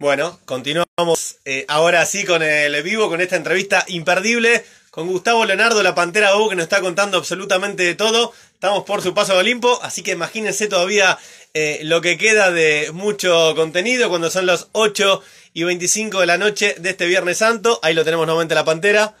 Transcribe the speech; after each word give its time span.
Bueno, 0.00 0.40
continuamos 0.46 1.40
eh, 1.44 1.66
ahora 1.68 2.06
sí 2.06 2.24
con 2.24 2.42
el 2.42 2.82
vivo, 2.82 3.10
con 3.10 3.20
esta 3.20 3.36
entrevista 3.36 3.84
imperdible 3.86 4.64
con 4.90 5.06
Gustavo 5.06 5.44
Leonardo, 5.44 5.82
la 5.82 5.94
Pantera 5.94 6.38
U, 6.38 6.48
que 6.48 6.56
nos 6.56 6.62
está 6.62 6.80
contando 6.80 7.18
absolutamente 7.18 7.82
de 7.82 7.94
todo. 7.94 8.32
Estamos 8.54 8.84
por 8.84 9.02
su 9.02 9.12
paso 9.12 9.34
de 9.34 9.40
Olimpo, 9.40 9.78
así 9.82 10.02
que 10.02 10.12
imagínense 10.12 10.68
todavía 10.68 11.18
eh, 11.52 11.80
lo 11.82 12.00
que 12.00 12.16
queda 12.16 12.50
de 12.50 12.92
mucho 12.94 13.54
contenido 13.54 14.08
cuando 14.08 14.30
son 14.30 14.46
las 14.46 14.70
8 14.72 15.22
y 15.52 15.64
25 15.64 16.20
de 16.20 16.26
la 16.26 16.38
noche 16.38 16.76
de 16.78 16.88
este 16.88 17.06
Viernes 17.06 17.36
Santo. 17.36 17.78
Ahí 17.82 17.92
lo 17.92 18.02
tenemos 18.02 18.24
nuevamente 18.24 18.54
la 18.54 18.64
Pantera. 18.64 19.18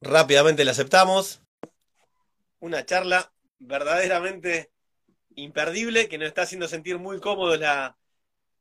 Rápidamente 0.00 0.64
la 0.64 0.72
aceptamos. 0.72 1.40
Una 2.58 2.84
charla 2.84 3.32
verdaderamente 3.60 4.72
imperdible 5.36 6.08
que 6.08 6.18
nos 6.18 6.26
está 6.26 6.42
haciendo 6.42 6.66
sentir 6.66 6.98
muy 6.98 7.20
cómodos 7.20 7.60
la, 7.60 7.96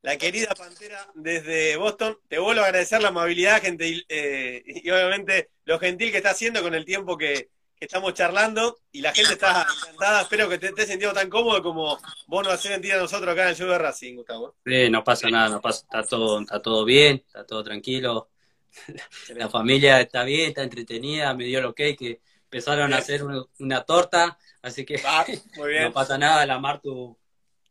la 0.03 0.17
querida 0.17 0.53
Pantera 0.53 1.09
desde 1.15 1.77
Boston. 1.77 2.19
Te 2.27 2.37
vuelvo 2.37 2.61
a 2.61 2.65
agradecer 2.65 3.01
la 3.01 3.07
amabilidad, 3.07 3.61
gentil, 3.61 4.05
eh, 4.09 4.61
y 4.65 4.89
obviamente 4.91 5.49
lo 5.65 5.79
gentil 5.79 6.11
que 6.11 6.17
está 6.17 6.31
haciendo 6.31 6.61
con 6.61 6.75
el 6.75 6.85
tiempo 6.85 7.17
que, 7.17 7.49
estamos 7.79 8.13
charlando. 8.13 8.77
Y 8.93 9.01
la 9.01 9.13
gente 9.13 9.33
está 9.33 9.65
encantada. 9.81 10.21
Espero 10.21 10.47
que 10.47 10.57
te 10.57 10.67
estés 10.67 10.87
sintiendo 10.87 11.13
tan 11.13 11.29
cómodo 11.29 11.61
como 11.61 11.99
vos 12.27 12.43
nos 12.43 12.53
haces 12.53 12.71
sentir 12.71 12.93
a 12.93 12.97
nosotros 12.97 13.29
acá 13.29 13.43
en 13.43 13.49
el 13.49 13.55
show 13.55 13.67
de 13.67 13.77
Racing, 13.77 14.15
Gustavo. 14.15 14.55
Sí, 14.65 14.89
no 14.89 15.03
pasa 15.03 15.29
nada, 15.29 15.49
no 15.49 15.59
pasa, 15.59 15.81
está 15.83 16.01
todo, 16.03 16.39
está 16.39 16.61
todo 16.61 16.85
bien, 16.85 17.21
está 17.27 17.45
todo 17.45 17.61
tranquilo. 17.61 18.29
La 19.35 19.49
familia 19.49 19.99
está 19.99 20.23
bien, 20.23 20.49
está 20.49 20.63
entretenida, 20.63 21.33
me 21.33 21.43
dio 21.43 21.59
lo 21.59 21.75
que 21.75 21.97
que 21.97 22.21
empezaron 22.45 22.93
a 22.93 22.97
hacer 22.97 23.21
una, 23.59 23.81
torta, 23.83 24.37
así 24.61 24.85
que 24.85 25.01
ah, 25.05 25.25
no 25.81 25.91
pasa 25.91 26.17
nada, 26.17 26.45
la 26.45 26.59
Martu, 26.59 27.17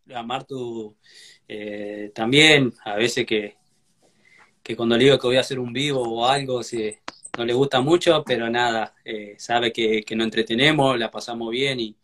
la 0.07 0.23
Martu 0.23 0.97
eh, 1.55 2.11
también, 2.15 2.73
a 2.83 2.97
veces 2.97 3.27
que, 3.27 3.57
que 4.63 4.75
cuando 4.75 4.97
le 4.97 5.05
digo 5.05 5.19
que 5.19 5.27
voy 5.27 5.37
a 5.37 5.41
hacer 5.41 5.59
un 5.59 5.71
vivo 5.71 6.01
o 6.01 6.27
algo, 6.27 6.63
si, 6.63 6.95
no 7.37 7.45
le 7.45 7.53
gusta 7.53 7.83
mucho, 7.83 8.25
pero 8.25 8.49
nada, 8.49 8.95
eh, 9.05 9.35
sabe 9.37 9.71
que, 9.71 10.03
que 10.03 10.17
nos 10.17 10.25
entretenemos, 10.25 10.99
la 10.99 11.11
pasamos 11.11 11.51
bien 11.51 11.79
y, 11.79 11.95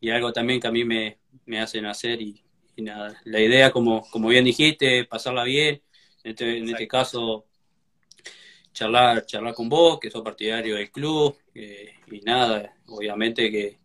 y, 0.00 0.08
algo 0.08 0.32
también 0.32 0.58
que 0.58 0.68
a 0.68 0.72
mí 0.72 0.84
me, 0.84 1.18
me 1.44 1.60
hacen 1.60 1.84
hacer 1.84 2.22
y, 2.22 2.42
nada. 2.78 3.20
La 3.24 3.40
idea, 3.40 3.72
como, 3.72 4.08
como 4.10 4.28
bien 4.28 4.44
dijiste, 4.46 5.04
pasarla 5.04 5.44
bien, 5.44 5.82
en 6.24 6.30
este, 6.30 6.56
en 6.56 6.68
este 6.70 6.88
caso 6.88 7.44
charlar, 8.72 9.26
charlar 9.26 9.52
con 9.52 9.68
vos, 9.68 9.98
que 10.00 10.10
sos 10.10 10.22
partidario 10.22 10.76
del 10.76 10.90
club, 10.90 11.36
eh, 11.54 11.92
y 12.10 12.20
nada, 12.22 12.74
obviamente 12.86 13.50
que, 13.50 13.76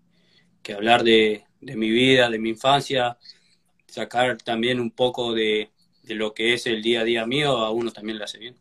que 0.61 0.73
hablar 0.73 1.03
de, 1.03 1.43
de, 1.59 1.75
mi 1.75 1.89
vida, 1.89 2.29
de 2.29 2.39
mi 2.39 2.51
infancia, 2.51 3.17
sacar 3.93 4.37
también 4.37 4.79
un 4.79 4.89
poco 4.89 5.33
de, 5.33 5.69
lo 6.07 6.33
que 6.33 6.53
es 6.53 6.65
el 6.65 6.81
día 6.81 7.01
a 7.01 7.03
día 7.03 7.27
mío, 7.27 7.51
a 7.57 7.69
uno 7.69 7.91
también 7.91 8.17
le 8.17 8.23
hace 8.23 8.39
bien. 8.39 8.57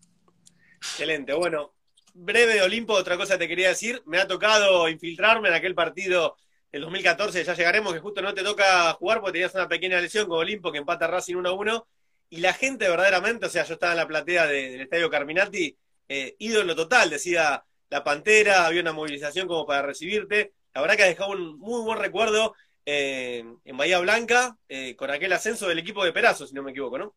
Excelente, 0.76 1.32
bueno, 1.32 1.72
breve 2.12 2.54
de 2.54 2.62
Olimpo, 2.62 2.92
otra 2.92 3.16
cosa 3.16 3.38
te 3.38 3.48
quería 3.48 3.68
decir, 3.68 4.02
me 4.04 4.18
ha 4.18 4.28
tocado 4.28 4.88
infiltrarme 4.90 5.48
en 5.48 5.54
aquel 5.54 5.74
partido 5.74 6.36
del 6.70 6.82
2014, 6.82 7.44
ya 7.44 7.54
llegaremos, 7.54 7.94
que 7.94 8.00
justo 8.00 8.20
no 8.20 8.34
te 8.34 8.42
toca 8.42 8.92
jugar 8.92 9.20
porque 9.20 9.32
tenías 9.32 9.54
una 9.54 9.68
pequeña 9.68 10.00
lesión 10.00 10.28
con 10.28 10.38
Olimpo 10.38 10.70
que 10.70 10.78
empata 10.78 11.06
Racing 11.06 11.36
1 11.36 11.54
1, 11.54 11.86
y 12.28 12.40
la 12.40 12.52
gente 12.52 12.88
verdaderamente, 12.88 13.46
o 13.46 13.50
sea, 13.50 13.64
yo 13.64 13.74
estaba 13.74 13.92
en 13.92 13.98
la 13.98 14.08
platea 14.08 14.46
del 14.46 14.82
Estadio 14.82 15.08
Carminati, 15.08 15.74
eh, 16.08 16.36
ídolo 16.40 16.76
total, 16.76 17.08
decía 17.08 17.64
la 17.88 18.04
Pantera, 18.04 18.66
había 18.66 18.82
una 18.82 18.92
movilización 18.92 19.48
como 19.48 19.64
para 19.64 19.80
recibirte, 19.80 20.52
la 20.74 20.82
verdad 20.82 20.96
que 20.96 21.02
ha 21.04 21.06
dejado 21.06 21.30
un 21.30 21.58
muy 21.58 21.82
buen 21.82 21.98
recuerdo, 21.98 22.54
eh, 22.84 23.44
en 23.64 23.76
Bahía 23.76 24.00
Blanca 24.00 24.58
eh, 24.68 24.96
con 24.96 25.10
aquel 25.10 25.32
ascenso 25.32 25.68
del 25.68 25.78
equipo 25.78 26.04
de 26.04 26.12
Perazo, 26.12 26.46
si 26.46 26.54
no 26.54 26.62
me 26.62 26.72
equivoco, 26.72 26.98
¿no? 26.98 27.14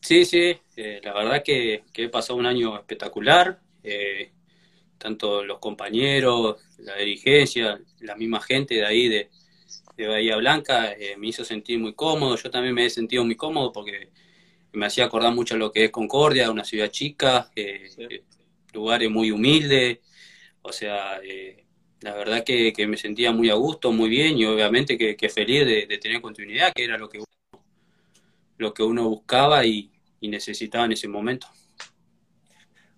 Sí, 0.00 0.24
sí, 0.24 0.58
eh, 0.76 1.00
la 1.02 1.12
verdad 1.12 1.42
que, 1.44 1.84
que, 1.92 2.04
he 2.04 2.08
pasado 2.08 2.38
un 2.38 2.46
año 2.46 2.78
espectacular, 2.78 3.60
tanto 4.96 5.44
los 5.44 5.58
compañeros, 5.58 6.62
la 6.78 6.96
dirigencia, 6.96 7.78
la 8.00 8.16
misma 8.16 8.40
gente 8.40 8.76
de 8.76 8.86
ahí 8.86 9.08
de, 9.08 9.28
Bahía 9.98 10.36
Blanca 10.36 10.96
me 11.18 11.26
hizo 11.26 11.44
sentir 11.44 11.78
muy 11.78 11.92
cómodo, 11.92 12.34
yo 12.34 12.50
también 12.50 12.74
me 12.74 12.86
he 12.86 12.90
sentido 12.90 13.22
muy 13.22 13.34
cómodo 13.34 13.70
porque 13.70 14.08
me 14.72 14.86
hacía 14.86 15.04
acordar 15.04 15.34
mucho 15.34 15.58
lo 15.58 15.70
que 15.70 15.84
es 15.84 15.90
Concordia, 15.90 16.50
una 16.50 16.64
ciudad 16.64 16.90
chica, 16.90 17.50
lugares 18.72 19.10
muy 19.10 19.30
humildes, 19.30 19.98
o 20.62 20.72
sea, 20.72 21.20
la 22.00 22.14
verdad 22.14 22.44
que, 22.44 22.72
me 22.86 22.96
sentía 22.96 23.32
muy 23.32 23.50
a 23.50 23.54
gusto, 23.54 23.92
muy 23.92 24.08
bien 24.08 24.38
y 24.38 24.46
obviamente 24.46 24.96
que, 24.96 25.28
feliz 25.28 25.66
de, 25.66 25.98
tener 25.98 26.20
continuidad, 26.20 26.72
que 26.72 26.84
era 26.84 26.96
lo 26.96 27.08
que 27.08 27.18
uno, 27.18 27.64
lo 28.58 28.74
que 28.74 28.82
uno 28.82 29.08
buscaba 29.08 29.64
y, 29.64 29.90
necesitaba 30.22 30.84
en 30.84 30.92
ese 30.92 31.08
momento. 31.08 31.46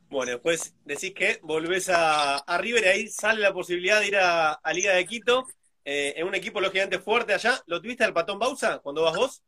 Bueno, 0.09 0.33
después 0.33 0.75
decís 0.85 1.15
que 1.15 1.39
volvés 1.43 1.89
a, 1.89 2.45
River 2.59 2.85
y 2.85 2.89
ahí 2.89 3.09
sale 3.09 3.41
la 3.41 3.53
posibilidad 3.53 4.01
de 4.01 4.09
ir 4.09 4.17
a, 4.17 4.61
Liga 4.75 4.93
de 4.93 5.07
Quito, 5.07 5.47
eh, 5.85 6.15
en 6.17 6.27
un 6.27 6.35
equipo 6.35 6.61
lógicamente 6.61 6.99
fuerte 6.99 7.33
allá. 7.33 7.61
¿Lo 7.67 7.81
tuviste 7.81 8.05
al 8.05 8.13
Patón 8.13 8.39
Bausa 8.39 8.79
cuando 8.81 9.03
vas 9.03 9.17
vos? 9.17 9.43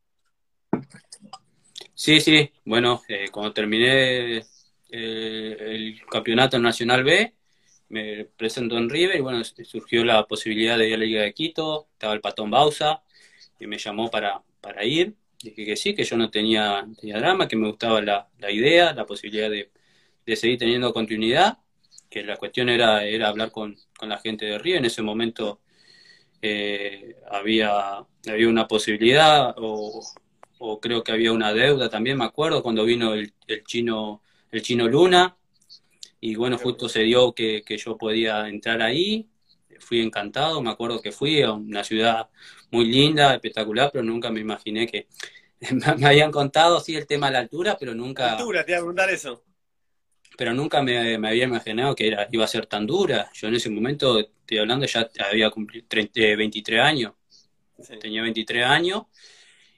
Sí, 1.95 2.21
sí, 2.21 2.51
bueno, 2.65 3.03
eh, 3.09 3.29
cuando 3.31 3.53
terminé 3.53 4.39
eh, 4.39 4.45
el 4.91 6.01
campeonato 6.11 6.59
nacional 6.59 7.05
B, 7.05 7.35
me 7.95 8.25
presento 8.25 8.77
en 8.77 8.91
River 8.91 9.17
y 9.17 9.21
bueno, 9.21 9.45
surgió 9.45 10.05
la 10.05 10.27
posibilidad 10.27 10.77
de 10.77 10.89
ir 10.89 10.95
a 10.95 10.99
la 10.99 11.05
Liga 11.05 11.23
de 11.23 11.33
Quito, 11.33 11.87
estaba 11.93 12.13
el 12.13 12.21
Patón 12.21 12.51
Bausa 12.51 13.05
y 13.61 13.69
me 13.69 13.79
llamó 13.79 14.11
para, 14.11 14.43
para 14.61 14.85
ir. 14.85 15.15
Dije 15.41 15.65
que 15.65 15.77
sí, 15.77 15.95
que 15.95 16.03
yo 16.03 16.17
no 16.17 16.29
tenía, 16.29 16.85
tenía 17.01 17.19
drama, 17.19 17.47
que 17.47 17.55
me 17.55 17.69
gustaba 17.69 18.03
la, 18.03 18.29
la 18.41 18.51
idea, 18.51 18.93
la 18.95 19.07
posibilidad 19.07 19.49
de, 19.49 19.71
de, 20.27 20.37
seguir 20.37 20.59
teniendo 20.59 20.93
continuidad, 20.93 21.59
que 22.11 22.25
la 22.25 22.37
cuestión 22.37 22.69
era, 22.69 23.05
era 23.05 23.29
hablar 23.29 23.53
con, 23.53 23.77
con 23.97 24.09
la 24.09 24.19
gente 24.19 24.45
de 24.47 24.59
River. 24.59 24.81
En 24.81 24.87
ese 24.87 25.03
momento 25.03 25.61
eh, 26.43 27.15
había, 27.31 27.99
había 28.29 28.49
una 28.49 28.67
posibilidad 28.67 29.55
o, 29.59 30.03
o, 30.59 30.81
creo 30.81 31.05
que 31.05 31.13
había 31.13 31.31
una 31.31 31.53
deuda 31.53 31.89
también, 31.89 32.19
me 32.19 32.25
acuerdo, 32.25 32.61
cuando 32.61 32.85
vino 32.85 33.15
el, 33.15 33.33
el 33.47 33.63
chino, 33.63 34.21
el 34.51 34.63
chino 34.63 34.89
Luna 34.89 35.37
y 36.25 36.37
bueno, 36.37 36.57
justo 36.57 36.89
se 36.89 37.01
dio 37.01 37.35
que, 37.35 37.63
yo 37.77 37.99
podía 37.99 38.49
entrar 38.49 38.81
ahí, 38.81 39.29
fui 39.79 40.01
encantado, 40.01 40.63
me 40.63 40.71
acuerdo 40.71 41.03
que 41.03 41.13
fui 41.13 41.43
a 41.43 41.53
una 41.53 41.85
ciudad 41.85 42.31
muy 42.71 42.87
linda, 42.87 43.35
espectacular, 43.35 43.91
pero 43.93 44.03
nunca 44.03 44.31
me 44.31 44.41
imaginé 44.41 44.87
que 44.87 45.07
me 45.99 46.07
habían 46.07 46.33
contado, 46.33 46.81
sí, 46.81 46.97
el 46.97 47.07
tema 47.07 47.27
de 47.27 47.35
la 47.35 47.39
altura, 47.41 47.77
pero 47.79 47.95
nunca... 47.95 48.39
Altura, 48.39 48.65
te 48.65 48.71
iba 48.71 48.79
a 48.79 48.81
preguntar 48.81 49.11
eso. 49.11 49.45
Pero 50.39 50.55
nunca 50.55 50.83
me, 50.83 51.15
había 51.17 51.45
imaginado 51.45 51.95
que 51.95 52.07
era, 52.07 52.27
iba 52.33 52.45
a 52.45 52.49
ser 52.49 52.65
tan 52.65 52.87
dura. 52.87 53.31
Yo 53.35 53.49
en 53.49 53.57
ese 53.57 53.69
momento, 53.69 54.19
estoy 54.19 54.57
hablando, 54.57 54.87
ya 54.87 55.11
había 55.31 55.51
cumplido 55.51 55.87
23 55.91 56.81
años. 56.81 57.13
Tenía 58.01 58.23
23 58.23 58.65
años 58.65 59.03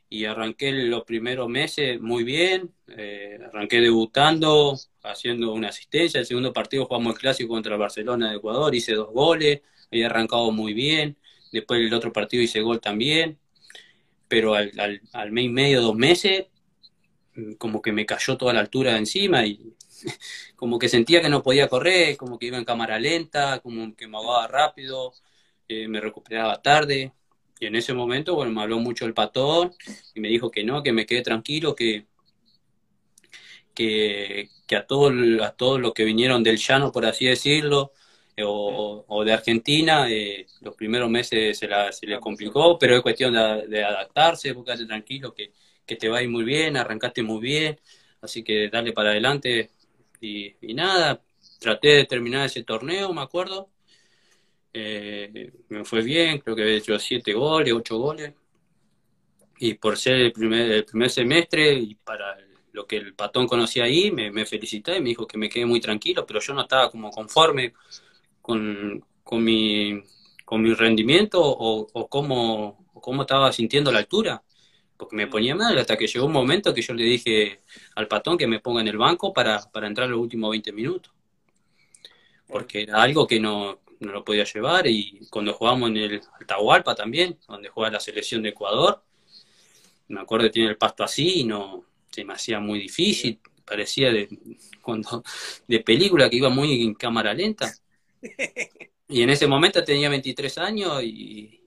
y 0.09 0.25
arranqué 0.25 0.73
los 0.73 1.05
primeros 1.05 1.49
meses 1.49 2.01
muy 2.01 2.25
bien, 2.25 2.73
eh, 2.89 3.39
arranqué 3.47 3.81
debutando, 3.81 4.79
haciendo 5.03 5.53
una 5.53 5.69
asistencia, 5.69 6.21
el 6.21 6.27
segundo 6.27 6.53
partido 6.53 6.87
jugamos 6.87 7.15
el 7.15 7.21
clásico 7.21 7.49
contra 7.51 7.77
Barcelona 7.77 8.31
de 8.31 8.37
Ecuador, 8.37 8.75
hice 8.75 8.95
dos 8.95 9.13
goles, 9.13 9.63
había 9.91 10.07
arrancado 10.07 10.51
muy 10.53 10.75
bien, 10.75 11.17
después 11.53 11.81
el 11.81 11.93
otro 11.95 12.13
partido 12.13 12.43
hice 12.43 12.61
gol 12.61 12.81
también, 12.81 13.39
pero 14.29 14.55
al, 14.55 14.73
al, 15.13 15.33
mes 15.33 15.45
y 15.45 15.49
medio, 15.49 15.81
dos 15.83 15.97
meses, 15.97 16.47
mm, 17.35 17.55
como 17.55 17.83
que 17.83 17.93
me 17.93 18.07
cayó 18.07 18.37
toda 18.37 18.53
la 18.53 18.61
altura 18.61 18.97
encima 18.97 19.47
y 19.47 19.75
como 20.57 20.79
que 20.79 20.89
sentía 20.89 21.23
que 21.23 21.29
no 21.29 21.43
podía 21.43 21.69
correr, 21.69 22.17
como 22.17 22.39
que 22.39 22.47
iba 22.47 22.59
en 22.59 22.65
cámara 22.65 22.99
lenta, 22.99 23.61
como 23.61 23.95
que 23.97 24.09
me 24.09 24.17
ahogaba 24.17 24.47
rápido, 24.49 25.13
eh, 25.69 25.89
me 25.89 26.01
recuperaba 26.01 26.63
tarde, 26.63 27.13
y 27.59 27.67
en 27.67 27.77
ese 27.77 27.95
momento, 27.95 28.35
bueno, 28.35 28.53
me 28.53 28.63
habló 28.63 28.79
mucho 28.79 29.07
el 29.07 29.15
patón 29.15 29.73
y 30.15 30.21
me 30.21 30.29
dijo 30.29 30.51
que 30.51 30.65
no, 30.65 30.83
que 30.83 30.93
me 30.93 31.07
quede 31.07 31.23
tranquilo, 31.23 31.75
que, 31.75 32.07
que, 33.75 34.49
a 34.77 34.87
todos 34.87 35.13
a 35.43 35.53
todos 35.53 35.81
los 35.81 35.93
que 35.95 36.05
vinieron 36.05 36.43
del 36.43 36.59
llano, 36.59 36.93
por 36.93 37.07
así 37.07 37.27
decirlo, 37.27 37.93
eh, 38.37 38.43
o, 38.47 39.25
de 39.25 39.33
Argentina, 39.33 40.11
eh, 40.11 40.47
los 40.61 40.75
primeros 40.75 41.09
meses 41.11 41.59
se, 41.59 41.69
la, 41.69 41.93
se 41.93 42.07
les 42.07 42.21
complicó, 42.21 42.79
pero 42.79 42.97
es 42.97 43.03
cuestión 43.03 43.35
de, 43.35 43.85
adaptarse, 43.85 44.55
quédate 44.55 44.87
tranquilo, 44.87 45.35
que, 45.35 45.53
que 45.87 45.97
te 45.97 46.09
va 46.09 46.19
a 46.19 46.23
ir 46.23 46.29
muy 46.29 46.45
bien, 46.45 46.77
arrancaste 46.77 47.23
muy 47.23 47.41
bien, 47.41 47.81
así 48.21 48.43
que 48.43 48.69
dale 48.69 48.93
para 48.93 49.11
adelante. 49.11 49.71
Y, 50.21 50.57
y 50.61 50.75
nada, 50.75 51.23
traté 51.61 51.89
de 51.89 52.05
terminar 52.05 52.47
ese 52.47 52.65
torneo, 52.65 53.13
me 53.13 53.23
acuerdo, 53.23 53.71
eh, 54.79 55.53
me 55.71 55.85
fue 55.87 56.03
bien, 56.03 56.39
creo 56.39 56.55
que 56.55 56.63
había 56.63 56.77
hecho 56.77 56.99
siete 56.99 57.33
goles, 57.33 57.73
ocho 57.73 57.97
goles. 57.99 58.35
Y 59.59 59.75
por 59.75 59.97
ser 59.97 60.17
el 60.17 60.33
primer, 60.33 60.71
el 60.71 60.85
primer 60.85 61.11
semestre 61.11 61.73
y 61.75 61.95
para 61.95 62.37
lo 62.73 62.87
que 62.87 62.97
el 62.99 63.15
patón 63.15 63.47
conocía 63.47 63.85
ahí, 63.85 64.11
me, 64.11 64.31
me 64.31 64.45
felicité, 64.45 65.01
me 65.01 65.09
dijo 65.11 65.27
que 65.27 65.39
me 65.39 65.49
quedé 65.49 65.65
muy 65.65 65.81
tranquilo, 65.81 66.27
pero 66.27 66.41
yo 66.41 66.53
no 66.53 66.63
estaba 66.63 66.91
como 66.91 67.11
conforme 67.11 67.73
con, 68.43 69.03
con, 69.25 69.43
mi, 69.45 70.03
con 70.45 70.63
mi 70.63 70.75
rendimiento 70.75 71.41
o, 71.43 71.87
o 71.93 72.09
cómo, 72.09 72.87
cómo 73.01 73.23
estaba 73.23 73.53
sintiendo 73.53 73.91
la 73.93 74.01
altura. 74.01 74.43
porque 74.97 75.17
me 75.17 75.27
ponía 75.29 75.55
mal 75.57 75.79
hasta 75.79 75.97
que 75.97 76.07
llegó 76.09 76.27
un 76.27 76.33
momento 76.33 76.75
que 76.75 76.83
yo 76.83 76.95
le 76.95 77.05
dije 77.05 77.63
al 77.97 78.09
patón 78.09 78.39
que 78.39 78.47
me 78.47 78.61
ponga 78.61 78.83
en 78.83 78.89
el 78.89 78.99
banco 78.99 79.33
para, 79.33 79.61
para 79.73 79.87
entrar 79.89 80.09
los 80.11 80.21
últimos 80.21 80.51
20 80.51 80.73
minutos. 80.73 81.13
Porque 82.47 82.83
era 82.83 83.03
algo 83.03 83.27
que 83.27 83.41
no, 83.41 83.81
no 84.01 84.13
lo 84.13 84.25
podía 84.25 84.45
llevar 84.45 84.87
y 84.87 85.27
cuando 85.31 85.53
jugamos 85.55 85.91
en 85.91 85.97
el 85.97 86.21
Atahualpa 86.41 86.95
también, 86.95 87.39
donde 87.49 87.69
juega 87.69 87.93
la 87.93 88.01
selección 88.01 88.43
de 88.43 88.51
Ecuador, 88.51 89.03
me 90.09 90.21
acuerdo 90.21 90.47
que 90.47 90.53
tiene 90.53 90.71
el 90.71 90.77
pasto 90.77 91.05
así 91.05 91.41
y 91.41 91.45
no 91.45 91.85
se 92.11 92.25
me 92.25 92.35
hacía 92.35 92.61
muy 92.61 92.79
difícil, 92.81 93.41
parecía 93.65 94.13
de 94.13 94.29
cuando 94.81 95.23
de 95.67 95.81
película 95.81 96.31
que 96.31 96.37
iba 96.37 96.49
muy 96.49 96.83
en 96.83 96.95
cámara 96.95 97.35
lenta. 97.35 97.73
Y 99.09 99.23
en 99.23 99.31
ese 99.31 99.47
momento 99.47 99.85
tenía 99.85 100.09
23 100.09 100.59
años 100.59 101.01
y, 101.01 101.61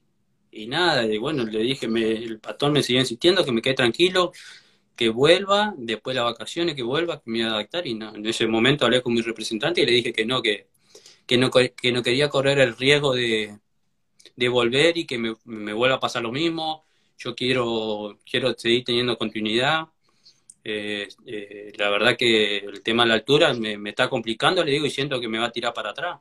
y 0.50 0.66
nada, 0.66 1.06
y 1.06 1.16
bueno, 1.16 1.44
le 1.44 1.60
dije, 1.60 1.88
me, 1.88 2.02
el 2.02 2.38
patrón 2.38 2.72
me 2.72 2.82
siguió 2.82 3.00
insistiendo 3.00 3.44
que 3.44 3.52
me 3.52 3.62
quede 3.62 3.72
tranquilo, 3.72 4.32
que 4.94 5.08
vuelva, 5.08 5.72
después 5.78 6.14
de 6.14 6.20
las 6.20 6.32
vacaciones, 6.32 6.74
que 6.74 6.82
vuelva, 6.82 7.22
que 7.22 7.30
me 7.30 7.38
iba 7.38 7.48
a 7.48 7.54
adaptar. 7.54 7.86
Y 7.86 7.94
no, 7.94 8.14
en 8.14 8.26
ese 8.26 8.46
momento 8.46 8.84
hablé 8.84 9.00
con 9.00 9.14
mi 9.14 9.22
representante 9.22 9.80
y 9.80 9.86
le 9.86 9.92
dije 9.92 10.12
que 10.12 10.26
no, 10.26 10.42
que, 10.42 10.68
que 11.30 11.38
no, 11.38 11.48
que 11.52 11.92
no 11.92 12.02
quería 12.02 12.28
correr 12.28 12.58
el 12.58 12.76
riesgo 12.76 13.14
de, 13.14 13.56
de 14.34 14.48
volver 14.48 14.98
y 14.98 15.06
que 15.06 15.16
me, 15.16 15.36
me, 15.44 15.72
vuelva 15.72 15.94
a 15.94 16.00
pasar 16.00 16.22
lo 16.22 16.32
mismo. 16.32 16.84
Yo 17.16 17.36
quiero, 17.36 18.18
quiero 18.28 18.52
seguir 18.58 18.82
teniendo 18.82 19.16
continuidad. 19.16 19.86
Eh, 20.64 21.06
eh, 21.26 21.72
la 21.78 21.88
verdad 21.88 22.16
que 22.16 22.56
el 22.56 22.82
tema 22.82 23.04
de 23.04 23.10
la 23.10 23.14
altura 23.14 23.54
me, 23.54 23.78
está 23.90 24.10
complicando, 24.10 24.64
le 24.64 24.72
digo, 24.72 24.86
y 24.86 24.90
siento 24.90 25.20
que 25.20 25.28
me 25.28 25.38
va 25.38 25.46
a 25.46 25.52
tirar 25.52 25.72
para 25.72 25.90
atrás. 25.90 26.18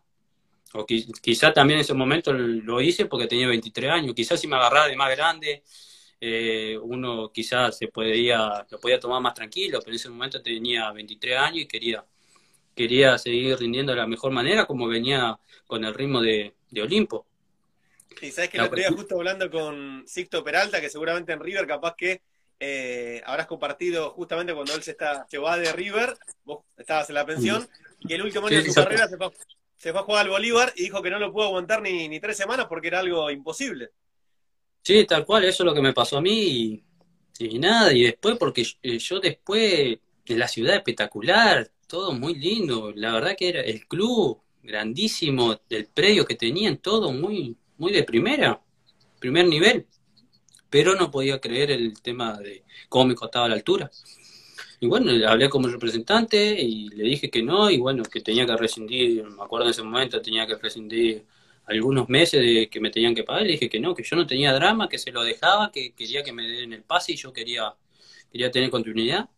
O 0.73 0.85
quizá 0.85 1.51
también 1.51 1.79
en 1.79 1.81
ese 1.81 1.95
momento 1.95 2.31
lo 2.31 2.79
hice 2.79 3.07
porque 3.07 3.25
tenía 3.25 3.47
23 3.47 3.89
años. 3.91 4.13
Quizás 4.13 4.39
si 4.39 4.47
me 4.47 4.57
agarraba 4.57 4.87
de 4.87 4.95
más 4.95 5.09
grande, 5.09 5.63
eh, 6.21 6.77
uno 6.79 7.31
quizás 7.33 7.75
se 7.79 7.87
podía, 7.87 8.63
lo 8.69 8.79
podía 8.79 8.99
tomar 8.99 9.23
más 9.23 9.33
tranquilo, 9.33 9.79
pero 9.79 9.89
en 9.89 9.95
ese 9.95 10.09
momento 10.09 10.39
tenía 10.39 10.91
23 10.91 11.35
años 11.35 11.61
y 11.63 11.65
quería, 11.65 12.05
quería 12.79 13.17
seguir 13.17 13.57
rindiendo 13.57 13.91
de 13.91 13.97
la 13.97 14.07
mejor 14.07 14.31
manera 14.31 14.65
como 14.65 14.87
venía 14.87 15.37
con 15.67 15.83
el 15.83 15.93
ritmo 15.93 16.21
de, 16.21 16.53
Olimpo. 16.81 17.25
Y 18.21 18.31
sabes 18.31 18.49
que 18.49 18.57
lo 18.57 18.67
otro 18.67 18.81
justo 18.95 19.17
hablando 19.17 19.51
con 19.51 20.05
Sixto 20.07 20.45
Peralta, 20.45 20.79
que 20.79 20.89
seguramente 20.89 21.33
en 21.33 21.41
River 21.41 21.67
capaz 21.67 21.95
que 21.97 22.21
eh, 22.57 23.21
habrás 23.25 23.47
compartido 23.47 24.11
justamente 24.11 24.53
cuando 24.53 24.73
él 24.73 24.81
se 24.81 24.91
está 24.91 25.27
llevaba 25.27 25.57
de 25.57 25.73
River, 25.73 26.15
vos 26.45 26.63
estabas 26.77 27.09
en 27.09 27.15
la 27.15 27.25
pensión, 27.25 27.67
y 27.99 28.13
el 28.13 28.21
último 28.21 28.47
año 28.47 28.63
de 28.63 28.69
su 28.69 28.73
carrera 28.73 29.09
se 29.09 29.17
fue, 29.17 29.29
se 29.75 29.91
fue 29.91 29.99
a 29.99 30.03
jugar 30.03 30.21
al 30.21 30.29
Bolívar 30.29 30.71
y 30.77 30.83
dijo 30.83 31.01
que 31.01 31.09
no 31.09 31.19
lo 31.19 31.33
pudo 31.33 31.47
aguantar 31.47 31.81
ni, 31.81 32.07
ni 32.07 32.21
tres 32.21 32.37
semanas 32.37 32.67
porque 32.69 32.87
era 32.87 32.99
algo 32.99 33.29
imposible. 33.29 33.89
Sí, 34.83 35.03
tal 35.05 35.25
cual, 35.25 35.43
eso 35.43 35.63
es 35.63 35.65
lo 35.65 35.73
que 35.73 35.81
me 35.81 35.91
pasó 35.91 36.19
a 36.19 36.21
mí 36.21 36.81
y, 37.39 37.59
nada, 37.59 37.91
y 37.91 38.03
después 38.03 38.37
porque 38.37 38.65
eh, 38.83 38.99
yo, 38.99 39.19
después 39.19 39.97
en 40.25 40.39
la 40.39 40.47
ciudad 40.47 40.77
espectacular, 40.77 41.69
todo 41.89 42.13
muy 42.13 42.35
lindo, 42.35 42.93
la 42.95 43.13
verdad 43.13 43.35
que 43.35 43.49
era 43.49 43.61
el 43.61 43.87
club 43.87 44.41
grandísimo, 44.61 45.59
del 45.67 45.87
predio 45.87 46.23
que 46.23 46.35
tenían, 46.35 46.77
todo 46.77 47.11
muy, 47.11 47.57
muy 47.77 47.91
de 47.91 48.03
primera, 48.03 48.61
primer 49.19 49.47
nivel, 49.47 49.87
pero 50.69 50.95
no 50.95 51.09
podía 51.09 51.39
creer 51.41 51.71
el 51.71 51.99
tema 52.01 52.37
de 52.39 52.63
cómo 52.89 53.05
me 53.05 53.15
costaba 53.15 53.49
la 53.49 53.55
altura. 53.55 53.89
Y 54.79 54.85
bueno, 54.87 55.11
hablé 55.27 55.49
como 55.49 55.67
representante 55.67 56.61
y 56.61 56.89
le 56.89 57.03
dije 57.05 57.29
que 57.31 57.41
no, 57.41 57.71
y 57.71 57.79
bueno, 57.79 58.03
que 58.03 58.21
tenía 58.21 58.45
que 58.45 58.55
rescindir, 58.55 59.23
me 59.23 59.43
acuerdo 59.43 59.65
en 59.65 59.71
ese 59.71 59.81
momento, 59.83 60.21
tenía 60.21 60.45
que 60.45 60.55
rescindir 60.55 61.25
algunos 61.65 62.07
meses 62.07 62.41
de 62.41 62.69
que 62.69 62.79
me 62.79 62.91
tenían 62.91 63.15
que 63.15 63.23
pagar, 63.23 63.43
le 63.43 63.53
dije 63.53 63.67
que 63.67 63.79
no, 63.79 63.95
que 63.95 64.03
yo 64.03 64.15
no 64.15 64.27
tenía 64.27 64.53
drama, 64.53 64.87
que 64.89 64.99
se 64.99 65.11
lo 65.11 65.23
dejaba, 65.23 65.71
que 65.71 65.93
quería 65.93 66.23
que 66.23 66.33
me 66.33 66.47
den 66.47 66.73
el 66.73 66.83
pase 66.83 67.13
y 67.13 67.15
yo 67.15 67.33
quería, 67.33 67.75
quería 68.31 68.51
tener 68.51 68.69
continuidad, 68.69 69.29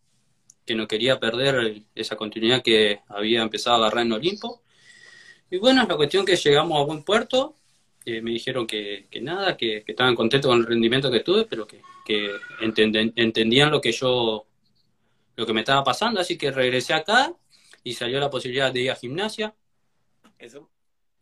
que 0.64 0.74
no 0.74 0.86
quería 0.86 1.18
perder 1.18 1.82
esa 1.94 2.16
continuidad 2.16 2.62
que 2.62 3.00
había 3.08 3.42
empezado 3.42 3.76
a 3.76 3.78
agarrar 3.78 4.06
en 4.06 4.12
Olimpo. 4.12 4.62
Y 5.50 5.58
bueno, 5.58 5.84
la 5.86 5.96
cuestión 5.96 6.24
que 6.24 6.36
llegamos 6.36 6.80
a 6.80 6.84
buen 6.84 7.02
puerto, 7.02 7.56
eh, 8.04 8.20
me 8.20 8.30
dijeron 8.30 8.66
que, 8.66 9.06
que 9.10 9.20
nada, 9.20 9.56
que, 9.56 9.82
que, 9.84 9.92
estaban 9.92 10.14
contentos 10.14 10.48
con 10.48 10.58
el 10.58 10.66
rendimiento 10.66 11.10
que 11.10 11.20
tuve, 11.20 11.44
pero 11.44 11.66
que, 11.66 11.80
que 12.04 12.30
entendían 12.60 13.70
lo 13.70 13.80
que 13.80 13.92
yo 13.92 14.46
lo 15.36 15.46
que 15.46 15.52
me 15.52 15.60
estaba 15.60 15.82
pasando, 15.82 16.20
así 16.20 16.36
que 16.36 16.50
regresé 16.50 16.94
acá 16.94 17.34
y 17.82 17.94
salió 17.94 18.20
la 18.20 18.30
posibilidad 18.30 18.72
de 18.72 18.82
ir 18.82 18.90
a 18.90 18.96
gimnasia. 18.96 19.54
Eso. 20.38 20.68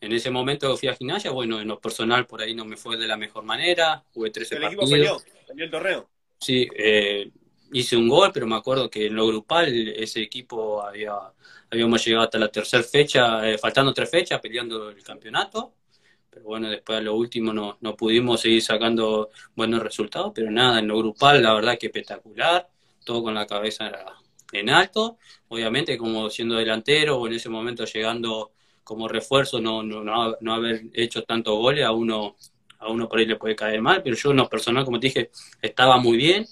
En 0.00 0.12
ese 0.12 0.30
momento 0.30 0.76
fui 0.76 0.88
a 0.88 0.94
gimnasia, 0.94 1.30
bueno, 1.30 1.60
en 1.60 1.68
lo 1.68 1.80
personal 1.80 2.26
por 2.26 2.40
ahí 2.40 2.54
no 2.54 2.64
me 2.64 2.76
fue 2.76 2.96
de 2.96 3.06
la 3.06 3.16
mejor 3.16 3.44
manera, 3.44 4.02
jugué 4.12 4.30
13 4.30 4.54
el 4.54 4.62
partidos. 4.62 4.90
equipo 4.90 4.96
peleó, 4.96 5.64
el 5.64 5.70
torneo. 5.70 6.10
Sí, 6.40 6.66
eh, 6.74 7.30
hice 7.72 7.96
un 7.96 8.08
gol, 8.08 8.30
pero 8.32 8.46
me 8.46 8.56
acuerdo 8.56 8.90
que 8.90 9.06
en 9.06 9.14
lo 9.14 9.26
grupal 9.26 9.68
ese 9.96 10.20
equipo 10.22 10.82
había 10.82 11.14
habíamos 11.70 12.04
llegado 12.04 12.24
hasta 12.24 12.38
la 12.38 12.48
tercera 12.48 12.82
fecha, 12.82 13.48
eh, 13.48 13.56
faltando 13.58 13.94
tres 13.94 14.10
fechas, 14.10 14.40
peleando 14.40 14.90
el 14.90 15.02
campeonato. 15.02 15.74
Pero 16.28 16.44
bueno, 16.44 16.68
después 16.68 16.98
a 16.98 17.00
lo 17.00 17.14
último 17.14 17.52
no, 17.52 17.78
no 17.80 17.96
pudimos 17.96 18.40
seguir 18.40 18.62
sacando 18.62 19.30
buenos 19.54 19.82
resultados, 19.82 20.32
pero 20.34 20.50
nada, 20.50 20.78
en 20.78 20.88
lo 20.88 20.98
grupal 20.98 21.42
la 21.42 21.54
verdad 21.54 21.78
que 21.78 21.86
espectacular 21.86 22.68
todo 23.04 23.22
con 23.22 23.34
la 23.34 23.46
cabeza 23.46 23.90
en 24.52 24.70
alto. 24.70 25.18
Obviamente, 25.48 25.96
como 25.98 26.30
siendo 26.30 26.56
delantero 26.56 27.18
o 27.18 27.26
en 27.26 27.34
ese 27.34 27.48
momento 27.48 27.84
llegando 27.84 28.52
como 28.84 29.08
refuerzo, 29.08 29.60
no, 29.60 29.82
no, 29.82 30.02
no, 30.40 30.54
haber 30.54 30.82
hecho 30.94 31.22
tantos 31.24 31.56
goles, 31.56 31.84
a 31.84 31.92
uno, 31.92 32.36
a 32.78 32.88
uno 32.90 33.08
por 33.08 33.18
ahí 33.18 33.26
le 33.26 33.36
puede 33.36 33.54
caer 33.56 33.80
mal, 33.80 34.02
pero 34.02 34.16
yo 34.16 34.30
en 34.30 34.38
lo 34.38 34.48
personal, 34.48 34.84
como 34.84 34.98
te 34.98 35.08
dije, 35.08 35.30
estaba 35.62 35.98
muy 35.98 36.16
bien, 36.16 36.46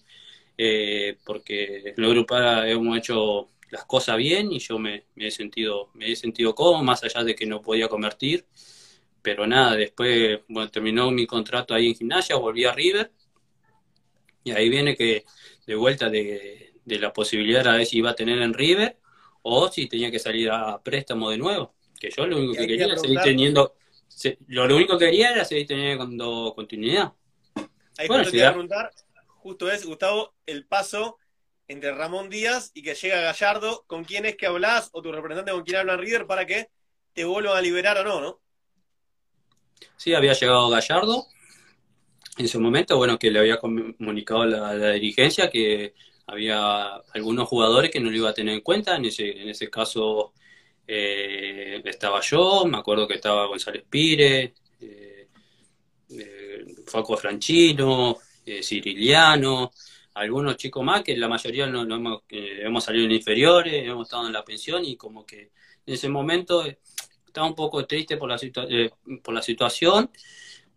eh, 0.61 1.17
porque 1.25 1.91
en 1.91 1.95
lo 1.97 2.11
grupal 2.11 2.69
hemos 2.69 2.99
hecho 2.99 3.49
las 3.71 3.85
cosas 3.85 4.17
bien 4.17 4.51
y 4.51 4.59
yo 4.59 4.79
me, 4.79 5.05
he 5.17 5.31
sentido 5.31 5.91
me 5.95 6.11
he 6.11 6.17
sentido 6.17 6.55
cómodo, 6.55 6.83
más 6.83 7.05
allá 7.05 7.23
de 7.23 7.37
que 7.37 7.47
no 7.47 7.63
podía 7.63 7.89
convertir. 7.89 8.45
Pero 9.23 9.47
nada, 9.47 9.77
después 9.77 10.41
bueno, 10.49 10.71
terminó 10.71 11.11
mi 11.11 11.27
contrato 11.27 11.75
ahí 11.75 11.89
en 11.89 11.95
gimnasia, 11.95 12.37
volví 12.37 12.65
a 12.65 12.73
River 12.73 13.13
y 14.43 14.51
ahí 14.51 14.69
viene 14.69 14.97
que 14.97 15.25
de 15.67 15.75
vuelta 15.75 16.09
de, 16.11 16.73
la 16.87 17.13
posibilidad 17.13 17.67
a 17.67 17.77
ver 17.77 17.87
si 17.87 17.99
iba 17.99 18.11
a 18.11 18.15
tener 18.15 18.41
en 18.41 18.55
River 18.55 18.97
o 19.43 19.71
si 19.71 19.87
tenía 19.87 20.11
que 20.11 20.19
salir 20.19 20.51
a 20.51 20.83
préstamo 20.83 21.31
de 21.31 21.39
nuevo. 21.39 21.75
Que 22.01 22.11
yo 22.11 22.27
lo 22.27 22.39
único 22.39 22.55
que 22.55 22.67
quería 22.67 22.87
era 22.87 22.97
seguir 22.97 23.21
teniendo, 23.21 23.75
lo, 24.47 24.77
único 24.77 24.99
que 24.99 25.07
quería 25.07 25.33
era 25.33 25.45
seguir 25.45 25.67
teniendo 25.67 26.53
continuidad. 26.57 27.13
Ahí 27.99 28.09
bueno, 28.09 28.25
te 28.25 28.31
voy 28.31 28.41
a 28.41 28.51
preguntar, 28.51 28.91
justo 29.39 29.71
es, 29.71 29.85
Gustavo, 29.85 30.35
el 30.47 30.67
paso 30.67 31.19
entre 31.69 31.93
Ramón 31.93 32.31
Díaz 32.31 32.71
y 32.75 32.83
que 32.83 32.95
llega 32.95 33.21
Gallardo, 33.21 33.85
¿con 33.87 34.05
quién 34.05 34.25
es 34.25 34.37
que 34.37 34.47
hablas 34.47 34.89
o 34.93 35.03
tu 35.03 35.13
representante 35.13 35.53
con 35.53 35.63
quién 35.63 35.79
habla 35.79 35.95
en 35.95 36.01
River 36.01 36.27
para 36.27 36.47
que 36.47 36.69
te 37.13 37.25
vuelvan 37.25 37.57
a 37.57 37.61
liberar 37.61 37.99
o 37.99 38.05
no, 38.05 38.21
no? 38.21 38.41
Sí, 39.97 40.15
había 40.15 40.33
llegado 40.33 40.71
Gallardo, 40.71 41.27
en 42.39 42.45
ese 42.45 42.59
momento, 42.59 42.97
bueno, 42.97 43.19
que 43.19 43.31
le 43.31 43.41
había 43.41 43.59
comunicado 43.59 44.47
la, 44.47 44.93
dirigencia 44.93 45.51
que 45.51 45.95
había 46.27 46.97
algunos 47.13 47.49
jugadores 47.49 47.91
que 47.91 48.01
no 48.01 48.11
lo 48.11 48.17
iba 48.17 48.31
a 48.31 48.35
tener 48.35 48.55
en 48.55 48.61
cuenta, 48.61 48.97
en 48.97 49.07
ese, 49.07 49.43
en 49.43 49.49
ese 49.49 49.69
caso 49.69 50.33
eh, 50.87 51.83
estaba 51.85 52.21
yo, 52.21 52.65
me 52.65 52.79
acuerdo 52.79 53.07
que 53.09 53.15
estaba 53.15 53.47
González 53.47 53.85
Pire, 53.91 54.55
eh, 54.81 55.29
eh 56.11 56.65
Faco 56.87 57.17
Franchino, 57.17 58.19
eh, 58.49 58.63
Ciriliano, 58.63 59.71
algunos 60.15 60.57
chicos 60.57 60.85
más 60.85 61.03
que 61.03 61.17
la 61.17 61.29
mayoría 61.29 61.67
no, 61.67 61.83
hemos, 61.83 62.23
hemos, 62.29 62.85
salido 62.85 63.05
en 63.07 63.13
inferiores, 63.13 63.87
hemos 63.87 64.07
estado 64.07 64.27
en 64.27 64.33
la 64.33 64.45
pensión 64.45 64.85
y 64.85 64.97
como 64.97 65.25
que 65.25 65.53
en 65.87 65.95
ese 65.95 66.09
momento 66.09 66.65
estaba 66.65 67.47
un 67.47 67.55
poco 67.55 67.87
triste 67.87 68.17
por 68.17 68.29
la, 68.29 68.39
por 69.23 69.35
la 69.35 69.43
situación 69.43 70.11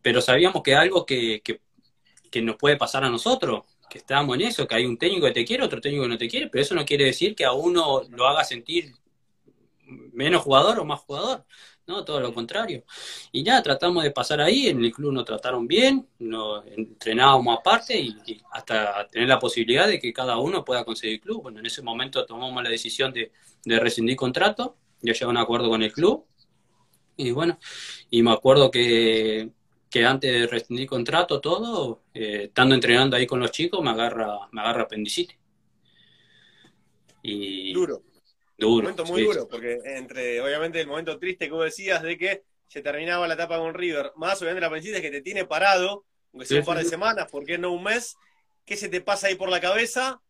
pero 0.01 0.21
sabíamos 0.21 0.63
que 0.63 0.75
algo 0.75 1.05
que, 1.05 1.41
que, 1.41 2.41
nos 2.41 2.55
puede 2.55 2.77
pasar 2.77 3.03
a 3.03 3.09
nosotros, 3.09 3.65
que 3.89 3.97
estábamos 3.97 4.35
en 4.35 4.43
eso, 4.43 4.67
que 4.67 4.75
hay 4.75 4.85
un 4.85 4.97
técnico 4.97 5.25
que 5.27 5.33
te 5.33 5.45
quiere, 5.45 5.63
otro 5.63 5.81
técnico 5.81 6.03
que 6.03 6.09
no 6.09 6.17
te 6.17 6.29
quiere, 6.29 6.47
pero 6.47 6.61
eso 6.61 6.75
no 6.75 6.85
quiere 6.85 7.05
decir 7.05 7.35
que 7.35 7.45
a 7.45 7.51
uno 7.51 8.03
lo 8.09 8.27
haga 8.27 8.43
sentir 8.43 8.93
menos 10.13 10.41
jugador 10.43 10.79
o 10.79 10.85
más 10.85 11.01
jugador, 11.01 11.45
¿no? 11.91 12.03
Todo 12.05 12.19
lo 12.19 12.33
contrario. 12.33 12.83
Y 13.31 13.43
ya 13.43 13.61
tratamos 13.61 14.03
de 14.03 14.11
pasar 14.11 14.41
ahí, 14.41 14.67
en 14.67 14.83
el 14.83 14.91
club 14.91 15.13
nos 15.13 15.25
trataron 15.25 15.67
bien, 15.67 16.07
nos 16.19 16.65
entrenábamos 16.67 17.59
aparte 17.59 17.99
y, 17.99 18.41
hasta 18.51 19.07
tener 19.09 19.27
la 19.27 19.39
posibilidad 19.39 19.87
de 19.87 19.99
que 19.99 20.13
cada 20.13 20.37
uno 20.37 20.63
pueda 20.65 20.83
conseguir 20.85 21.21
club. 21.21 21.43
Bueno, 21.43 21.59
en 21.59 21.65
ese 21.65 21.81
momento 21.81 22.25
tomamos 22.25 22.63
la 22.63 22.69
decisión 22.69 23.13
de, 23.13 23.31
de 23.65 23.79
rescindir 23.79 24.15
contrato, 24.15 24.77
ya 25.01 25.13
llegó 25.13 25.27
a 25.27 25.31
un 25.31 25.37
acuerdo 25.37 25.69
con 25.69 25.83
el 25.83 25.91
club. 25.91 26.25
Y 27.17 27.31
bueno, 27.31 27.59
y 28.09 28.23
me 28.23 28.31
acuerdo 28.31 28.71
que 28.71 29.51
que 29.91 30.05
antes 30.05 30.31
de 30.31 30.47
rescindir 30.47 30.87
contrato, 30.87 31.41
todo, 31.41 32.03
eh, 32.13 32.45
estando 32.45 32.73
entrenando 32.73 33.17
ahí 33.17 33.27
con 33.27 33.41
los 33.41 33.51
chicos, 33.51 33.83
me 33.83 33.89
agarra, 33.89 34.39
me 34.51 34.61
agarra 34.61 34.83
apendicitis. 34.83 35.37
Y 37.21 37.73
duro. 37.73 38.01
Duro. 38.61 38.87
Un 38.87 38.95
momento 38.95 39.05
muy 39.05 39.23
duro, 39.23 39.47
porque 39.47 39.79
entre, 39.83 40.39
obviamente, 40.41 40.79
el 40.79 40.87
momento 40.87 41.17
triste 41.17 41.47
que 41.47 41.53
vos 41.53 41.65
decías 41.65 42.01
de 42.01 42.17
que 42.17 42.43
se 42.67 42.81
terminaba 42.81 43.27
la 43.27 43.33
etapa 43.33 43.57
con 43.57 43.73
River, 43.73 44.11
más 44.15 44.41
obviamente 44.41 44.61
la 44.61 44.67
apendicitis 44.67 45.01
que 45.01 45.11
te 45.11 45.21
tiene 45.21 45.45
parado, 45.45 46.05
aunque 46.31 46.45
sea 46.45 46.59
un 46.59 46.65
par 46.65 46.77
de 46.77 46.85
semanas, 46.85 47.29
¿por 47.29 47.43
qué 47.43 47.57
no 47.57 47.71
un 47.71 47.83
mes? 47.83 48.15
qué 48.65 48.77
se 48.77 48.89
te 48.89 49.01
pasa 49.01 49.27
ahí 49.27 49.35
por 49.35 49.49
la 49.49 49.59
cabeza 49.59 50.21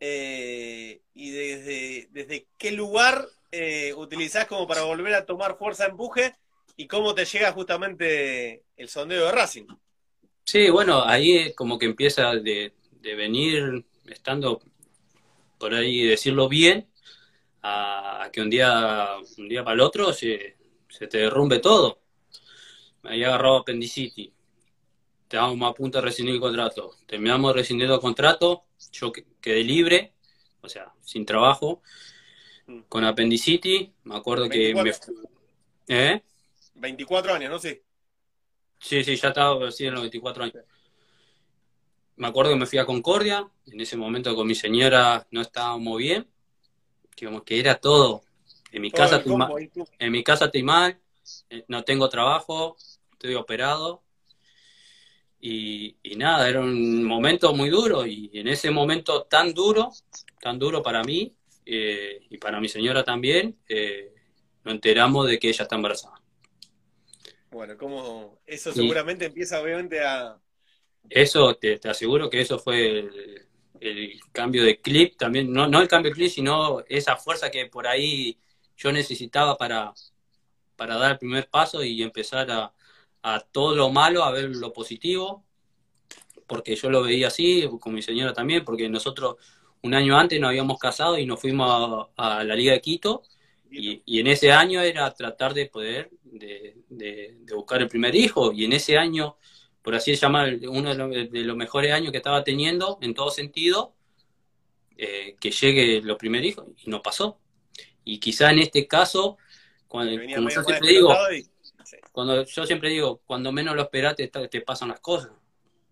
eh, 0.00 1.00
y 1.14 1.30
desde, 1.30 2.08
desde 2.10 2.46
qué 2.58 2.72
lugar 2.72 3.26
eh, 3.52 3.94
utilizás 3.94 4.46
como 4.46 4.66
para 4.66 4.82
volver 4.82 5.14
a 5.14 5.24
tomar 5.24 5.56
fuerza, 5.56 5.86
empuje 5.86 6.34
y 6.76 6.86
cómo 6.88 7.14
te 7.14 7.24
llega 7.24 7.52
justamente 7.52 8.64
el 8.76 8.88
sondeo 8.88 9.26
de 9.26 9.32
Racing. 9.32 9.66
Sí, 10.44 10.68
bueno, 10.70 11.04
ahí 11.04 11.54
como 11.54 11.78
que 11.78 11.86
empieza 11.86 12.34
de, 12.34 12.72
venir 13.00 13.84
estando 14.06 14.60
por 15.58 15.74
ahí 15.74 16.04
decirlo 16.04 16.48
bien, 16.48 16.88
a, 17.66 18.28
que 18.30 18.42
un 18.42 18.50
día, 18.50 19.16
un 19.38 19.48
día 19.48 19.64
para 19.64 19.74
el 19.74 19.80
otro 19.80 20.12
se, 20.12 20.56
se 20.88 21.06
te 21.06 21.18
derrumbe 21.18 21.60
todo. 21.60 21.98
Me 23.02 23.10
había 23.10 23.28
agarrado 23.28 23.56
apendicitis. 23.56 24.30
Estábamos 25.22 25.70
a 25.70 25.74
punto 25.74 25.98
de 25.98 26.04
rescindir 26.04 26.34
el 26.34 26.40
contrato. 26.40 26.94
Terminamos 27.06 27.54
rescindiendo 27.54 27.94
el 27.94 28.00
contrato. 28.00 28.64
Yo 28.92 29.10
quedé 29.40 29.64
libre, 29.64 30.12
o 30.60 30.68
sea, 30.68 30.92
sin 31.00 31.24
trabajo, 31.24 31.82
mm. 32.66 32.80
con 32.88 33.04
apendicitis. 33.04 33.88
Me 34.04 34.16
acuerdo 34.16 34.48
que 34.48 34.74
me. 34.74 34.92
¿Eh? 35.88 36.22
24 36.74 37.34
años, 37.34 37.50
¿no? 37.50 37.58
Sí. 37.58 37.80
Sí, 38.78 39.02
sí, 39.02 39.16
ya 39.16 39.28
estaba 39.28 39.68
así 39.68 39.86
en 39.86 39.94
los 39.94 40.02
24 40.02 40.44
años. 40.44 40.64
Me 42.16 42.26
acuerdo 42.26 42.52
que 42.52 42.58
me 42.58 42.66
fui 42.66 42.78
a 42.78 42.84
Concordia. 42.84 43.48
En 43.66 43.80
ese 43.80 43.96
momento 43.96 44.36
con 44.36 44.46
mi 44.46 44.54
señora 44.54 45.26
no 45.30 45.40
estábamos 45.40 45.96
bien. 45.98 46.28
Digamos 47.16 47.42
que 47.44 47.58
era 47.60 47.76
todo. 47.76 48.22
En 48.72 48.82
mi 48.82 48.90
casa 48.90 49.16
estoy 49.16 49.36
mal. 49.36 49.70
En 49.98 50.12
mi 50.12 50.24
casa 50.24 50.46
estoy 50.46 50.62
mal. 50.62 50.98
Eh, 51.50 51.64
no 51.68 51.84
tengo 51.84 52.08
trabajo. 52.08 52.76
Estoy 53.12 53.34
operado 53.34 54.04
y, 55.46 56.16
nada, 56.16 56.48
era 56.48 56.60
un 56.60 57.04
momento 57.04 57.52
muy 57.52 57.68
duro 57.68 58.06
y 58.06 58.30
en 58.32 58.48
ese 58.48 58.70
momento 58.70 59.24
tan 59.24 59.52
duro, 59.52 59.92
tan 60.40 60.58
duro 60.58 60.82
para 60.82 61.02
mí 61.02 61.34
eh, 61.66 62.22
y 62.30 62.38
para 62.38 62.60
mi 62.60 62.68
señora 62.68 63.04
también, 63.04 63.58
eh, 63.68 64.14
nos 64.64 64.74
enteramos 64.74 65.26
de 65.28 65.38
que 65.38 65.50
ella 65.50 65.64
está 65.64 65.76
embarazada. 65.76 66.18
Bueno, 67.50 67.76
como 67.76 68.40
eso 68.46 68.72
seguramente 68.72 69.26
empieza 69.26 69.60
obviamente 69.60 70.00
a... 70.00 70.38
Eso, 71.10 71.54
te, 71.56 71.78
aseguro 71.84 72.30
que 72.30 72.40
eso 72.40 72.58
fue 72.58 73.00
el, 73.00 73.43
cambio 74.32 74.64
de 74.64 74.80
clip 74.80 75.16
también, 75.16 75.52
no, 75.52 75.66
no 75.66 75.80
el 75.80 75.88
cambio 75.88 76.10
de 76.10 76.16
clip, 76.16 76.30
sino 76.30 76.80
esa 76.88 77.16
fuerza 77.16 77.50
que 77.50 77.66
por 77.66 77.86
ahí 77.86 78.38
yo 78.76 78.92
necesitaba 78.92 79.56
para, 79.56 79.92
para 80.76 80.96
dar 80.96 81.12
el 81.12 81.18
primer 81.18 81.48
paso 81.48 81.84
y 81.84 82.02
empezar 82.02 82.50
a, 82.50 82.72
a 83.22 83.40
todo 83.40 83.74
lo 83.74 83.90
malo 83.90 84.22
a 84.22 84.30
ver 84.30 84.50
lo 84.50 84.72
positivo, 84.72 85.44
porque 86.46 86.76
yo 86.76 86.90
lo 86.90 87.02
veía 87.02 87.28
así, 87.28 87.68
con 87.80 87.94
mi 87.94 88.02
señora 88.02 88.34
también, 88.34 88.64
porque 88.64 88.88
nosotros 88.88 89.36
un 89.82 89.94
año 89.94 90.18
antes 90.18 90.40
nos 90.40 90.48
habíamos 90.48 90.78
casado 90.78 91.18
y 91.18 91.26
nos 91.26 91.40
fuimos 91.40 92.08
a, 92.16 92.44
la 92.44 92.54
Liga 92.54 92.72
de 92.72 92.80
Quito, 92.80 93.22
y, 93.70 94.20
en 94.20 94.26
ese 94.28 94.52
año 94.52 94.80
era 94.80 95.12
tratar 95.14 95.52
de 95.52 95.66
poder, 95.66 96.10
de, 96.22 97.36
buscar 97.54 97.80
el 97.82 97.88
primer 97.88 98.14
hijo, 98.14 98.52
y 98.52 98.64
en 98.64 98.74
ese 98.74 98.98
año, 98.98 99.36
por 99.84 99.94
así 99.94 100.14
llamar, 100.14 100.56
uno 100.66 100.94
de 100.94 101.44
los, 101.44 101.56
mejores 101.58 101.92
años 101.92 102.10
que 102.10 102.16
estaba 102.16 102.42
teniendo, 102.42 102.96
en 103.02 103.12
todo 103.12 103.30
sentido, 103.30 103.92
eh, 104.96 105.36
que 105.38 105.50
llegue 105.50 106.00
lo 106.00 106.16
primer 106.16 106.42
hijo, 106.42 106.66
y 106.82 106.88
no 106.88 107.02
pasó. 107.02 107.38
Y 108.02 108.18
quizá 108.18 108.50
en 108.50 108.60
este 108.60 108.88
caso, 108.88 109.36
cuando, 109.86 110.18
como 110.34 110.48
yo 110.48 110.64
siempre 110.64 110.88
digo, 110.88 111.14
cuando 112.12 112.46
yo 112.46 112.64
siempre 112.64 112.88
digo, 112.88 113.20
cuando 113.26 113.52
menos 113.52 113.76
lo 113.76 113.82
esperas 113.82 114.16
te, 114.16 114.60
pasan 114.62 114.88
las 114.88 115.00
cosas. 115.00 115.32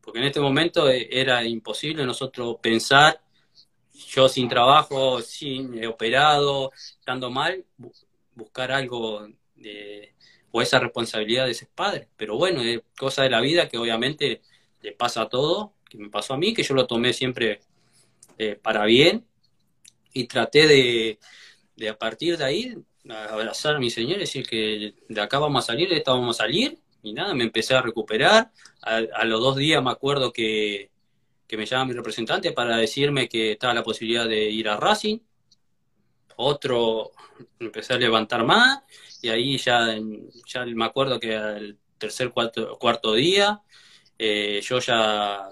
Porque 0.01 0.21
en 0.21 0.25
este 0.25 0.41
momento 0.41 0.89
eh, 0.89 1.09
era 1.13 1.45
imposible 1.45 2.07
nosotros 2.07 2.57
pensar, 2.63 3.21
yo 3.93 4.27
sin 4.27 4.49
trabajo, 4.49 5.21
sin 5.21 5.85
operado, 5.85 6.73
estando 6.75 7.31
mal, 7.31 7.63
buscar 8.35 8.73
algo 8.73 9.29
de, 9.55 10.15
o 10.53 10.63
esa 10.63 10.79
responsabilidad 10.79 11.47
de 11.47 11.53
ese 11.53 11.67
padre. 11.67 12.09
Pero 12.17 12.37
bueno, 12.37 12.63
es 12.63 12.81
cosa 12.97 13.25
de 13.25 13.31
la 13.31 13.41
vida 13.41 13.69
que 13.69 13.79
obviamente 13.79 14.43
le 14.81 14.93
pasa 14.93 15.23
a 15.23 15.29
todo, 15.29 15.75
que 15.89 15.99
me 15.99 16.11
pasó 16.11 16.35
a 16.35 16.39
mí, 16.39 16.55
que 16.55 16.63
yo 16.63 16.75
lo 16.75 16.87
tomé 16.87 17.13
siempre 17.13 17.61
eh, 18.39 18.57
para 18.63 18.85
bien 18.85 19.27
y 20.13 20.27
traté 20.27 20.67
de, 20.67 21.19
de 21.77 21.89
a 21.89 21.99
partir 21.99 22.37
de 22.39 22.45
ahí 22.45 22.77
abrazar 23.11 23.77
a 23.77 23.79
mi 23.81 23.91
señor 23.91 24.19
y 24.19 24.21
decir 24.21 24.47
que 24.47 24.95
de 25.09 25.21
acá 25.21 25.39
vamos 25.39 25.65
a 25.65 25.67
salir, 25.67 25.89
de 25.89 25.97
esta 25.97 26.13
vamos 26.13 26.37
a 26.39 26.45
salir, 26.45 26.79
y 27.03 27.13
nada, 27.13 27.35
me 27.35 27.45
empecé 27.45 27.75
a 27.75 27.83
recuperar. 27.83 28.53
A, 28.81 29.25
los 29.25 29.41
dos 29.41 29.57
días 29.57 29.83
me 29.83 29.91
acuerdo 29.91 30.33
que, 30.33 30.91
me 31.51 31.67
llama 31.67 31.87
mi 31.87 31.93
representante 31.93 32.53
para 32.53 32.79
decirme 32.79 33.29
que 33.29 33.53
estaba 33.53 33.75
la 33.75 33.83
posibilidad 33.83 34.27
de 34.27 34.49
ir 34.49 34.69
a 34.69 34.77
Racing. 34.77 35.19
Otro, 36.37 37.13
empecé 37.59 37.95
a 37.95 37.99
levantar 37.99 38.45
más, 38.45 38.81
y 39.21 39.29
ahí 39.29 39.59
ya, 39.59 39.97
ya 40.47 40.65
me 40.67 40.85
acuerdo 40.85 41.21
que 41.21 41.37
al 41.37 41.79
tercer, 41.99 42.31
cuarto, 42.31 42.79
cuarto 42.79 43.15
día, 43.15 43.61
eh, 44.19 44.61
yo 44.63 44.79
ya 44.79 45.49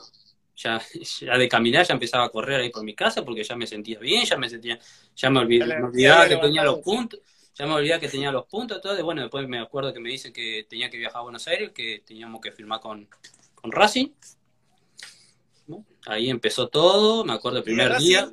ya, 0.63 0.81
ya 1.21 1.39
de 1.39 1.49
caminar 1.49 1.87
ya 1.87 1.95
empezaba 1.95 2.25
a 2.25 2.29
correr 2.29 2.61
ahí 2.61 2.71
por 2.71 2.85
mi 2.85 2.95
casa 2.95 3.25
porque 3.25 3.43
ya 3.43 3.57
me 3.57 3.67
sentía 3.67 3.99
bien, 3.99 4.25
ya 4.25 4.37
me 4.37 4.49
sentía, 4.49 4.79
ya 5.17 5.31
me, 5.31 5.41
olvidaba 5.41 6.29
que 6.29 6.37
tenía 6.37 6.65
los 6.65 6.79
puntos, 6.81 7.21
ya 7.55 7.67
me 7.67 7.75
olvidaba 7.75 8.01
que 8.01 8.09
tenía 8.09 8.31
los 8.31 8.47
puntos, 8.47 8.81
todo, 8.81 8.99
y 8.99 9.03
bueno, 9.03 9.23
después 9.23 9.49
me 9.49 9.59
acuerdo 9.59 9.93
que 9.93 10.01
me 10.01 10.11
dicen 10.11 10.33
que 10.33 10.67
tenía 10.69 10.91
que 10.91 10.99
viajar 10.99 11.21
a 11.21 11.23
Buenos 11.23 11.47
Aires, 11.49 11.73
que 11.73 12.03
teníamos 12.07 12.41
que 12.41 12.53
firmar 12.53 12.81
con, 12.81 13.09
con 13.55 13.73
Racing. 13.73 14.09
Ahí 16.07 16.31
empezó 16.31 16.69
todo, 16.69 17.25
me 17.25 17.33
acuerdo 17.33 17.59
el 17.59 17.65
primer 17.65 17.97
día. 17.99 18.31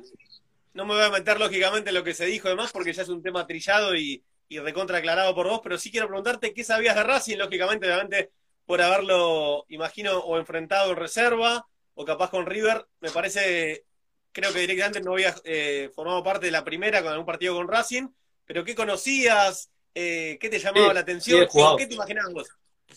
No 0.78 0.84
me 0.84 0.94
voy 0.94 1.02
a 1.02 1.10
meter 1.10 1.40
lógicamente 1.40 1.90
en 1.90 1.96
lo 1.96 2.04
que 2.04 2.14
se 2.14 2.24
dijo 2.24 2.48
demás, 2.48 2.70
porque 2.70 2.92
ya 2.92 3.02
es 3.02 3.08
un 3.08 3.20
tema 3.20 3.44
trillado 3.48 3.96
y, 3.96 4.22
y 4.48 4.60
recontra 4.60 4.98
aclarado 4.98 5.34
por 5.34 5.48
vos, 5.48 5.58
pero 5.60 5.76
sí 5.76 5.90
quiero 5.90 6.06
preguntarte 6.06 6.54
qué 6.54 6.62
sabías 6.62 6.94
de 6.94 7.02
Racing, 7.02 7.36
lógicamente, 7.36 7.88
obviamente, 7.88 8.30
por 8.64 8.80
haberlo, 8.80 9.64
imagino, 9.70 10.20
o 10.20 10.38
enfrentado 10.38 10.92
en 10.92 10.96
reserva, 10.96 11.66
o 11.94 12.04
capaz 12.04 12.30
con 12.30 12.46
River. 12.46 12.86
Me 13.00 13.10
parece, 13.10 13.86
creo 14.30 14.52
que 14.52 14.60
directamente 14.60 15.00
no 15.00 15.14
había 15.14 15.34
eh, 15.42 15.90
formado 15.96 16.22
parte 16.22 16.46
de 16.46 16.52
la 16.52 16.62
primera 16.62 17.02
con 17.02 17.10
algún 17.10 17.26
partido 17.26 17.56
con 17.56 17.66
Racing, 17.66 18.06
pero 18.44 18.62
¿qué 18.62 18.76
conocías? 18.76 19.72
Eh, 19.92 20.38
¿Qué 20.40 20.48
te 20.48 20.60
llamaba 20.60 20.94
la 20.94 21.00
atención? 21.00 21.44
¿Qué 21.76 21.88
te 21.88 21.94
imaginabas 21.94 22.32
vos? 22.32 22.48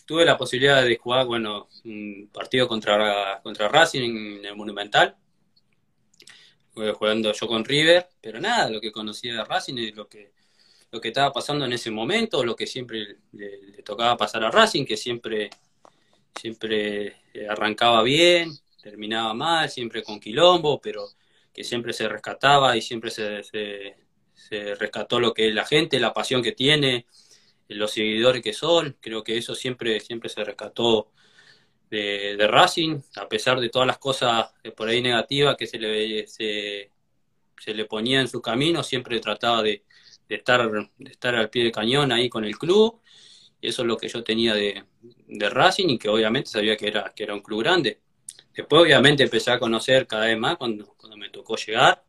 Tuve 0.05 0.23
la 0.23 0.37
posibilidad 0.37 0.83
de 0.83 0.97
jugar, 0.97 1.25
bueno, 1.25 1.67
un 1.83 2.29
partido 2.31 2.67
contra, 2.67 3.39
contra 3.41 3.69
Racing 3.69 4.37
en 4.37 4.45
el 4.45 4.55
Monumental. 4.55 5.17
Jugando 6.73 7.33
yo 7.33 7.47
con 7.47 7.65
River, 7.65 8.07
pero 8.21 8.39
nada, 8.39 8.69
lo 8.69 8.79
que 8.79 8.91
conocía 8.91 9.33
de 9.33 9.43
Racing 9.43 9.77
es 9.77 9.95
lo 9.95 10.07
que, 10.07 10.31
lo 10.91 11.01
que 11.01 11.09
estaba 11.09 11.31
pasando 11.31 11.65
en 11.65 11.73
ese 11.73 11.91
momento, 11.91 12.43
lo 12.43 12.55
que 12.55 12.67
siempre 12.67 13.17
le, 13.33 13.83
tocaba 13.83 14.17
pasar 14.17 14.43
a 14.43 14.51
Racing, 14.51 14.85
que 14.85 14.97
siempre, 14.97 15.49
siempre 16.39 17.17
arrancaba 17.49 18.03
bien, 18.03 18.51
terminaba 18.81 19.33
mal, 19.33 19.69
siempre 19.69 20.03
con 20.03 20.19
quilombo, 20.19 20.79
pero 20.81 21.07
que 21.53 21.63
siempre 21.63 21.93
se 21.93 22.07
rescataba 22.07 22.77
y 22.77 22.81
siempre 22.81 23.11
se, 23.11 23.43
se 23.43 24.75
rescató 24.75 25.19
lo 25.19 25.33
que 25.33 25.49
es 25.49 25.53
la 25.55 25.65
gente, 25.65 25.99
la 25.99 26.13
pasión 26.13 26.41
que 26.41 26.51
tiene, 26.51 27.05
los 27.67 27.91
seguidores 27.91 28.41
que 28.41 28.53
son. 28.53 28.97
Creo 28.99 29.23
que 29.23 29.37
eso 29.37 29.55
siempre, 29.55 29.99
siempre 29.99 30.29
se 30.29 30.43
rescató 30.43 31.11
de, 31.91 32.47
Racing, 32.47 33.01
a 33.17 33.27
pesar 33.27 33.59
de 33.59 33.69
todas 33.69 33.87
las 33.87 33.97
cosas 33.97 34.49
por 34.75 34.87
ahí 34.87 35.01
negativas 35.01 35.55
que 35.57 35.67
se 35.67 35.77
le, 35.77 36.25
se, 36.25 36.89
le 37.67 37.85
ponía 37.85 38.21
en 38.21 38.27
su 38.27 38.41
camino, 38.41 38.81
siempre 38.81 39.19
trataba 39.19 39.61
de, 39.61 39.83
estar, 40.29 40.71
de 40.97 41.11
estar 41.11 41.35
al 41.35 41.49
pie 41.49 41.63
del 41.63 41.71
cañón 41.71 42.11
ahí 42.11 42.29
con 42.29 42.45
el 42.45 42.57
club. 42.57 42.99
Y 43.59 43.67
eso 43.67 43.83
es 43.83 43.87
lo 43.87 43.97
que 43.97 44.07
yo 44.07 44.23
tenía 44.23 44.55
de, 44.55 44.83
de 45.27 45.49
Racing 45.49 45.89
y 45.89 45.99
que 45.99 46.09
obviamente 46.09 46.49
sabía 46.49 46.75
que 46.75 46.87
era, 46.87 47.13
que 47.15 47.23
era 47.23 47.35
un 47.35 47.41
club 47.41 47.59
grande. 47.59 47.99
Después 48.55 48.81
obviamente 48.81 49.23
empecé 49.23 49.51
a 49.51 49.59
conocer 49.59 50.07
cada 50.07 50.25
vez 50.25 50.37
más 50.37 50.57
cuando, 50.57 50.87
cuando 50.97 51.17
me 51.17 51.29
tocó 51.29 51.55
llegar 51.55 52.03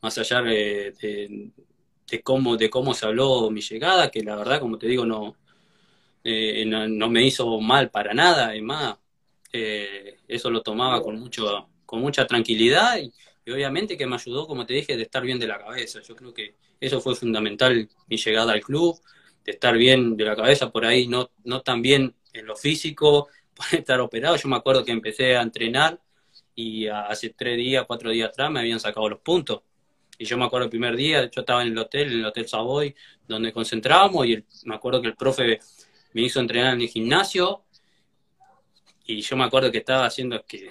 más 0.00 0.16
allá 0.18 0.42
de, 0.42 1.52
cómo, 2.22 2.56
de 2.56 2.70
cómo 2.70 2.94
se 2.94 3.06
habló 3.06 3.50
mi 3.50 3.60
llegada, 3.60 4.10
que 4.10 4.22
la 4.22 4.36
verdad, 4.36 4.60
como 4.60 4.78
te 4.78 4.86
digo, 4.86 5.04
no, 5.04 5.36
eh, 6.24 6.64
no, 6.66 7.08
me 7.08 7.24
hizo 7.24 7.60
mal 7.60 7.90
para 7.90 8.14
nada, 8.14 8.48
además, 8.48 8.96
eh, 9.52 10.18
eso 10.26 10.50
lo 10.50 10.62
tomaba 10.62 11.02
con, 11.02 11.18
mucho, 11.18 11.68
con 11.86 12.00
mucha 12.00 12.26
tranquilidad 12.26 12.98
y, 12.98 13.12
obviamente 13.50 13.96
que 13.96 14.06
me 14.06 14.16
ayudó, 14.16 14.46
como 14.46 14.66
te 14.66 14.74
dije, 14.74 14.96
de 14.96 15.04
estar 15.04 15.22
bien 15.22 15.38
de 15.38 15.46
la 15.46 15.58
cabeza. 15.58 16.00
Yo 16.02 16.14
creo 16.14 16.34
que 16.34 16.54
eso 16.80 17.00
fue 17.00 17.14
fundamental, 17.14 17.88
mi 18.06 18.16
llegada 18.18 18.52
al 18.52 18.60
club, 18.60 19.00
de 19.44 19.52
estar 19.52 19.74
bien 19.76 20.16
de 20.16 20.24
la 20.24 20.36
cabeza 20.36 20.70
por 20.70 20.84
ahí, 20.84 21.08
no, 21.08 21.30
no 21.44 21.62
tan 21.62 21.80
bien 21.80 22.14
en 22.34 22.46
lo 22.46 22.56
físico, 22.56 23.28
por 23.54 23.66
estar 23.72 24.00
operado. 24.00 24.36
Yo 24.36 24.48
me 24.48 24.56
acuerdo 24.56 24.84
que 24.84 24.92
empecé 24.92 25.36
a 25.36 25.42
entrenar 25.42 25.98
y 26.54 26.88
hace 26.88 27.30
tres 27.30 27.56
días, 27.56 27.84
cuatro 27.86 28.10
días 28.10 28.30
atrás 28.30 28.50
me 28.50 28.60
habían 28.60 28.80
sacado 28.80 29.08
los 29.08 29.20
puntos. 29.20 29.62
Y 30.18 30.24
yo 30.24 30.36
me 30.36 30.44
acuerdo 30.44 30.64
el 30.64 30.70
primer 30.70 30.96
día, 30.96 31.30
yo 31.30 31.40
estaba 31.40 31.62
en 31.62 31.68
el 31.68 31.78
hotel, 31.78 32.12
en 32.12 32.18
el 32.18 32.26
Hotel 32.26 32.48
Savoy, 32.48 32.94
donde 33.26 33.52
concentrábamos, 33.52 34.26
y 34.26 34.44
me 34.64 34.74
acuerdo 34.74 35.00
que 35.00 35.08
el 35.08 35.14
profe 35.14 35.60
me 36.18 36.24
hizo 36.24 36.40
entrenar 36.40 36.74
en 36.74 36.80
el 36.80 36.88
gimnasio, 36.88 37.62
y 39.06 39.20
yo 39.20 39.36
me 39.36 39.44
acuerdo 39.44 39.70
que 39.70 39.78
estaba 39.78 40.04
haciendo 40.04 40.44
que, 40.44 40.68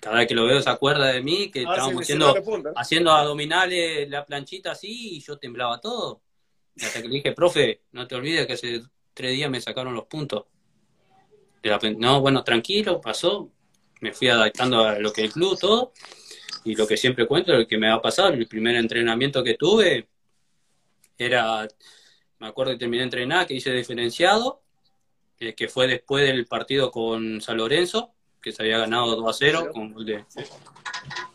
cada 0.00 0.16
vez 0.16 0.26
que 0.26 0.34
lo 0.34 0.46
veo 0.46 0.62
se 0.62 0.70
acuerda 0.70 1.08
de 1.08 1.22
mí, 1.22 1.50
que 1.50 1.60
estábamos 1.60 2.00
haciendo, 2.04 2.34
haciendo 2.74 3.12
abdominales, 3.12 4.08
la 4.08 4.24
planchita 4.24 4.72
así, 4.72 5.16
y 5.16 5.20
yo 5.20 5.36
temblaba 5.36 5.78
todo. 5.78 6.22
hasta 6.80 7.02
que 7.02 7.08
le 7.08 7.16
dije, 7.16 7.32
profe, 7.32 7.82
no 7.92 8.06
te 8.06 8.14
olvides 8.14 8.46
que 8.46 8.54
hace 8.54 8.80
tres 9.12 9.32
días 9.32 9.50
me 9.50 9.60
sacaron 9.60 9.92
los 9.92 10.06
puntos. 10.06 10.46
no, 11.98 12.22
bueno, 12.22 12.42
tranquilo, 12.42 12.98
pasó. 12.98 13.50
Me 14.00 14.14
fui 14.14 14.28
adaptando 14.28 14.84
a 14.84 14.98
lo 14.98 15.12
que 15.12 15.24
el 15.24 15.32
club, 15.32 15.58
todo. 15.60 15.92
Y 16.64 16.76
lo 16.76 16.86
que 16.86 16.96
siempre 16.96 17.26
cuento, 17.26 17.52
lo 17.52 17.66
que 17.66 17.76
me 17.76 17.90
ha 17.90 18.00
pasado, 18.00 18.28
el 18.28 18.48
primer 18.48 18.76
entrenamiento 18.76 19.44
que 19.44 19.54
tuve 19.54 20.08
era, 21.18 21.68
me 22.38 22.46
acuerdo 22.46 22.72
que 22.72 22.78
terminé 22.78 23.02
de 23.02 23.04
entrenar, 23.04 23.46
que 23.46 23.54
hice 23.54 23.70
diferenciado, 23.70 24.62
eh, 25.40 25.54
que 25.54 25.68
fue 25.68 25.86
después 25.86 26.26
del 26.26 26.46
partido 26.46 26.90
con 26.90 27.40
San 27.40 27.58
Lorenzo, 27.58 28.12
que 28.42 28.50
se 28.52 28.62
había 28.62 28.78
ganado 28.78 29.14
2 29.16 29.28
a 29.28 29.38
0 29.38 29.70
con 29.72 29.92
gol 29.92 30.04
de... 30.04 30.24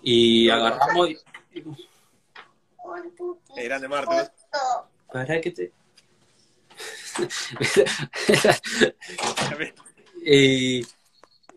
Y 0.01 0.49
agarramos 0.49 1.09
y... 1.09 1.17
Eh, 3.55 3.63
grande 3.63 3.87
Marto. 3.87 4.19
¿eh? 4.19 4.27
Para 5.11 5.39
que 5.39 5.51
te... 5.51 5.71
y, 10.25 10.83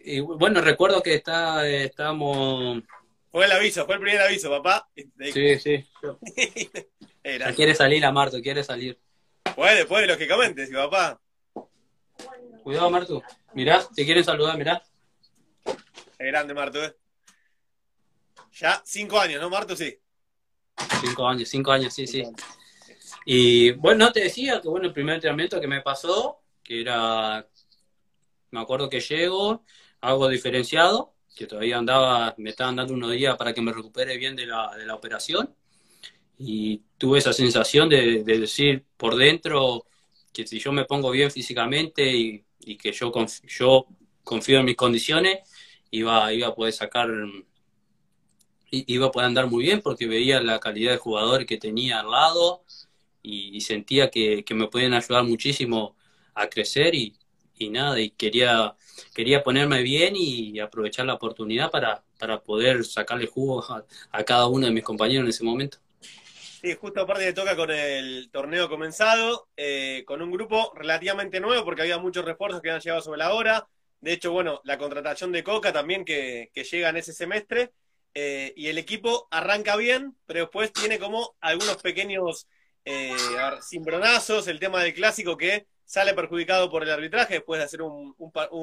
y, 0.04 0.20
bueno, 0.20 0.60
recuerdo 0.60 1.02
que 1.02 1.14
está, 1.14 1.66
estábamos... 1.66 2.82
Fue 3.32 3.46
el 3.46 3.52
aviso, 3.52 3.86
fue 3.86 3.96
el 3.96 4.00
primer 4.00 4.20
aviso, 4.20 4.50
papá. 4.50 4.88
Sí, 5.32 5.58
sí. 5.58 5.84
quiere 7.56 7.74
salir 7.74 8.04
a 8.04 8.12
Marto, 8.12 8.40
quiere 8.40 8.62
salir. 8.62 9.00
Puede, 9.54 9.86
puede, 9.86 10.06
lógicamente, 10.06 10.66
sí, 10.66 10.72
papá. 10.72 11.20
Cuidado, 12.66 12.90
Marto. 12.90 13.22
Mirá, 13.54 13.80
te 13.94 14.04
quieren 14.04 14.24
saludar, 14.24 14.58
mirá. 14.58 14.82
Es 15.64 16.26
grande, 16.26 16.52
Marto, 16.52 16.82
¿eh? 16.82 16.96
Ya 18.54 18.82
cinco 18.84 19.20
años, 19.20 19.40
¿no, 19.40 19.48
Marto? 19.48 19.76
Sí. 19.76 19.96
Cinco 21.00 21.28
años, 21.28 21.48
cinco 21.48 21.70
años, 21.70 21.94
sí, 21.94 22.08
sí. 22.08 22.24
Y 23.24 23.70
bueno, 23.70 24.10
te 24.10 24.18
decía 24.18 24.60
que 24.60 24.66
bueno, 24.66 24.88
el 24.88 24.92
primer 24.92 25.14
entrenamiento 25.14 25.60
que 25.60 25.68
me 25.68 25.80
pasó, 25.80 26.40
que 26.64 26.80
era, 26.80 27.46
me 28.50 28.60
acuerdo 28.60 28.90
que 28.90 28.98
llego, 28.98 29.62
algo 30.00 30.26
diferenciado, 30.28 31.14
que 31.36 31.46
todavía 31.46 31.78
andaba, 31.78 32.34
me 32.36 32.50
estaban 32.50 32.74
dando 32.74 32.94
unos 32.94 33.12
días 33.12 33.36
para 33.36 33.54
que 33.54 33.62
me 33.62 33.72
recupere 33.72 34.16
bien 34.16 34.34
de 34.34 34.46
la, 34.46 34.74
de 34.76 34.86
la 34.86 34.96
operación. 34.96 35.54
Y 36.36 36.82
tuve 36.98 37.20
esa 37.20 37.32
sensación 37.32 37.88
de, 37.88 38.24
decir 38.24 38.84
por 38.96 39.14
dentro 39.14 39.86
que 40.32 40.44
si 40.44 40.58
yo 40.58 40.72
me 40.72 40.84
pongo 40.84 41.12
bien 41.12 41.30
físicamente 41.30 42.04
y, 42.12 42.45
y 42.66 42.76
que 42.76 42.92
yo, 42.92 43.12
yo 43.46 43.86
confío 44.24 44.58
en 44.58 44.66
mis 44.66 44.76
condiciones, 44.76 45.38
iba, 45.90 46.32
iba 46.32 46.48
a 46.48 46.54
poder 46.54 46.72
sacar, 46.72 47.08
iba 48.70 49.06
a 49.06 49.10
poder 49.12 49.26
andar 49.28 49.46
muy 49.46 49.64
bien 49.64 49.80
porque 49.80 50.06
veía 50.06 50.40
la 50.42 50.58
calidad 50.58 50.92
de 50.92 50.98
jugador 50.98 51.46
que 51.46 51.56
tenía 51.56 52.00
al 52.00 52.10
lado 52.10 52.64
y, 53.22 53.60
sentía 53.60 54.10
que, 54.10 54.44
me 54.54 54.68
podían 54.68 54.94
ayudar 54.94 55.24
muchísimo 55.24 55.96
a 56.34 56.48
crecer 56.48 56.94
y, 56.94 57.16
nada, 57.70 57.98
y 58.00 58.10
quería, 58.10 58.76
quería 59.14 59.42
ponerme 59.42 59.82
bien 59.82 60.14
y 60.16 60.58
aprovechar 60.58 61.06
la 61.06 61.14
oportunidad 61.14 61.70
para, 61.70 62.04
para 62.18 62.42
poder 62.42 62.84
sacarle 62.84 63.26
jugo 63.26 63.64
a, 64.10 64.24
cada 64.24 64.46
uno 64.46 64.66
de 64.66 64.72
mis 64.72 64.84
compañeros 64.84 65.24
en 65.24 65.30
ese 65.30 65.44
momento. 65.44 65.78
Sí, 66.60 66.74
justo 66.74 67.02
aparte 67.02 67.24
de 67.24 67.32
toca 67.32 67.54
con 67.54 67.70
el 67.70 68.30
torneo 68.32 68.68
comenzado, 68.68 69.48
eh, 69.56 70.04
con 70.06 70.22
un 70.22 70.30
grupo 70.30 70.72
relativamente 70.74 71.38
nuevo, 71.38 71.64
porque 71.64 71.82
había 71.82 71.98
muchos 71.98 72.24
refuerzos 72.24 72.62
que 72.62 72.70
han 72.70 72.80
llegado 72.80 73.02
sobre 73.02 73.18
la 73.18 73.34
hora. 73.34 73.68
De 74.00 74.12
hecho, 74.12 74.32
bueno, 74.32 74.60
la 74.64 74.78
contratación 74.78 75.32
de 75.32 75.44
Coca 75.44 75.72
también 75.72 76.04
que, 76.04 76.50
llega 76.54 76.88
en 76.88 76.96
ese 76.96 77.12
semestre. 77.12 77.72
Eh, 78.14 78.54
y 78.56 78.68
el 78.68 78.78
equipo 78.78 79.28
arranca 79.30 79.76
bien, 79.76 80.16
pero 80.24 80.40
después 80.40 80.72
tiene 80.72 80.98
como 80.98 81.36
algunos 81.40 81.76
pequeños 81.82 82.48
eh, 82.86 83.14
cimbronazos, 83.62 84.48
el 84.48 84.58
tema 84.58 84.82
del 84.82 84.94
clásico 84.94 85.36
que 85.36 85.66
sale 85.84 86.14
perjudicado 86.14 86.70
por 86.70 86.82
el 86.82 86.90
arbitraje 86.90 87.34
después 87.34 87.58
de 87.58 87.64
hacer 87.64 87.82
un, 87.82 88.14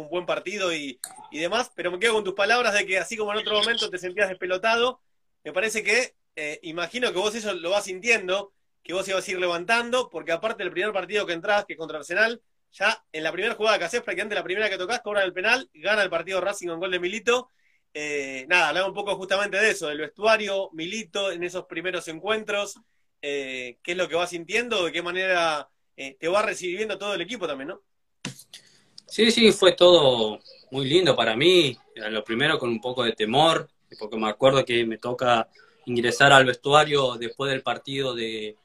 buen 0.09 0.25
partido 0.25 0.73
y, 0.73 0.99
demás. 1.31 1.71
Pero 1.75 1.91
me 1.91 1.99
quedo 1.99 2.13
con 2.13 2.23
tus 2.23 2.33
palabras 2.33 2.73
de 2.73 2.85
que 2.85 2.97
así 2.97 3.15
como 3.15 3.31
en 3.31 3.39
otro 3.39 3.53
momento 3.59 3.89
te 3.89 3.99
sentías 3.99 4.29
despelotado, 4.29 5.01
me 5.43 5.53
parece 5.53 5.83
que, 5.83 6.15
eh, 6.35 6.59
imagino 6.63 7.11
que 7.11 7.19
vos 7.19 7.35
eso 7.35 7.53
lo 7.53 7.69
vas 7.69 7.85
sintiendo, 7.85 8.53
que 8.83 8.93
vos 8.93 9.07
ibas 9.07 9.27
a 9.27 9.31
ir 9.31 9.39
levantando, 9.39 10.09
porque 10.09 10.31
aparte 10.31 10.63
del 10.63 10.71
primer 10.71 10.91
partido 10.91 11.25
que 11.25 11.33
entras, 11.33 11.65
que 11.65 11.77
contra 11.77 11.99
Arsenal, 11.99 12.41
ya 12.71 13.03
en 13.11 13.23
la 13.23 13.31
primera 13.31 13.55
jugada 13.55 13.77
que 13.77 13.85
haces, 13.85 14.01
prácticamente 14.01 14.35
la 14.35 14.43
primera 14.43 14.69
que 14.69 14.77
tocas, 14.77 15.01
cobra 15.01 15.23
el 15.23 15.31
penal, 15.31 15.69
gana 15.73 16.03
el 16.03 16.09
partido 16.09 16.41
Racing 16.41 16.67
con 16.67 16.79
gol 16.79 16.91
de 16.91 16.99
Milito. 16.99 17.49
Eh, 17.93 18.45
nada, 18.49 18.69
hablaba 18.69 18.87
un 18.87 18.93
poco 18.93 19.15
justamente 19.15 19.57
de 19.57 19.69
eso, 19.69 19.87
del 19.87 19.99
vestuario, 19.99 20.69
Milito 20.73 21.31
en 21.31 21.43
esos 21.43 21.65
primeros 21.65 22.07
encuentros, 22.07 22.79
eh, 23.21 23.77
qué 23.83 23.91
es 23.91 23.97
lo 23.97 24.09
que 24.09 24.15
vas 24.15 24.31
sintiendo, 24.31 24.85
de 24.85 24.91
qué 24.91 25.03
manera 25.03 25.69
eh, 25.95 26.17
te 26.19 26.27
va 26.27 26.41
recibiendo 26.41 26.97
todo 26.97 27.13
el 27.13 27.21
equipo 27.21 27.47
también, 27.47 27.69
¿no? 27.69 27.81
Sí, 29.05 29.29
sí, 29.29 29.51
fue 29.51 29.73
todo 29.73 30.39
muy 30.71 30.85
lindo 30.85 31.15
para 31.15 31.35
mí. 31.35 31.77
Lo 31.95 32.23
primero 32.23 32.57
con 32.57 32.69
un 32.69 32.81
poco 32.81 33.03
de 33.03 33.11
temor, 33.11 33.69
porque 33.99 34.17
me 34.17 34.27
acuerdo 34.27 34.65
que 34.65 34.83
me 34.87 34.97
toca 34.97 35.47
ingresar 35.85 36.31
al 36.31 36.45
vestuario 36.45 37.15
después 37.17 37.51
del 37.51 37.61
partido 37.61 38.13
de, 38.13 38.57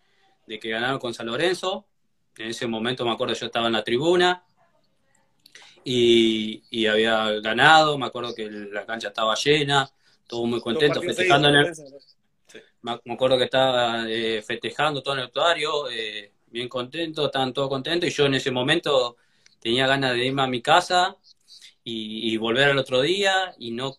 de 0.46 0.58
que 0.58 0.70
ganaron 0.70 0.98
con 0.98 1.14
San 1.14 1.26
Lorenzo. 1.26 1.86
En 2.36 2.48
ese 2.48 2.66
momento 2.66 3.04
me 3.04 3.12
acuerdo 3.12 3.34
yo 3.34 3.46
estaba 3.46 3.66
en 3.66 3.72
la 3.72 3.84
tribuna 3.84 4.44
y, 5.90 6.86
había 6.86 7.40
ganado, 7.40 7.96
me 7.96 8.06
acuerdo 8.06 8.34
que 8.34 8.50
la 8.50 8.84
cancha 8.84 9.08
estaba 9.08 9.34
llena, 9.34 9.88
todo 10.26 10.44
muy 10.44 10.60
contento, 10.60 11.00
festejando 11.00 11.48
en 11.48 11.54
el... 11.54 11.72
Me 12.82 13.12
acuerdo 13.12 13.36
que 13.36 13.44
estaba 13.44 14.08
eh, 14.08 14.40
festejando 14.42 15.02
todo 15.02 15.14
en 15.14 15.20
el 15.20 15.26
vestuario, 15.26 15.90
eh, 15.90 16.32
bien 16.46 16.68
contento, 16.68 17.26
estaban 17.26 17.52
todos 17.52 17.68
contentos 17.68 18.08
y 18.08 18.12
yo 18.12 18.26
en 18.26 18.34
ese 18.34 18.50
momento 18.50 19.16
tenía 19.58 19.86
ganas 19.86 20.12
de 20.12 20.26
irme 20.26 20.42
a 20.42 20.46
mi 20.46 20.62
casa 20.62 21.16
y, 21.82 22.36
volver 22.36 22.70
al 22.70 22.78
otro 22.78 23.00
día 23.00 23.54
y 23.58 23.70
no 23.70 23.96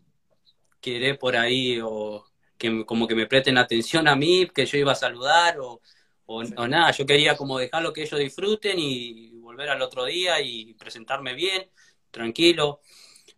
querer 0.79 1.17
por 1.17 1.35
ahí 1.35 1.79
o 1.83 2.28
que 2.59 2.85
como 2.85 3.07
que 3.07 3.15
me 3.15 3.25
presten 3.25 3.57
atención 3.57 4.07
a 4.07 4.15
mí, 4.15 4.47
que 4.53 4.65
yo 4.65 4.77
iba 4.77 4.91
a 4.91 4.95
saludar 4.95 5.59
o, 5.59 5.81
o, 6.25 6.43
nada, 6.43 6.91
yo 6.91 7.05
quería 7.07 7.35
como 7.35 7.57
dejarlo 7.57 7.91
que 7.91 8.03
ellos 8.03 8.19
disfruten 8.19 8.77
y 8.77 9.31
volver 9.39 9.69
al 9.69 9.81
otro 9.81 10.05
día 10.05 10.39
y 10.41 10.73
presentarme 10.75 11.33
bien, 11.33 11.67
tranquilo, 12.11 12.81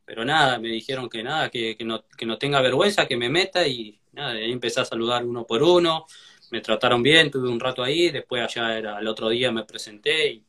pero 0.04 0.26
nada, 0.26 0.60
me 0.60 0.70
dijeron 0.70 1.08
que 1.08 1.24
nada, 1.24 1.50
que, 1.50 1.78
no, 1.86 2.04
que 2.18 2.26
no 2.26 2.38
tenga 2.38 2.60
vergüenza, 2.62 3.08
que 3.08 3.16
me 3.16 3.30
meta 3.30 3.66
y 3.66 4.00
nada, 4.12 4.32
ahí 4.32 4.52
empecé 4.52 4.82
a 4.82 4.86
saludar 4.86 5.24
uno 5.24 5.46
por 5.46 5.64
uno, 5.64 6.06
me 6.50 6.60
trataron 6.60 7.02
bien, 7.02 7.32
tuve 7.32 7.48
un 7.48 7.60
rato 7.60 7.84
ahí, 7.84 8.10
después 8.10 8.44
allá 8.44 8.78
era 8.78 9.00
el 9.00 9.08
otro 9.08 9.30
día 9.30 9.52
me 9.52 9.64
presenté 9.64 10.32
y 10.32 10.44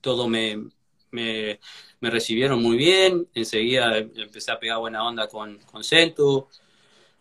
todo 0.00 0.26
me, 0.28 0.64
me, 1.10 1.60
me 2.00 2.10
recibieron 2.10 2.62
muy 2.62 2.76
bien, 2.76 3.28
enseguida 3.34 3.98
empecé 3.98 4.50
a 4.50 4.58
pegar 4.58 4.78
buena 4.78 5.06
onda 5.06 5.28
con, 5.28 5.58
con 5.58 5.84
Centu, 5.84 6.48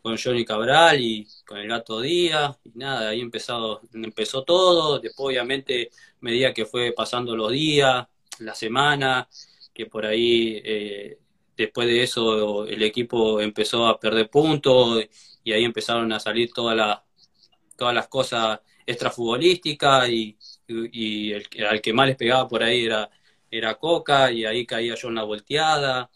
con 0.01 0.17
Johnny 0.17 0.45
Cabral 0.45 0.99
y 1.01 1.27
con 1.45 1.57
el 1.57 1.67
gato 1.67 2.01
Díaz, 2.01 2.57
y 2.63 2.71
nada, 2.77 3.09
ahí 3.09 3.21
empezado, 3.21 3.81
empezó 3.93 4.43
todo, 4.43 4.99
después 4.99 5.33
obviamente 5.33 5.89
medida 6.21 6.53
que 6.53 6.65
fue 6.65 6.93
pasando 6.93 7.35
los 7.35 7.51
días, 7.51 8.07
la 8.39 8.55
semana, 8.55 9.27
que 9.73 9.85
por 9.85 10.05
ahí 10.05 10.61
eh, 10.63 11.17
después 11.57 11.87
de 11.87 12.03
eso 12.03 12.65
el 12.65 12.81
equipo 12.83 13.41
empezó 13.41 13.87
a 13.87 13.99
perder 13.99 14.29
puntos 14.29 15.05
y 15.43 15.51
ahí 15.53 15.65
empezaron 15.65 16.11
a 16.13 16.19
salir 16.19 16.51
todas 16.53 16.75
las 16.77 16.99
todas 17.79 17.95
las 17.95 18.07
cosas 18.09 18.59
extrafutbolísticas 18.85 20.09
y, 20.09 20.37
y, 20.67 21.31
el, 21.31 21.47
al 21.67 21.81
que 21.81 21.93
más 21.93 22.07
les 22.07 22.17
pegaba 22.17 22.47
por 22.47 22.61
ahí 22.61 22.85
era, 22.85 23.09
era 23.49 23.75
Coca 23.75 24.31
y 24.31 24.45
ahí 24.45 24.65
caía 24.65 24.95
yo 24.95 25.07
una 25.07 25.23
volteada, 25.23 26.09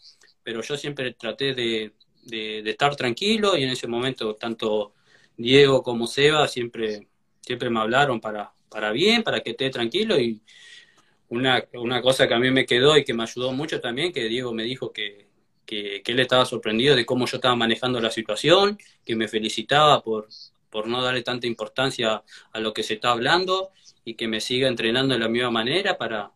pero 0.44 0.62
yo 0.62 0.78
siempre 0.78 1.14
traté 1.14 1.54
de, 1.54 1.94
de, 2.26 2.60
estar 2.70 2.96
tranquilo 2.96 3.58
y 3.58 3.64
en 3.64 3.70
ese 3.70 3.88
momento 3.88 4.36
tanto 4.36 4.94
Diego 5.38 5.84
como 5.84 6.08
Seba 6.08 6.48
siempre, 6.48 7.08
siempre 7.42 7.70
me 7.70 7.80
hablaron 7.80 8.20
para, 8.20 8.54
para 8.70 8.92
bien, 8.92 9.24
para 9.24 9.42
que 9.42 9.52
esté 9.52 9.70
tranquilo 9.70 10.20
y 10.20 10.42
una, 11.30 11.64
una 11.74 12.02
cosa 12.02 12.28
que 12.28 12.34
a 12.34 12.40
mí 12.40 12.52
me 12.52 12.66
quedó 12.66 12.98
y 12.98 13.04
que 13.04 13.14
me 13.14 13.24
ayudó 13.24 13.52
mucho 13.52 13.80
también, 13.80 14.14
que 14.14 14.26
Diego 14.26 14.54
me 14.54 14.64
dijo 14.64 14.92
que, 14.92 15.28
que, 15.66 16.04
él 16.06 16.20
estaba 16.20 16.46
sorprendido 16.46 16.96
de 16.96 17.06
cómo 17.06 17.26
yo 17.26 17.38
estaba 17.38 17.56
manejando 17.56 18.00
la 18.00 18.12
situación, 18.12 18.78
que 19.06 19.16
me 19.16 19.28
felicitaba 19.28 20.04
por, 20.04 20.28
por 20.70 20.88
no 20.88 21.02
darle 21.02 21.24
tanta 21.24 21.48
importancia 21.48 22.24
a 22.52 22.60
lo 22.60 22.74
que 22.74 22.84
se 22.84 22.96
está 22.96 23.12
hablando 23.12 23.72
y 24.06 24.16
que 24.16 24.28
me 24.28 24.42
siga 24.42 24.68
entrenando 24.68 25.14
de 25.14 25.20
la 25.20 25.30
misma 25.30 25.52
manera 25.52 25.98
para, 25.98 26.32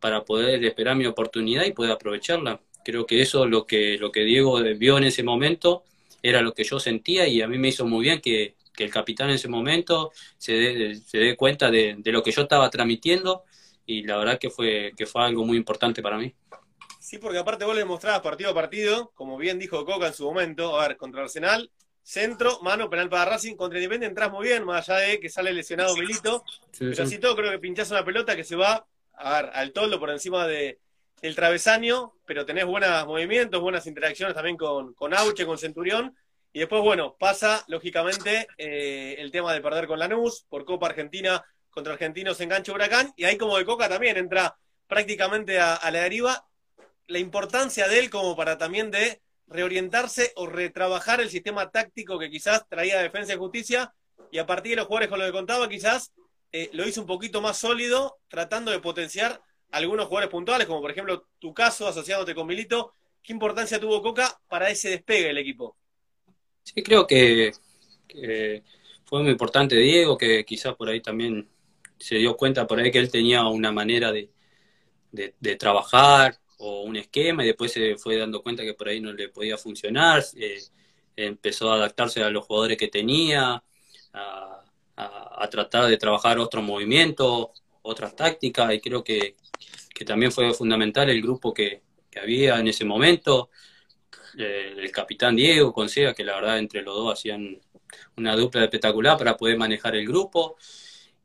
para 0.00 0.24
poder 0.24 0.64
esperar 0.64 0.96
mi 0.96 1.06
oportunidad 1.06 1.64
y 1.64 1.72
poder 1.72 1.92
aprovecharla. 1.92 2.60
Creo 2.84 3.06
que 3.06 3.22
eso 3.22 3.46
lo 3.46 3.66
que, 3.66 3.98
lo 3.98 4.10
que 4.10 4.24
Diego 4.24 4.60
vio 4.76 4.98
en 4.98 5.04
ese 5.04 5.22
momento 5.22 5.84
era 6.22 6.40
lo 6.40 6.54
que 6.54 6.64
yo 6.64 6.78
sentía 6.78 7.26
y 7.26 7.42
a 7.42 7.48
mí 7.48 7.58
me 7.58 7.68
hizo 7.68 7.86
muy 7.86 8.04
bien 8.04 8.20
que, 8.20 8.56
el 8.78 8.90
capitán 8.90 9.28
en 9.28 9.36
ese 9.36 9.46
momento 9.46 10.10
se 10.38 10.54
dé, 10.54 10.96
se 10.96 11.18
dé 11.18 11.36
cuenta 11.36 11.70
de, 11.70 12.00
lo 12.04 12.20
que 12.20 12.32
yo 12.32 12.42
estaba 12.42 12.68
transmitiendo 12.68 13.44
y 13.86 14.02
la 14.02 14.16
verdad 14.16 14.40
que 14.40 14.50
fue, 14.50 14.92
que 14.96 15.06
fue 15.06 15.22
algo 15.22 15.44
muy 15.44 15.56
importante 15.56 16.02
para 16.02 16.18
mí. 16.18 16.34
Sí, 16.98 17.18
porque 17.18 17.38
aparte 17.38 17.64
vos 17.64 17.76
le 17.76 17.84
mostrabas 17.84 18.22
partido 18.22 18.50
a 18.50 18.54
partido, 18.54 19.12
como 19.14 19.36
bien 19.36 19.60
dijo 19.60 19.84
Coca 19.84 20.08
en 20.08 20.14
su 20.14 20.24
momento, 20.24 20.80
a 20.80 20.88
ver, 20.88 20.96
contra 20.96 21.22
Arsenal, 21.22 21.70
centro, 22.02 22.60
mano, 22.62 22.90
penal 22.90 23.08
para 23.08 23.32
Racing, 23.32 23.54
contra 23.54 23.78
Independiente 23.78 24.10
entras 24.10 24.32
muy 24.32 24.48
bien, 24.48 24.64
más 24.64 24.88
allá 24.88 25.08
de 25.08 25.20
que 25.20 25.28
sale 25.28 25.52
lesionado 25.52 25.94
Milito, 25.96 26.44
pero 26.78 27.04
así 27.04 27.18
todo 27.18 27.36
creo 27.36 27.52
que 27.52 27.58
pinchás 27.58 27.90
una 27.92 28.04
pelota 28.04 28.34
que 28.34 28.42
se 28.42 28.56
va, 28.56 28.84
a 29.14 29.42
ver, 29.42 29.50
al 29.54 29.72
toldo 29.72 30.00
por 30.00 30.10
encima 30.10 30.46
de, 30.46 30.80
del 31.22 31.36
travesaño, 31.36 32.12
pero 32.26 32.44
tenés 32.44 32.66
buenos 32.66 33.06
movimientos, 33.06 33.60
buenas 33.62 33.86
interacciones 33.86 34.34
también 34.34 34.56
con, 34.56 34.92
con 34.92 35.14
Auche, 35.14 35.46
con 35.46 35.56
Centurión, 35.56 36.14
y 36.52 36.58
después, 36.58 36.82
bueno, 36.82 37.16
pasa, 37.18 37.64
lógicamente, 37.68 38.46
eh, 38.58 39.14
el 39.18 39.30
tema 39.30 39.54
de 39.54 39.62
perder 39.62 39.86
con 39.86 39.98
Lanús, 39.98 40.44
por 40.48 40.64
Copa 40.66 40.88
Argentina 40.88 41.42
contra 41.70 41.94
Argentinos 41.94 42.38
engancha 42.40 42.72
Huracán, 42.72 43.14
y 43.16 43.24
ahí 43.24 43.38
como 43.38 43.56
de 43.56 43.64
Coca 43.64 43.88
también 43.88 44.18
entra 44.18 44.58
prácticamente 44.86 45.58
a, 45.58 45.74
a 45.76 45.90
la 45.90 46.02
deriva, 46.02 46.46
la 47.06 47.18
importancia 47.18 47.88
de 47.88 48.00
él 48.00 48.10
como 48.10 48.36
para 48.36 48.58
también 48.58 48.90
de 48.90 49.22
reorientarse 49.46 50.32
o 50.36 50.46
retrabajar 50.46 51.20
el 51.20 51.30
sistema 51.30 51.70
táctico 51.70 52.18
que 52.18 52.30
quizás 52.30 52.68
traía 52.68 53.00
Defensa 53.00 53.34
y 53.34 53.36
Justicia. 53.36 53.94
Y 54.30 54.38
a 54.38 54.46
partir 54.46 54.72
de 54.72 54.76
los 54.76 54.86
jugadores 54.86 55.08
con 55.08 55.18
lo 55.18 55.26
que 55.26 55.32
contaba 55.32 55.68
quizás 55.68 56.12
eh, 56.52 56.70
lo 56.72 56.86
hizo 56.86 57.00
un 57.00 57.06
poquito 57.06 57.40
más 57.40 57.58
sólido 57.58 58.18
tratando 58.28 58.70
de 58.70 58.78
potenciar 58.80 59.40
algunos 59.72 60.06
jugadores 60.06 60.30
puntuales 60.30 60.66
como 60.66 60.80
por 60.80 60.90
ejemplo 60.90 61.26
tu 61.38 61.52
caso 61.52 61.86
asociándote 61.86 62.34
con 62.34 62.46
Milito 62.46 62.94
¿qué 63.22 63.32
importancia 63.32 63.80
tuvo 63.80 64.02
Coca 64.02 64.40
para 64.48 64.70
ese 64.70 64.90
despegue 64.90 65.28
del 65.28 65.38
equipo? 65.38 65.76
Sí, 66.62 66.82
creo 66.82 67.06
que, 67.06 67.52
fue 69.04 69.22
muy 69.22 69.32
importante 69.32 69.76
Diego 69.76 70.16
que 70.16 70.44
quizás 70.44 70.74
por 70.76 70.88
ahí 70.88 71.00
también 71.00 71.48
se 71.98 72.16
dio 72.16 72.36
cuenta 72.36 72.66
por 72.66 72.78
ahí 72.78 72.90
que 72.90 72.98
él 72.98 73.10
tenía 73.10 73.44
una 73.46 73.72
manera 73.72 74.12
de, 74.12 74.30
de 75.10 75.56
trabajar 75.56 76.38
o 76.62 76.82
un 76.82 76.96
esquema 76.96 77.42
y 77.42 77.48
después 77.48 77.72
se 77.72 77.96
fue 77.96 78.16
dando 78.16 78.42
cuenta 78.42 78.62
que 78.62 78.74
por 78.74 78.88
ahí 78.88 79.00
no 79.00 79.12
le 79.12 79.28
podía 79.28 79.58
funcionar, 79.58 80.24
eh, 80.36 80.60
empezó 81.16 81.72
a 81.72 81.74
adaptarse 81.74 82.22
a 82.22 82.30
los 82.30 82.46
jugadores 82.46 82.78
que 82.78 82.88
tenía, 82.88 83.62
a, 84.12 84.58
tratar 85.50 85.86
de 85.86 85.98
trabajar 85.98 86.38
otros 86.38 86.64
movimientos, 86.64 87.48
otras 87.82 88.14
tácticas 88.14 88.72
y 88.72 88.80
creo 88.80 89.02
que, 89.02 89.36
también 90.04 90.32
fue 90.32 90.52
fundamental 90.52 91.08
el 91.10 91.22
grupo 91.22 91.52
que, 91.54 91.82
había 92.20 92.58
en 92.58 92.68
ese 92.68 92.84
momento, 92.84 93.48
eh, 94.36 94.74
el 94.76 94.90
capitán 94.92 95.34
Diego 95.34 95.72
con 95.72 95.88
que 95.88 96.24
la 96.24 96.34
verdad 96.34 96.58
entre 96.58 96.82
los 96.82 96.94
dos 96.94 97.14
hacían 97.14 97.58
una 98.16 98.36
dupla 98.36 98.64
espectacular 98.64 99.16
para 99.16 99.36
poder 99.36 99.56
manejar 99.56 99.96
el 99.96 100.06
grupo. 100.06 100.56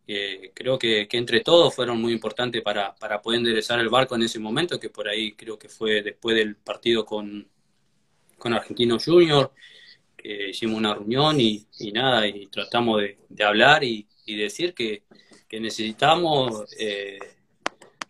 Creo 0.06 0.80
que, 0.80 1.08
entre 1.12 1.42
todos 1.42 1.76
fueron 1.76 2.00
muy 2.00 2.14
importantes 2.14 2.62
para, 2.62 2.96
para 2.96 3.22
poder 3.22 3.40
enderezar 3.40 3.80
el 3.80 3.90
barco 3.90 4.16
en 4.16 4.24
ese 4.24 4.40
momento, 4.40 4.80
que 4.80 4.90
por 4.90 5.10
ahí 5.10 5.34
creo 5.34 5.60
que 5.60 5.68
fue 5.68 6.02
después 6.02 6.36
del 6.38 6.56
partido 6.56 7.06
con, 7.06 7.50
con 8.38 8.54
Argentino 8.54 8.98
Junior, 9.04 9.52
que 10.16 10.50
hicimos 10.50 10.78
una 10.78 10.94
reunión 10.94 11.40
y, 11.40 11.68
nada, 11.94 12.28
y 12.28 12.48
tratamos 12.48 13.02
de, 13.02 13.44
hablar 13.44 13.84
y, 13.84 14.08
decir 14.26 14.74
que, 14.74 15.04
necesitamos 15.52 16.66
eh, 16.78 17.18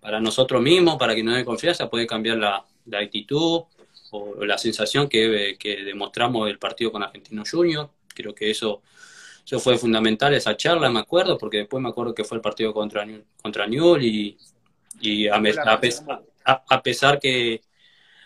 para 0.07 0.21
nosotros 0.21 0.61
mismos, 0.61 0.95
para 0.95 1.13
que 1.13 1.21
nos 1.21 1.35
dé 1.35 1.43
confianza, 1.43 1.89
poder 1.89 2.07
cambiar 2.07 2.37
la, 2.37 2.65
actitud 2.97 3.63
o, 4.11 4.45
la 4.45 4.57
sensación 4.57 5.09
que, 5.09 5.57
que 5.59 5.83
demostramos 5.83 6.47
del 6.47 6.57
partido 6.57 6.93
con 6.93 7.03
Argentino 7.03 7.43
Junior. 7.45 7.89
Creo 8.15 8.33
que 8.33 8.49
eso 8.49 8.81
eso 9.45 9.59
fue 9.59 9.77
fundamental 9.77 10.33
esa 10.33 10.55
charla, 10.55 10.89
me 10.89 11.01
acuerdo, 11.01 11.37
porque 11.37 11.57
después 11.57 11.83
me 11.83 11.89
acuerdo 11.89 12.15
que 12.15 12.23
fue 12.23 12.37
el 12.37 12.41
partido 12.41 12.73
contra, 12.73 13.05
contra 13.41 13.67
Newell 13.67 14.01
y, 14.01 14.37
y 15.01 15.27
a, 15.27 15.35
a, 15.35 16.81
pesar 16.81 17.19
que 17.19 17.61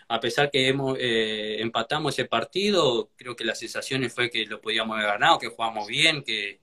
a 0.06 0.20
pesar 0.20 0.52
que 0.52 0.68
hemos, 0.68 0.96
eh, 1.00 1.60
empatamos 1.62 2.14
ese 2.14 2.28
partido, 2.28 3.10
creo 3.16 3.34
que 3.34 3.44
las 3.44 3.58
sensaciones 3.58 4.14
fue 4.14 4.30
que 4.30 4.46
lo 4.46 4.60
podíamos 4.60 4.96
haber 4.96 5.08
ganado, 5.10 5.40
que 5.40 5.48
jugamos 5.48 5.88
bien, 5.88 6.22
que, 6.22 6.60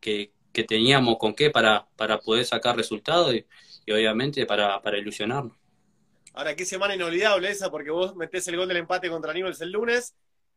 que, 0.00 0.32
teníamos 0.66 1.18
con 1.18 1.34
qué 1.34 1.50
para, 1.50 1.86
para 1.96 2.18
poder 2.18 2.46
sacar 2.46 2.78
resultados 2.78 3.34
y, 3.34 3.44
obviamente 3.92 4.46
para, 4.46 4.80
para 4.80 4.98
ilusionarnos. 4.98 5.56
Ahora, 6.32 6.56
qué 6.56 6.64
semana 6.64 6.94
inolvidable 6.94 7.50
esa, 7.50 7.70
porque 7.70 7.90
vos 7.90 8.16
metés 8.16 8.46
el 8.48 8.56
gol 8.56 8.66
del 8.66 8.78
empate 8.78 9.08
contra 9.08 9.32
Newell's 9.32 9.60
el 9.60 9.70
lunes. 9.70 10.14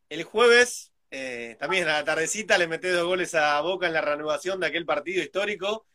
El 0.08 0.24
jueves 0.24 0.92
eh, 1.10 1.56
también 1.58 1.84
a 1.88 1.94
la 1.94 2.04
tardecita 2.04 2.58
le 2.58 2.66
meté 2.66 2.90
dos 2.90 3.06
goles 3.06 3.34
a 3.34 3.60
Boca 3.60 3.86
en 3.86 3.94
la 3.94 4.00
reanudación 4.00 4.60
de 4.60 4.66
aquel 4.66 4.84
partido 4.84 5.22
histórico. 5.22 5.86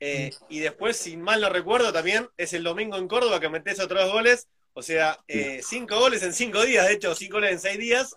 Eh, 0.00 0.30
y 0.48 0.58
después, 0.60 0.96
sin 0.96 1.22
mal 1.22 1.40
no 1.40 1.48
recuerdo, 1.48 1.92
también 1.92 2.28
es 2.36 2.52
el 2.52 2.64
domingo 2.64 2.96
en 2.96 3.08
Córdoba 3.08 3.40
que 3.40 3.48
metés 3.48 3.80
otros 3.80 4.10
goles. 4.10 4.48
O 4.72 4.82
sea, 4.82 5.18
eh, 5.26 5.60
cinco 5.62 5.98
goles 5.98 6.22
en 6.22 6.34
cinco 6.34 6.62
días, 6.62 6.86
de 6.86 6.94
hecho, 6.94 7.14
cinco 7.14 7.34
goles 7.36 7.52
en 7.52 7.60
seis 7.60 7.78
días. 7.78 8.16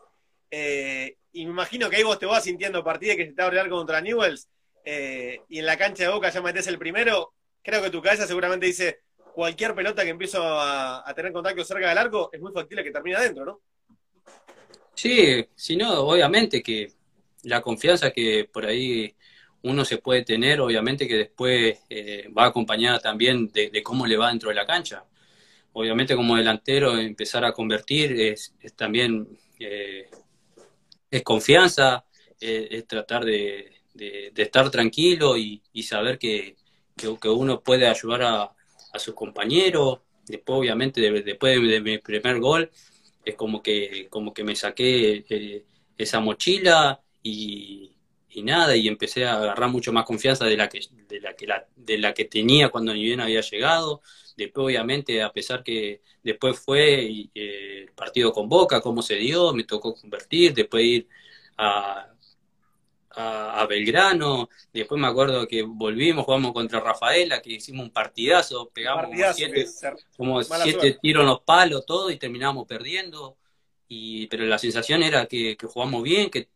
y 1.32 1.46
me 1.46 1.52
imagino 1.52 1.90
que 1.90 1.98
ahí 1.98 2.04
vos 2.04 2.20
te 2.20 2.26
vas 2.26 2.44
sintiendo 2.44 2.84
partida 2.84 3.16
que 3.16 3.24
se 3.24 3.30
está 3.30 3.48
a 3.48 3.70
contra 3.70 4.02
Newells. 4.02 4.48
y 4.86 5.60
en 5.60 5.66
la 5.66 5.78
cancha 5.78 6.04
de 6.04 6.10
Boca 6.10 6.30
ya 6.30 6.42
metés 6.42 6.68
el 6.68 6.80
primero. 6.80 7.34
Creo 7.64 7.82
que 7.82 7.90
tu 7.90 8.02
cabeza 8.02 8.28
seguramente 8.28 8.66
dice: 8.66 9.02
cualquier 9.34 9.74
pelota 9.76 10.04
que 10.04 10.10
empiezo 10.10 10.42
a, 10.44 11.12
tener 11.16 11.32
contacto 11.32 11.64
cerca 11.64 11.90
del 11.90 11.98
arco 11.98 12.30
es 12.32 12.42
muy 12.42 12.52
factible 12.52 12.84
que 12.84 12.92
termine 12.92 13.18
adentro, 13.18 13.46
¿no? 13.46 13.62
Sí, 14.94 15.48
si 15.56 15.78
no, 15.78 16.02
obviamente 16.02 16.62
que 16.62 16.92
la 17.44 17.62
confianza 17.62 18.12
que 18.12 18.50
por 18.52 18.66
ahí 18.66 19.16
uno 19.64 19.86
se 19.86 19.98
puede 19.98 20.24
tener, 20.24 20.60
obviamente 20.62 21.08
que 21.08 21.16
después 21.16 21.80
eh, 21.90 22.28
va 22.38 22.46
acompañada 22.46 23.00
también 23.00 23.50
de, 23.52 23.82
cómo 23.84 24.06
le 24.06 24.18
va 24.18 24.30
dentro 24.30 24.50
de 24.50 24.56
la 24.56 24.66
cancha. 24.66 25.06
Obviamente 25.74 26.16
como 26.16 26.36
delantero 26.36 26.98
empezar 26.98 27.46
a 27.46 27.54
convertir 27.54 28.12
es, 28.20 28.54
también 28.76 29.28
eh, 29.60 30.10
es 31.12 31.24
confianza, 31.24 32.06
eh, 32.40 32.68
es, 32.72 32.88
tratar 32.88 33.24
de, 33.26 33.72
estar 34.36 34.70
tranquilo 34.70 35.38
y, 35.38 35.62
saber 35.84 36.18
que, 36.18 36.56
que, 37.00 37.30
uno 37.30 37.62
puede 37.62 37.88
ayudar 37.88 38.24
a, 38.24 38.44
a 38.94 39.00
sus 39.00 39.14
compañeros. 39.14 40.00
Después, 40.26 40.60
obviamente, 40.60 41.02
después 41.02 41.62
de 41.62 41.82
mi 41.82 41.98
primer 41.98 42.40
gol, 42.40 42.70
es 43.26 43.36
como 43.36 43.62
que, 43.62 44.08
como 44.10 44.34
que 44.34 44.44
me 44.44 44.56
saqué 44.56 45.26
eh, 45.30 45.66
esa 45.98 46.20
mochila 46.20 47.02
y, 47.24 47.92
nada, 48.44 48.76
y 48.76 48.88
empecé 48.88 49.26
a 49.26 49.36
agarrar 49.36 49.70
mucho 49.70 49.92
más 49.92 50.06
confianza 50.06 50.46
de 50.46 50.56
la 50.56 50.70
que, 50.70 50.80
de 51.08 51.20
la 51.20 51.36
que, 51.36 51.48
de 51.76 51.98
la 51.98 52.14
que 52.14 52.26
tenía 52.26 52.70
cuando 52.70 52.94
ni 52.94 53.04
bien 53.04 53.20
había 53.20 53.42
llegado. 53.42 54.02
Después, 54.38 54.66
obviamente, 54.66 55.22
a 55.22 55.32
pesar 55.34 55.64
que 55.64 56.02
después 56.24 56.58
fue 56.58 57.28
eh, 57.36 57.84
el 57.84 57.92
partido 57.92 58.32
con 58.32 58.48
Boca, 58.48 58.80
cómo 58.82 59.02
se 59.02 59.16
dio, 59.16 59.54
me 59.54 59.66
tocó 59.66 59.94
convertir, 59.94 60.54
después 60.54 60.84
ir 60.86 61.08
a, 61.58 62.09
a, 63.12 63.66
Belgrano, 63.68 64.50
después 64.72 65.00
me 65.00 65.08
acuerdo 65.08 65.48
que 65.48 65.64
volvimos, 65.64 66.26
jugamos 66.26 66.54
contra 66.54 66.80
Rafaela, 66.80 67.42
que 67.42 67.54
hicimos 67.54 67.86
un 67.86 67.92
partidazo, 67.92 68.70
pegamos 68.74 69.08
como 70.16 70.44
siete, 70.44 71.00
tiros 71.02 71.22
en 71.22 71.28
los 71.28 71.42
palos, 71.42 71.86
todo, 71.86 72.12
y 72.12 72.18
terminamos 72.18 72.68
perdiendo. 72.68 73.38
Y, 73.88 74.28
pero 74.28 74.46
la 74.46 74.60
sensación 74.60 75.02
era 75.02 75.26
que, 75.26 75.58
jugamos 75.62 76.04
bien, 76.04 76.30
que, 76.30 76.48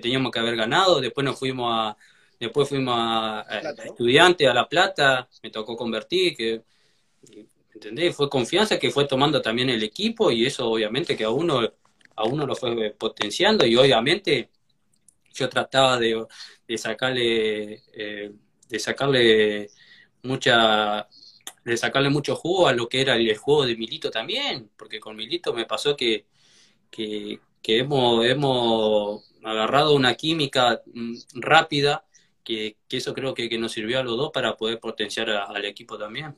teníamos 0.00 0.32
que 0.32 0.38
haber 0.38 0.56
ganado, 0.56 1.00
después 1.00 1.24
nos 1.24 1.38
fuimos 1.38 1.70
a, 1.70 1.96
después 2.40 2.68
fuimos 2.68 2.94
a, 2.96 3.44
estudiante 3.84 4.46
a 4.46 4.54
La 4.54 4.68
Plata, 4.68 5.28
me 5.42 5.50
tocó 5.50 5.76
convertir, 5.76 6.36
que 6.36 6.62
¿entendés? 7.74 8.14
Fue 8.14 8.30
confianza 8.30 8.78
que 8.78 8.90
fue 8.90 9.06
tomando 9.06 9.42
también 9.42 9.70
el 9.70 9.82
equipo 9.82 10.30
y 10.30 10.46
eso 10.46 10.70
obviamente 10.70 11.16
que 11.16 11.24
a 11.24 11.30
uno, 11.30 11.60
a 12.16 12.24
uno 12.24 12.46
lo 12.46 12.54
fue 12.54 12.90
potenciando 12.90 13.66
y 13.66 13.76
obviamente 13.76 14.50
yo 15.32 15.48
trataba 15.48 15.98
de, 15.98 16.26
sacarle 16.76 17.82
eh, 17.92 18.32
de 18.68 18.78
sacarle 18.78 19.70
mucha 20.22 21.08
de 21.64 21.76
sacarle 21.76 22.10
mucho 22.10 22.36
jugo 22.36 22.68
a 22.68 22.72
lo 22.72 22.88
que 22.88 23.00
era 23.00 23.16
el 23.16 23.36
juego 23.36 23.66
de 23.66 23.76
Milito 23.76 24.10
también, 24.10 24.70
porque 24.76 25.00
con 25.00 25.16
Milito 25.16 25.52
me 25.52 25.66
pasó 25.66 25.96
que, 25.96 26.26
que, 26.90 27.38
hemos, 27.64 28.24
hemos 28.24 29.32
agarrado 29.44 29.94
una 29.94 30.14
química 30.14 30.82
mm, 30.92 31.14
rápida, 31.34 32.04
que, 32.42 32.76
eso 32.90 33.14
creo 33.14 33.34
que, 33.34 33.58
nos 33.58 33.72
sirvió 33.72 34.00
a 34.00 34.02
los 34.02 34.16
dos 34.16 34.30
para 34.32 34.56
poder 34.56 34.80
potenciar 34.80 35.30
al 35.30 35.64
equipo 35.64 35.96
también. 35.96 36.36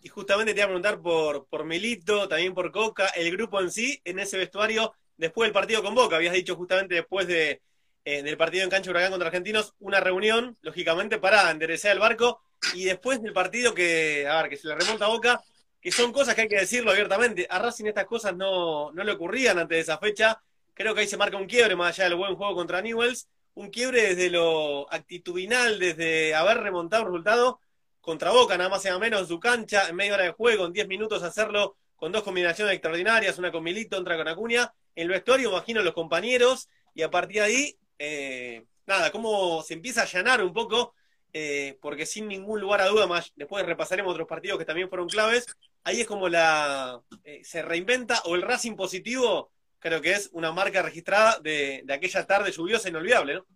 Y 0.00 0.08
justamente 0.08 0.52
te 0.52 0.60
iba 0.60 0.64
a 0.64 0.68
preguntar 0.68 1.00
por, 1.00 1.46
por 1.46 1.64
Milito, 1.64 2.26
también 2.26 2.54
por 2.54 2.72
Coca, 2.72 3.08
el 3.08 3.30
grupo 3.30 3.60
en 3.60 3.70
sí, 3.70 4.00
en 4.04 4.18
ese 4.18 4.38
vestuario, 4.38 4.94
después 5.16 5.46
del 5.46 5.52
partido 5.52 5.82
con 5.82 5.94
Boca, 5.94 6.16
habías 6.16 6.32
dicho 6.32 6.56
justamente 6.56 6.94
después 6.94 7.26
de, 7.26 7.60
en 8.04 8.24
del 8.24 8.36
partido 8.36 8.64
en 8.64 8.70
Cancha 8.70 8.90
Huracán 8.90 9.10
contra 9.10 9.28
Argentinos, 9.28 9.74
una 9.80 10.00
reunión, 10.00 10.56
lógicamente, 10.62 11.18
para 11.18 11.50
enderezar 11.50 11.92
el 11.92 11.98
barco, 11.98 12.42
y 12.74 12.84
después 12.84 13.22
del 13.22 13.32
partido 13.32 13.74
que, 13.74 14.26
a 14.26 14.42
ver, 14.42 14.50
que 14.50 14.56
se 14.56 14.68
le 14.68 14.74
remonta 14.74 15.06
a 15.06 15.08
Boca, 15.08 15.42
que 15.80 15.90
son 15.90 16.12
cosas 16.12 16.34
que 16.34 16.42
hay 16.42 16.48
que 16.48 16.60
decirlo 16.60 16.92
abiertamente. 16.92 17.46
A 17.50 17.58
Racing 17.58 17.86
estas 17.86 18.06
cosas 18.06 18.36
no, 18.36 18.92
no 18.92 19.02
le 19.02 19.12
ocurrían 19.12 19.58
antes 19.58 19.76
de 19.76 19.80
esa 19.80 19.98
fecha. 19.98 20.40
Creo 20.74 20.94
que 20.94 21.00
ahí 21.00 21.08
se 21.08 21.16
marca 21.16 21.36
un 21.36 21.46
quiebre, 21.46 21.74
más 21.74 21.98
allá 21.98 22.08
del 22.08 22.18
buen 22.18 22.36
juego 22.36 22.54
contra 22.54 22.80
Newells, 22.80 23.28
un 23.54 23.68
quiebre 23.70 24.14
desde 24.14 24.30
lo 24.30 24.90
actitudinal, 24.92 25.78
desde 25.78 26.34
haber 26.34 26.58
remontado 26.58 27.02
un 27.02 27.08
resultado 27.08 27.60
contra 28.00 28.30
Boca, 28.30 28.56
nada 28.56 28.70
más 28.70 28.82
sea 28.82 28.98
menos 28.98 29.22
en 29.22 29.26
su 29.26 29.38
cancha, 29.40 29.88
en 29.88 29.96
media 29.96 30.14
hora 30.14 30.24
de 30.24 30.30
juego, 30.32 30.66
en 30.66 30.72
10 30.72 30.88
minutos 30.88 31.22
hacerlo 31.22 31.76
con 31.96 32.10
dos 32.10 32.22
combinaciones 32.22 32.74
extraordinarias, 32.74 33.38
una 33.38 33.52
con 33.52 33.62
Milito, 33.62 33.98
otra 33.98 34.16
con 34.16 34.26
Acuña. 34.26 34.72
En 34.94 35.04
el 35.04 35.08
vestuario, 35.10 35.50
imagino 35.50 35.82
los 35.82 35.94
compañeros, 35.94 36.68
y 36.94 37.02
a 37.02 37.10
partir 37.10 37.36
de 37.36 37.42
ahí, 37.42 37.76
eh, 38.04 38.64
nada, 38.84 39.12
cómo 39.12 39.62
se 39.62 39.74
empieza 39.74 40.00
a 40.00 40.04
allanar 40.04 40.42
un 40.42 40.52
poco, 40.52 40.96
eh, 41.32 41.78
porque 41.80 42.04
sin 42.04 42.26
ningún 42.26 42.60
lugar 42.60 42.80
a 42.80 42.88
duda, 42.88 43.06
más 43.06 43.32
después 43.36 43.64
repasaremos 43.64 44.12
otros 44.12 44.26
partidos 44.26 44.58
que 44.58 44.64
también 44.64 44.88
fueron 44.88 45.08
claves, 45.08 45.46
ahí 45.84 46.00
es 46.00 46.06
como 46.08 46.28
la 46.28 47.00
eh, 47.22 47.42
se 47.44 47.62
reinventa, 47.62 48.20
o 48.24 48.34
el 48.34 48.42
Racing 48.42 48.74
positivo, 48.74 49.52
creo 49.78 50.00
que 50.00 50.10
es 50.10 50.30
una 50.32 50.50
marca 50.50 50.82
registrada 50.82 51.38
de, 51.38 51.84
aquella 51.90 52.26
tarde 52.26 52.50
lluviosa 52.50 52.88
inolvidable, 52.88 53.34
¿no? 53.34 53.46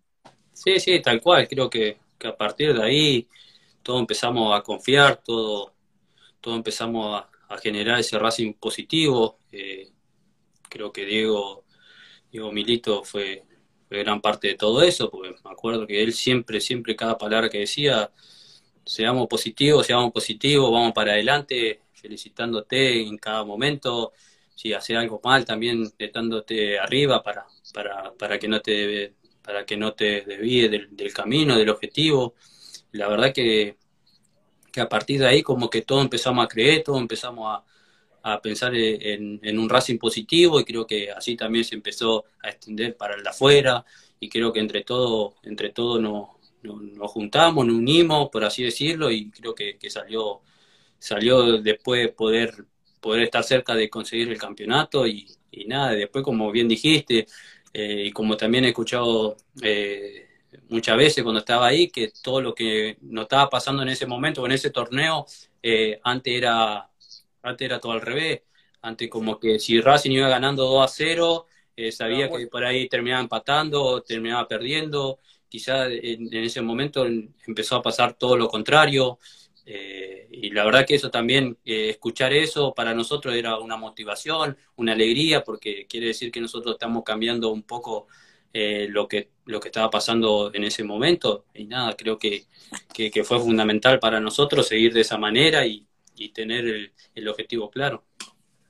Sí, 0.53 0.79
sí, 0.79 1.01
tal 1.01 1.21
cual, 1.21 1.45
creo 1.45 1.69
que, 1.69 1.97
a 2.23 2.35
partir 2.37 2.73
de 2.73 2.83
ahí 2.83 3.27
todo 3.83 3.99
empezamos 3.99 4.57
a 4.57 4.63
confiar, 4.63 5.21
todo, 5.21 5.73
todo 6.39 6.55
empezamos 6.55 7.21
a, 7.21 7.57
generar 7.61 7.99
ese 7.99 8.17
Racing 8.17 8.53
positivo. 8.53 9.39
Creo 10.69 10.91
que 10.91 11.05
Diego, 11.05 11.63
Diego 12.29 12.51
Milito 12.51 13.05
fue, 13.05 13.46
gran 13.89 14.21
parte 14.21 14.49
de 14.49 14.55
todo 14.55 14.81
eso, 14.81 15.09
porque 15.09 15.35
me 15.43 15.51
acuerdo 15.51 15.87
que 15.87 16.03
él 16.03 16.13
siempre, 16.13 16.59
siempre, 16.61 16.95
cada 16.95 17.17
palabra 17.17 17.49
que 17.49 17.59
decía, 17.59 18.11
seamos 18.85 19.27
positivos, 19.27 19.85
seamos 19.85 20.11
positivos, 20.11 20.71
vamos 20.71 20.93
para 20.93 21.13
adelante, 21.13 21.81
felicitándote 21.93 23.01
en 23.01 23.17
cada 23.17 23.43
momento, 23.43 24.13
si 24.55 24.73
hace 24.73 24.95
algo 24.95 25.21
mal 25.23 25.45
también 25.45 25.91
estándote 25.99 26.79
arriba 26.79 27.21
para, 27.23 27.45
para, 27.73 28.13
para 28.13 28.39
que 28.39 28.47
no 28.47 28.61
te 28.61 29.13
para 29.47 29.65
que 29.65 29.77
no 29.77 29.93
te 29.93 30.23
desvíe 30.23 30.67
del, 30.67 31.13
camino, 31.13 31.57
del 31.57 31.69
objetivo. 31.69 32.35
La 32.91 33.07
verdad 33.07 33.31
que, 33.33 33.77
que 34.73 34.81
a 34.81 34.89
partir 34.89 35.21
de 35.21 35.27
ahí 35.27 35.41
como 35.41 35.69
que 35.69 35.83
todo 35.83 36.01
empezamos 36.01 36.43
a 36.43 36.49
creer, 36.49 36.83
todo 36.83 36.97
empezamos 36.97 37.47
a, 37.47 37.63
a 38.23 38.41
pensar 38.41 38.73
en, 38.75 39.59
un 39.59 39.69
Racing 39.69 39.97
positivo 39.97 40.59
y 40.59 40.65
creo 40.65 40.85
que 40.85 41.11
así 41.11 41.35
también 41.35 41.63
se 41.63 41.75
empezó 41.75 42.25
a 42.43 42.49
extender 42.49 42.95
para 42.97 43.15
el 43.15 43.23
de 43.23 43.29
afuera 43.29 43.85
y 44.19 44.29
creo 44.29 44.51
que 44.51 44.59
entre 44.59 44.83
todo, 44.83 45.35
entre 45.43 45.69
todo 45.69 45.99
nos, 45.99 46.29
nos, 46.63 47.11
juntamos, 47.11 47.65
nos 47.65 47.75
unimos, 47.75 48.29
por 48.29 48.43
así 48.43 48.63
decirlo, 48.63 49.11
y 49.11 49.29
creo 49.31 49.55
que, 49.55 49.77
salió, 49.89 50.41
salió 50.99 51.61
después 51.61 52.09
poder, 52.11 52.65
poder 52.99 53.23
estar 53.23 53.43
cerca 53.43 53.75
de 53.75 53.89
conseguir 53.89 54.29
el 54.29 54.37
campeonato 54.37 55.07
y, 55.07 55.27
nada, 55.67 55.91
después 55.91 56.23
como 56.23 56.51
bien 56.51 56.67
dijiste, 56.67 57.27
eh, 57.73 58.05
y 58.07 58.11
como 58.11 58.37
también 58.37 58.65
he 58.65 58.69
escuchado 58.69 59.37
eh, 59.61 60.27
muchas 60.69 60.97
veces 60.97 61.23
cuando 61.23 61.39
estaba 61.39 61.67
ahí, 61.67 61.89
que 61.89 62.11
todo 62.21 62.41
lo 62.41 62.53
que 62.53 62.97
nos 63.01 63.23
estaba 63.23 63.49
pasando 63.49 63.83
en 63.83 63.89
ese 63.89 64.05
momento, 64.05 64.45
en 64.45 64.51
ese 64.51 64.69
torneo, 64.69 65.25
eh, 65.61 65.99
antes 66.03 66.33
era 66.33 66.89
antes 67.47 67.65
era 67.65 67.79
todo 67.79 67.93
al 67.93 68.01
revés. 68.01 68.41
Antes 68.81 69.09
como 69.09 69.39
que 69.39 69.59
si 69.59 69.81
Racing 69.81 70.11
iba 70.11 70.29
ganando 70.29 70.65
2 70.65 70.85
a 70.85 70.87
0, 70.87 71.45
eh, 71.75 71.91
sabía 71.91 72.29
que 72.29 72.47
por 72.47 72.63
ahí 72.65 72.87
terminaba 72.89 73.21
empatando 73.21 73.83
o 73.83 74.01
terminaba 74.01 74.47
perdiendo. 74.47 75.19
Quizá 75.49 75.87
en, 75.87 76.33
ese 76.33 76.61
momento 76.61 77.05
empezó 77.05 77.77
a 77.77 77.81
pasar 77.81 78.13
todo 78.15 78.37
lo 78.37 78.47
contrario. 78.47 79.19
Eh, 79.65 80.27
y 80.31 80.49
la 80.51 80.63
verdad 80.65 80.85
que 80.85 80.95
eso 80.95 81.11
también, 81.11 81.57
eh, 81.65 81.89
escuchar 81.89 82.33
eso 82.33 82.73
para 82.73 82.93
nosotros 82.93 83.35
era 83.35 83.57
una 83.59 83.77
motivación, 83.77 84.57
una 84.77 84.93
alegría, 84.93 85.43
porque 85.43 85.85
quiere 85.87 86.07
decir 86.07 86.31
que 86.31 86.41
nosotros 86.41 86.75
estamos 86.75 87.03
cambiando 87.03 87.49
un 87.49 87.63
poco 87.63 88.07
lo, 88.53 89.07
que, 89.07 89.29
lo 89.45 89.59
que 89.59 89.67
estaba 89.67 89.89
pasando 89.91 90.51
en 90.51 90.63
ese 90.63 90.83
momento. 90.83 91.45
Y 91.53 91.65
nada, 91.65 91.95
creo 91.95 92.17
que, 92.17 92.45
que 92.93 93.23
fue 93.23 93.39
fundamental 93.39 93.99
para 93.99 94.19
nosotros 94.19 94.67
seguir 94.67 94.93
de 94.93 95.01
esa 95.01 95.17
manera 95.19 95.67
y, 95.67 95.86
y 96.17 96.29
tener 96.29 96.91
el, 97.13 97.27
objetivo 97.27 97.69
claro. 97.69 98.05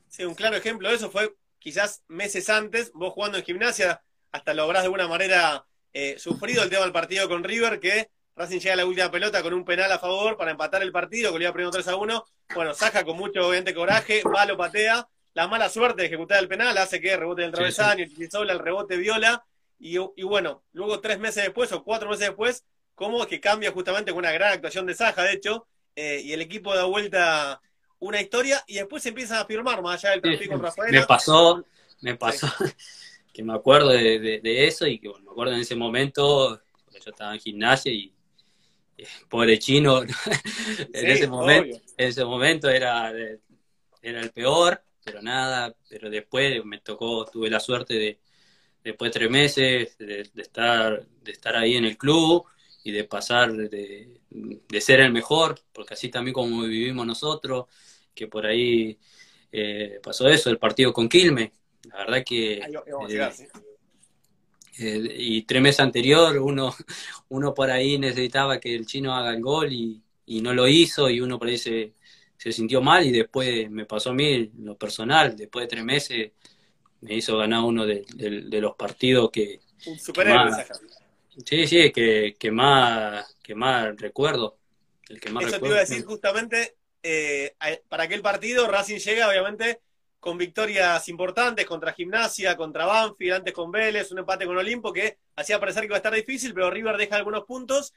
Sí, 0.09 0.23
un 0.23 0.35
claro 0.35 0.55
ejemplo 0.57 0.89
de 0.89 0.95
eso 0.95 1.09
fue 1.09 1.35
quizás 1.59 2.03
meses 2.07 2.49
antes, 2.49 2.91
vos 2.93 3.13
jugando 3.13 3.37
en 3.37 3.43
gimnasia, 3.43 4.01
hasta 4.31 4.53
lográs 4.53 4.83
de 4.83 4.85
alguna 4.85 5.07
manera 5.07 5.65
eh, 5.93 6.17
sufrido 6.19 6.63
el 6.63 6.69
tema 6.69 6.83
del 6.83 6.91
partido 6.91 7.27
con 7.27 7.43
River, 7.43 7.79
que 7.79 8.09
Racing 8.37 8.59
llega 8.59 8.73
a 8.73 8.77
la 8.77 8.85
última 8.85 9.09
pelota 9.09 9.41
con 9.41 9.53
un 9.53 9.65
penal 9.65 9.91
a 9.91 9.97
favor 9.97 10.37
para 10.37 10.51
empatar 10.51 10.83
el 10.83 10.91
partido, 10.91 11.33
que 11.33 11.39
le 11.39 11.45
iba 11.45 11.53
perdiendo 11.53 11.71
3 11.71 11.87
a 11.87 11.95
1. 11.95 12.25
Bueno, 12.53 12.73
Saja 12.75 13.03
con 13.03 13.17
mucho 13.17 13.39
obviamente 13.47 13.73
coraje, 13.73 14.21
va, 14.23 14.45
lo 14.45 14.55
patea. 14.55 15.07
La 15.33 15.47
mala 15.47 15.69
suerte 15.69 16.01
de 16.01 16.07
ejecutar 16.07 16.39
el 16.39 16.47
penal 16.47 16.77
hace 16.77 17.01
que 17.01 17.17
rebote 17.17 17.41
en 17.41 17.47
el 17.47 17.53
travesaño, 17.53 18.05
utilizó 18.05 18.43
el 18.43 18.59
rebote 18.59 18.97
viola. 18.97 19.43
Y, 19.79 19.97
y, 19.97 20.23
bueno, 20.23 20.63
luego 20.71 20.99
tres 20.99 21.19
meses 21.19 21.43
después 21.43 21.71
o 21.71 21.83
cuatro 21.83 22.09
meses 22.09 22.27
después, 22.27 22.63
como 22.93 23.25
que 23.25 23.39
cambia 23.39 23.71
justamente 23.71 24.11
con 24.11 24.19
una 24.19 24.31
gran 24.31 24.53
actuación 24.53 24.85
de 24.85 24.95
Saja, 24.95 25.23
de 25.23 25.33
hecho, 25.33 25.67
eh, 25.99 26.21
y 26.23 26.31
el 26.31 26.41
equipo 26.41 26.75
da 26.75 26.85
vuelta 26.85 27.59
una 27.97 28.21
historia 28.21 28.63
y 28.67 28.75
después 28.75 29.01
se 29.01 29.09
empieza 29.09 29.41
a 29.41 29.45
firmar 29.45 29.81
más 29.81 29.95
allá 30.03 30.11
del 30.11 30.21
partido 30.21 30.51
con 30.51 30.61
Rafael. 30.61 30.91
Me 30.91 31.07
pasó, 31.07 31.65
me 32.01 32.15
pasó 32.15 32.47
que 33.33 33.41
me 33.41 33.55
acuerdo 33.55 33.89
de, 33.89 34.67
eso 34.67 34.85
y 34.85 34.99
que 34.99 35.09
me 35.09 35.31
acuerdo 35.31 35.55
en 35.55 35.61
ese 35.61 35.75
momento, 35.75 36.61
yo 37.03 37.09
estaba 37.09 37.33
en 37.33 37.39
gimnasia 37.39 37.91
y 37.91 38.13
eh, 38.95 39.07
pobre 39.27 39.57
chino, 39.57 40.03
en, 40.93 41.07
ese 41.07 41.27
momento, 41.27 41.81
en 41.97 42.07
ese 42.07 42.23
momento 42.23 42.69
era, 42.69 43.11
era 44.03 44.21
el 44.21 44.29
peor, 44.29 44.79
pero 45.03 45.23
nada, 45.23 45.75
pero 45.89 46.11
después 46.11 46.63
me 46.63 46.77
tocó, 46.77 47.25
tuve 47.25 47.49
la 47.49 47.59
suerte 47.59 47.95
de, 47.95 48.19
después 48.83 49.11
de 49.11 49.19
tres 49.19 49.31
meses, 49.31 49.97
de, 49.97 50.29
estar, 50.35 51.03
de 51.23 51.31
estar 51.31 51.55
ahí 51.55 51.75
en 51.75 51.85
el 51.85 51.97
club 51.97 52.45
y 52.87 52.91
de 52.93 53.03
pasar 53.03 53.51
de, 53.51 54.07
ser 54.79 55.01
el 55.01 55.11
mejor, 55.11 55.59
porque 55.73 55.93
así 55.93 56.07
también 56.07 56.33
como 56.33 56.61
vivimos 56.61 57.05
nosotros, 57.05 57.65
que 58.15 58.27
por 58.27 58.45
ahí 58.45 58.97
eh, 59.51 59.99
pasó 60.01 60.29
eso, 60.29 60.49
el 60.49 60.57
partido 60.57 60.93
con 60.93 61.09
Quilme, 61.09 61.51
la 61.83 61.97
verdad 61.97 62.23
que... 62.25 62.53
Eh, 62.53 63.47
eh, 64.79 65.15
y 65.17 65.41
tres 65.41 65.61
meses 65.61 65.81
anterior 65.81 66.37
uno, 66.37 66.73
uno 67.29 67.53
por 67.53 67.69
ahí 67.69 67.97
necesitaba 67.97 68.57
que 68.57 68.73
el 68.73 68.85
chino 68.85 69.13
haga 69.13 69.31
el 69.31 69.41
gol 69.41 69.73
y, 69.73 70.01
no 70.41 70.53
lo 70.53 70.65
hizo 70.69 71.09
y 71.09 71.19
uno 71.19 71.37
por 71.37 71.49
ahí 71.49 71.57
se, 71.57 71.93
sintió 72.37 72.81
mal 72.81 73.05
y 73.05 73.11
después 73.11 73.69
me 73.69 73.85
pasó 73.85 74.11
a 74.11 74.13
mí 74.13 74.49
lo 74.59 74.77
personal, 74.77 75.35
después 75.35 75.63
de 75.63 75.67
tres 75.67 75.83
meses 75.83 76.31
me 77.01 77.15
hizo 77.15 77.35
ganar 77.37 77.65
uno 77.65 77.85
de, 77.85 78.05
los 78.61 78.75
partidos 78.77 79.29
que... 79.29 79.59
Un 79.87 79.99
Sí, 81.45 81.67
sí, 81.67 81.91
que, 81.91 82.35
que, 82.39 82.51
más, 82.51 83.35
que 83.43 83.55
más 83.55 83.95
recuerdo. 83.97 84.57
El 85.07 85.19
que 85.19 85.29
más 85.29 85.45
Eso 85.45 85.59
te 85.59 85.67
iba 85.67 85.77
a 85.77 85.81
decir 85.81 86.03
justamente, 86.03 86.77
eh, 87.03 87.55
para 87.87 88.03
aquel 88.03 88.21
partido 88.21 88.67
Racing 88.67 88.97
llega 88.97 89.29
obviamente 89.29 89.81
con 90.19 90.37
victorias 90.37 91.07
importantes 91.09 91.65
contra 91.65 91.93
Gimnasia, 91.93 92.57
contra 92.57 92.85
Banfield, 92.85 93.33
antes 93.33 93.53
con 93.53 93.71
Vélez, 93.71 94.11
un 94.11 94.19
empate 94.19 94.45
con 94.45 94.57
Olimpo 94.57 94.91
que 94.91 95.19
hacía 95.35 95.59
parecer 95.59 95.81
que 95.81 95.87
iba 95.87 95.95
a 95.95 95.97
estar 95.97 96.13
difícil, 96.13 96.53
pero 96.53 96.71
River 96.71 96.97
deja 96.97 97.15
algunos 97.15 97.45
puntos 97.45 97.93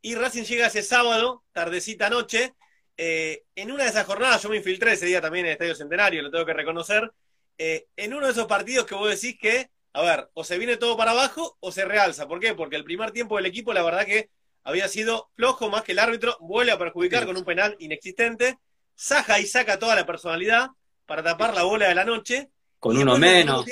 y 0.00 0.14
Racing 0.14 0.44
llega 0.44 0.68
ese 0.68 0.82
sábado, 0.82 1.44
tardecita 1.52 2.08
noche. 2.08 2.54
Eh, 2.96 3.44
en 3.56 3.72
una 3.72 3.84
de 3.84 3.90
esas 3.90 4.06
jornadas, 4.06 4.42
yo 4.42 4.48
me 4.48 4.56
infiltré 4.56 4.92
ese 4.92 5.06
día 5.06 5.20
también 5.20 5.46
en 5.46 5.50
el 5.50 5.52
Estadio 5.54 5.74
Centenario, 5.74 6.22
lo 6.22 6.30
tengo 6.30 6.46
que 6.46 6.54
reconocer, 6.54 7.12
eh, 7.58 7.86
en 7.96 8.14
uno 8.14 8.26
de 8.26 8.32
esos 8.32 8.46
partidos 8.46 8.86
que 8.86 8.94
vos 8.94 9.10
decís 9.10 9.36
que 9.40 9.70
a 9.94 10.02
ver, 10.02 10.28
o 10.34 10.42
se 10.42 10.58
viene 10.58 10.76
todo 10.76 10.96
para 10.96 11.12
abajo 11.12 11.56
o 11.60 11.70
se 11.70 11.84
realza. 11.84 12.26
¿Por 12.26 12.40
qué? 12.40 12.52
Porque 12.52 12.74
el 12.74 12.82
primer 12.82 13.12
tiempo 13.12 13.36
del 13.36 13.46
equipo, 13.46 13.72
la 13.72 13.82
verdad 13.84 14.04
que 14.04 14.28
había 14.64 14.88
sido 14.88 15.30
flojo, 15.36 15.70
más 15.70 15.84
que 15.84 15.92
el 15.92 16.00
árbitro 16.00 16.36
vuelve 16.40 16.72
a 16.72 16.78
perjudicar 16.78 17.24
con 17.26 17.36
un 17.36 17.44
penal 17.44 17.76
inexistente. 17.78 18.58
Saja 18.96 19.38
y 19.38 19.46
saca 19.46 19.78
toda 19.78 19.94
la 19.94 20.04
personalidad 20.04 20.70
para 21.06 21.22
tapar 21.22 21.54
la 21.54 21.62
bola 21.62 21.86
de 21.86 21.94
la 21.94 22.04
noche. 22.04 22.50
Con 22.80 22.96
uno 22.96 23.16
menos. 23.18 23.64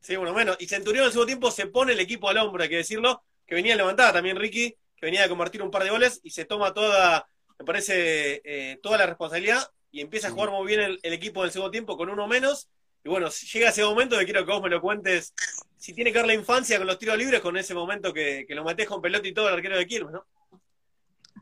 sí, 0.00 0.16
uno 0.16 0.32
menos. 0.32 0.56
Y 0.60 0.68
Centurión 0.68 1.02
en 1.02 1.06
el 1.06 1.12
segundo 1.12 1.26
tiempo 1.26 1.50
se 1.50 1.66
pone 1.66 1.94
el 1.94 2.00
equipo 2.00 2.28
al 2.28 2.38
hombro, 2.38 2.62
hay 2.62 2.68
que 2.68 2.76
decirlo, 2.76 3.24
que 3.44 3.56
venía 3.56 3.74
levantada 3.74 4.12
también 4.12 4.36
Ricky, 4.36 4.76
que 4.96 5.06
venía 5.06 5.24
a 5.24 5.28
convertir 5.28 5.62
un 5.62 5.70
par 5.72 5.82
de 5.82 5.90
goles 5.90 6.20
y 6.22 6.30
se 6.30 6.44
toma 6.44 6.72
toda, 6.72 7.26
me 7.58 7.64
parece, 7.64 8.40
eh, 8.44 8.78
toda 8.80 8.98
la 8.98 9.06
responsabilidad 9.06 9.68
y 9.90 10.00
empieza 10.00 10.28
a 10.28 10.30
jugar 10.30 10.50
muy 10.52 10.66
bien 10.68 10.80
el, 10.80 11.00
el 11.02 11.12
equipo 11.12 11.40
en 11.40 11.46
el 11.46 11.52
segundo 11.52 11.72
tiempo 11.72 11.96
con 11.96 12.08
uno 12.08 12.28
menos 12.28 12.68
y 13.04 13.08
bueno, 13.10 13.28
llega 13.28 13.68
ese 13.68 13.84
momento 13.84 14.18
que 14.18 14.24
quiero 14.24 14.46
que 14.46 14.52
vos 14.52 14.62
me 14.62 14.70
lo 14.70 14.80
cuentes, 14.80 15.34
si 15.76 15.92
tiene 15.92 16.10
que 16.10 16.18
ver 16.18 16.26
la 16.26 16.34
infancia 16.34 16.78
con 16.78 16.86
los 16.86 16.98
tiros 16.98 17.18
libres, 17.18 17.42
con 17.42 17.54
ese 17.58 17.74
momento 17.74 18.14
que, 18.14 18.46
lo 18.48 18.64
maté 18.64 18.86
con 18.86 19.02
pelota 19.02 19.28
y 19.28 19.34
todo 19.34 19.48
el 19.48 19.54
arquero 19.54 19.76
de 19.76 19.86
Quilmes, 19.86 20.12
¿no? 20.12 20.26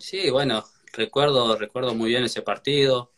Sí, 0.01 0.29
bueno, 0.31 0.64
recuerdo, 0.92 1.57
recuerdo 1.57 1.94
muy 1.94 2.11
bien 2.11 2.25
ese 2.25 2.42
partido. 2.42 3.12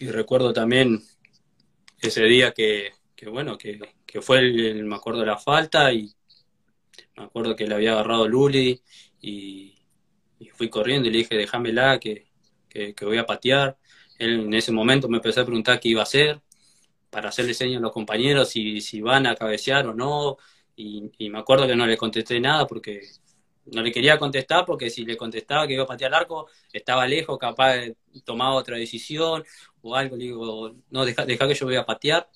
Y 0.00 0.08
recuerdo 0.08 0.52
también 0.52 1.00
ese 2.00 2.24
día 2.24 2.52
que, 2.52 2.90
bueno, 3.30 3.56
que, 3.56 3.78
fue 4.20 4.38
el, 4.38 4.84
me 4.84 4.96
acuerdo 4.96 5.20
de 5.20 5.26
la 5.26 5.38
falta 5.38 5.92
y 5.92 6.12
me 7.16 7.24
acuerdo 7.24 7.54
que 7.54 7.68
le 7.68 7.76
había 7.76 7.92
agarrado 7.92 8.26
Luli 8.26 8.82
y, 9.20 9.76
fui 10.54 10.68
corriendo 10.68 11.08
y 11.08 11.12
le 11.12 11.18
dije, 11.18 11.36
déjamela 11.36 12.00
que, 12.00 12.26
que, 12.68 12.94
que 12.94 13.04
voy 13.04 13.18
a 13.18 13.26
patear. 13.26 13.78
Él 14.18 14.40
en 14.40 14.54
ese 14.54 14.72
momento 14.72 15.08
me 15.08 15.18
empezó 15.18 15.42
a 15.42 15.44
preguntar 15.44 15.78
qué 15.78 15.90
iba 15.90 16.00
a 16.00 16.02
hacer 16.02 16.42
para 17.10 17.30
hacerle 17.30 17.54
señas 17.54 17.78
a 17.78 17.82
los 17.82 17.92
compañeros 17.92 18.50
si, 18.50 18.80
si 18.80 19.00
van 19.00 19.26
a 19.26 19.34
cabecear 19.34 19.86
o 19.86 19.94
no. 19.94 20.36
Y, 20.76 21.10
me 21.30 21.38
acuerdo 21.38 21.66
que 21.66 21.74
no 21.74 21.86
le 21.86 21.96
contesté 21.96 22.38
nada 22.40 22.66
porque 22.66 23.02
no 23.66 23.82
le 23.82 23.92
quería 23.92 24.18
contestar 24.18 24.64
porque 24.64 24.90
si 24.90 25.04
le 25.04 25.16
contestaba 25.16 25.66
que 25.66 25.74
iba 25.74 25.84
a 25.84 25.86
patear 25.86 26.10
el 26.10 26.14
arco, 26.14 26.48
estaba 26.72 27.06
lejos, 27.06 27.38
capaz 27.38 27.74
de 27.74 27.96
tomar 28.24 28.52
otra 28.52 28.76
decisión, 28.76 29.44
o 29.82 29.96
algo, 29.96 30.16
le 30.16 30.24
digo, 30.24 30.74
no, 30.90 31.04
deja, 31.04 31.26
que 31.26 31.54
yo 31.54 31.66
voy 31.66 31.76
a 31.76 31.84
patear. 31.84 32.28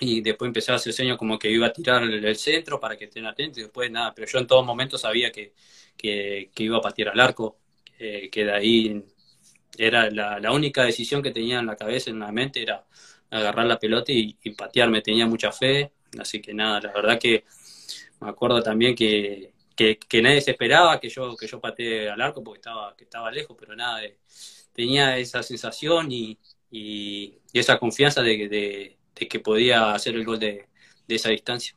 Y 0.00 0.20
después 0.22 0.48
empecé 0.48 0.72
a 0.72 0.74
hacer 0.74 0.92
señas 0.92 1.16
como 1.16 1.38
que 1.38 1.48
iba 1.50 1.68
a 1.68 1.72
tirar 1.72 2.02
el, 2.02 2.36
centro 2.36 2.80
para 2.80 2.96
que 2.96 3.04
estén 3.04 3.26
atentos 3.26 3.58
y 3.58 3.62
después 3.62 3.90
nada, 3.90 4.12
pero 4.12 4.26
yo 4.26 4.38
en 4.40 4.46
todo 4.46 4.64
momento 4.64 4.98
sabía 4.98 5.30
que, 5.30 5.54
que, 5.96 6.50
iba 6.56 6.78
a 6.78 6.80
patear 6.80 7.10
al 7.10 7.20
arco, 7.20 7.58
que, 7.96 8.30
de 8.44 8.52
ahí 8.52 9.04
era 9.78 10.10
la, 10.10 10.40
la, 10.40 10.52
única 10.52 10.82
decisión 10.82 11.22
que 11.22 11.30
tenía 11.30 11.60
en 11.60 11.66
la 11.66 11.76
cabeza, 11.76 12.10
en 12.10 12.18
la 12.18 12.32
mente, 12.32 12.60
era 12.60 12.84
agarrar 13.30 13.66
la 13.66 13.78
pelota 13.78 14.12
y, 14.12 14.36
y 14.42 15.02
tenía 15.02 15.26
mucha 15.26 15.52
fe, 15.52 15.92
así 16.18 16.40
que 16.40 16.54
nada, 16.54 16.80
la 16.80 16.92
verdad 16.92 17.18
que 17.18 17.44
me 18.20 18.30
acuerdo 18.30 18.62
también 18.62 18.94
que, 18.94 19.52
que, 19.76 20.22
nadie 20.22 20.40
se 20.40 20.52
esperaba 20.52 21.00
que 21.00 21.08
yo, 21.08 21.36
que 21.36 21.46
yo 21.46 21.60
patee 21.60 22.08
al 22.08 22.20
arco 22.20 22.42
porque 22.42 22.58
estaba, 22.58 22.96
que 22.96 23.04
estaba 23.04 23.30
lejos, 23.30 23.56
pero 23.58 23.74
nada, 23.74 24.00
tenía 24.72 25.18
esa 25.18 25.42
sensación 25.42 26.10
y, 26.10 26.38
y, 26.70 27.38
esa 27.52 27.78
confianza 27.78 28.22
de, 28.22 28.48
de, 28.48 29.28
que 29.28 29.40
podía 29.40 29.92
hacer 29.92 30.14
el 30.14 30.24
gol 30.24 30.38
de, 30.38 30.66
de, 31.06 31.14
esa 31.14 31.30
distancia. 31.30 31.76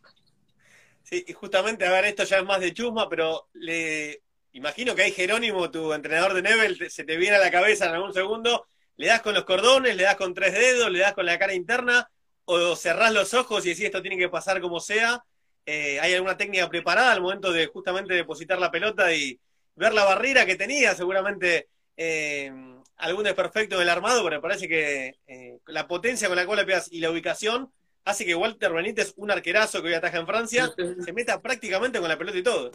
Sí, 1.03 1.23
y 1.27 1.33
justamente, 1.33 1.85
a 1.85 1.91
ver, 1.91 2.05
esto 2.05 2.23
ya 2.23 2.39
es 2.39 2.45
más 2.45 2.59
de 2.59 2.73
chusma, 2.73 3.07
pero 3.07 3.49
le 3.53 4.21
imagino 4.53 4.95
que 4.95 5.03
hay 5.03 5.11
Jerónimo, 5.11 5.71
tu 5.71 5.93
entrenador 5.93 6.33
de 6.33 6.41
Nebel, 6.41 6.89
se 6.89 7.03
te 7.03 7.17
viene 7.17 7.37
a 7.37 7.39
la 7.39 7.51
cabeza 7.51 7.85
en 7.85 7.95
algún 7.95 8.13
segundo, 8.13 8.67
le 8.97 9.07
das 9.07 9.21
con 9.21 9.33
los 9.33 9.45
cordones, 9.45 9.95
le 9.95 10.03
das 10.03 10.15
con 10.15 10.33
tres 10.33 10.53
dedos, 10.53 10.91
le 10.91 10.99
das 10.99 11.13
con 11.13 11.25
la 11.25 11.39
cara 11.39 11.53
interna, 11.53 12.09
o 12.45 12.75
cerrás 12.75 13.13
los 13.13 13.33
ojos 13.33 13.65
y 13.65 13.69
decís 13.69 13.85
esto 13.85 14.01
tiene 14.01 14.17
que 14.17 14.29
pasar 14.29 14.59
como 14.61 14.79
sea, 14.79 15.23
eh, 15.69 15.99
¿Hay 15.99 16.13
alguna 16.13 16.37
técnica 16.37 16.69
preparada 16.69 17.11
al 17.11 17.19
momento 17.19 17.51
de 17.51 17.67
justamente 17.67 18.13
depositar 18.13 18.57
la 18.57 18.71
pelota 18.71 19.13
y 19.13 19.37
ver 19.75 19.93
la 19.93 20.05
barrera 20.05 20.45
que 20.45 20.55
tenía? 20.55 20.95
Seguramente 20.95 21.67
eh, 21.97 22.49
algún 22.95 23.25
desperfecto 23.25 23.77
del 23.77 23.89
armado, 23.89 24.23
pero 24.23 24.37
me 24.37 24.41
parece 24.41 24.69
que 24.69 25.17
eh, 25.27 25.57
la 25.67 25.85
potencia 25.85 26.29
con 26.29 26.37
la 26.37 26.45
cual 26.45 26.59
le 26.59 26.65
pegas 26.65 26.89
y 26.89 27.01
la 27.01 27.11
ubicación 27.11 27.69
hace 28.05 28.25
que 28.25 28.33
Walter 28.33 28.71
Benítez, 28.71 29.13
un 29.17 29.29
arquerazo 29.29 29.81
que 29.81 29.89
hoy 29.89 29.93
ataja 29.93 30.19
en 30.19 30.25
Francia, 30.25 30.71
se 31.03 31.11
meta 31.11 31.41
prácticamente 31.41 31.99
con 31.99 32.07
la 32.07 32.17
pelota 32.17 32.37
y 32.37 32.43
todo. 32.43 32.71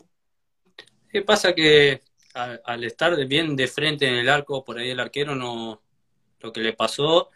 ¿Qué 1.09 1.23
pasa? 1.23 1.55
Que 1.55 2.03
al, 2.35 2.85
estar 2.85 3.17
bien 3.25 3.57
de 3.57 3.69
frente 3.69 4.07
en 4.07 4.17
el 4.17 4.29
arco, 4.29 4.63
por 4.63 4.79
ahí 4.79 4.91
el 4.91 5.01
arquero 5.01 5.35
no. 5.35 5.81
Lo 6.43 6.53
que 6.53 6.61
le 6.61 6.73
pasó 6.73 7.31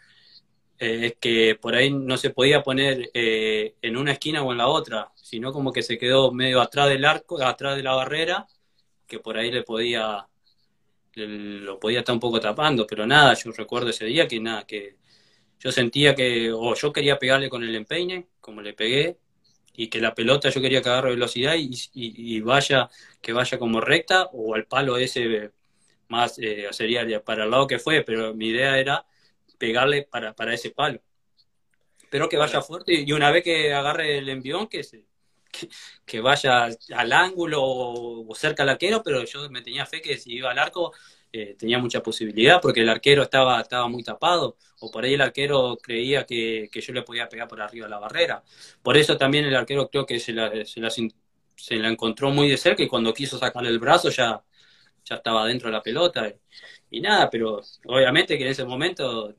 es 0.77 1.15
que 1.19 1.55
por 1.55 1.75
ahí 1.75 1.91
no 1.91 2.17
se 2.17 2.29
podía 2.29 2.63
poner 2.63 3.09
en 3.13 3.97
una 3.97 4.11
esquina 4.11 4.43
o 4.43 4.51
en 4.51 4.59
la 4.59 4.67
otra 4.67 5.11
sino 5.27 5.51
como 5.51 5.73
que 5.73 5.83
se 5.83 5.97
quedó 5.97 6.31
medio 6.31 6.61
atrás 6.61 6.87
del 6.87 7.03
arco, 7.03 7.43
atrás 7.43 7.75
de 7.75 7.83
la 7.83 7.93
barrera, 7.93 8.47
que 9.05 9.19
por 9.19 9.37
ahí 9.37 9.51
le 9.51 9.63
podía, 9.63 10.25
lo 11.15 11.79
podía 11.79 11.99
estar 11.99 12.13
un 12.13 12.21
poco 12.21 12.39
tapando, 12.39 12.87
pero 12.87 13.05
nada, 13.05 13.33
yo 13.33 13.51
recuerdo 13.51 13.89
ese 13.89 14.05
día 14.05 14.25
que 14.25 14.39
nada, 14.39 14.65
que 14.65 14.95
yo 15.59 15.69
sentía 15.73 16.15
que, 16.15 16.49
o 16.53 16.73
yo 16.75 16.93
quería 16.93 17.19
pegarle 17.19 17.49
con 17.49 17.61
el 17.61 17.75
empeine, 17.75 18.27
como 18.39 18.61
le 18.61 18.71
pegué, 18.71 19.17
y 19.73 19.89
que 19.89 19.99
la 19.99 20.15
pelota 20.15 20.49
yo 20.49 20.61
quería 20.61 20.81
que 20.81 20.89
agarre 20.89 21.09
velocidad 21.09 21.55
y, 21.57 22.39
vaya, 22.39 22.89
que 23.21 23.33
vaya 23.33 23.59
como 23.59 23.81
recta, 23.81 24.29
o 24.31 24.55
al 24.55 24.65
palo 24.65 24.97
ese 24.97 25.51
más, 26.09 26.37
eh, 26.39 26.67
sería 26.71 27.23
para 27.23 27.43
el 27.45 27.51
lado 27.51 27.67
que 27.67 27.79
fue, 27.79 28.03
pero 28.03 28.33
mi 28.33 28.47
idea 28.47 28.77
era 28.79 29.05
pegarle 29.57 30.03
para, 30.03 30.33
para 30.33 30.53
ese 30.53 30.71
palo. 30.71 31.01
Pero 32.09 32.29
que 32.29 32.37
vaya 32.37 32.61
fuerte 32.61 32.93
y 32.93 33.11
una 33.11 33.31
vez 33.31 33.43
que 33.43 33.73
agarre 33.73 34.17
el 34.19 34.29
envión, 34.29 34.67
que 34.67 34.83
se, 34.83 35.03
que, 36.05 36.19
vaya 36.19 36.69
al 36.95 37.13
ángulo 37.13 37.61
o, 37.63 38.35
cerca 38.35 38.63
al 38.63 38.69
arquero, 38.69 39.01
pero 39.03 39.23
yo 39.25 39.49
me 39.49 39.61
tenía 39.61 39.85
fe 39.85 40.01
que 40.01 40.17
si 40.17 40.33
iba 40.33 40.51
al 40.51 40.59
arco 40.59 40.93
eh, 41.31 41.55
tenía 41.57 41.79
mucha 41.79 42.01
posibilidad 42.01 42.61
porque 42.61 42.81
el 42.81 42.89
arquero 42.89 43.23
estaba, 43.23 43.59
estaba 43.61 43.87
muy 43.87 44.03
tapado 44.03 44.57
o 44.79 44.89
por 44.91 45.03
ahí 45.03 45.15
el 45.15 45.21
arquero 45.21 45.77
creía 45.81 46.25
que, 46.25 46.69
yo 46.73 46.93
le 46.93 47.01
podía 47.01 47.27
pegar 47.27 47.47
por 47.47 47.61
arriba 47.61 47.85
de 47.87 47.91
la 47.91 47.99
barrera. 47.99 48.43
Por 48.81 48.97
eso 48.97 49.17
también 49.17 49.45
el 49.45 49.55
arquero 49.55 49.89
creo 49.89 50.05
que 50.05 50.19
se 50.19 50.33
la, 50.33 50.65
se 50.65 50.79
la, 50.79 50.89
se 50.89 51.75
la 51.75 51.89
encontró 51.89 52.29
muy 52.31 52.49
de 52.49 52.57
cerca 52.57 52.83
y 52.83 52.87
cuando 52.87 53.13
quiso 53.13 53.37
sacarle 53.37 53.69
el 53.69 53.79
brazo 53.79 54.09
ya, 54.09 54.41
ya 55.07 55.15
estaba 55.15 55.45
dentro 55.45 55.69
de 55.69 55.73
la 55.73 55.83
pelota. 55.83 56.33
Y, 56.89 57.01
nada, 57.01 57.29
pero 57.29 57.61
obviamente 57.85 58.37
que 58.37 58.45
en 58.45 58.51
ese 58.51 58.65
momento, 58.65 59.35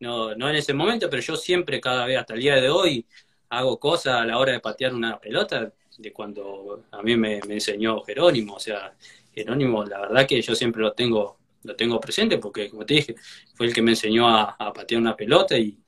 no, 0.00 0.34
no 0.34 0.48
en 0.50 0.56
ese 0.56 0.74
momento, 0.74 1.08
pero 1.10 1.22
yo 1.22 1.36
siempre, 1.36 1.80
cada 1.80 2.06
vez, 2.06 2.18
hasta 2.18 2.34
el 2.34 2.40
día 2.40 2.56
de 2.56 2.70
hoy, 2.70 3.06
hago 3.50 3.78
cosas 3.78 4.14
a 4.14 4.24
la 4.24 4.38
hora 4.38 4.52
de 4.52 4.60
patear 4.60 4.94
una 4.94 5.20
pelota 5.20 5.72
de 5.98 6.12
cuando 6.12 6.84
a 6.90 7.02
mí 7.02 7.16
me, 7.16 7.38
enseñó 7.38 8.02
Jerónimo. 8.02 8.54
O 8.54 8.60
sea, 8.60 8.94
Jerónimo, 9.34 9.84
la 9.84 10.00
verdad 10.00 10.26
que 10.26 10.40
yo 10.40 10.54
siempre 10.54 10.82
lo 10.82 10.92
tengo, 10.92 11.38
lo 11.64 11.76
tengo 11.76 12.00
presente 12.00 12.38
porque, 12.38 12.70
como 12.70 12.86
te 12.86 12.94
dije, 12.94 13.14
fue 13.54 13.66
el 13.66 13.74
que 13.74 13.82
me 13.82 13.92
enseñó 13.92 14.28
a, 14.28 14.56
patear 14.72 15.00
una 15.00 15.16
pelota 15.16 15.58
y, 15.58 15.78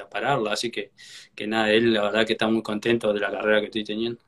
a 0.00 0.08
pararla. 0.08 0.52
Así 0.52 0.70
que, 0.70 0.92
que 1.34 1.46
nada, 1.46 1.70
él 1.72 1.94
la 1.94 2.02
verdad 2.02 2.26
que 2.26 2.34
está 2.34 2.46
muy 2.48 2.62
contento 2.62 3.12
de 3.14 3.20
la 3.20 3.30
carrera 3.30 3.60
que 3.60 3.66
estoy 3.66 3.84
teniendo. 3.84 4.20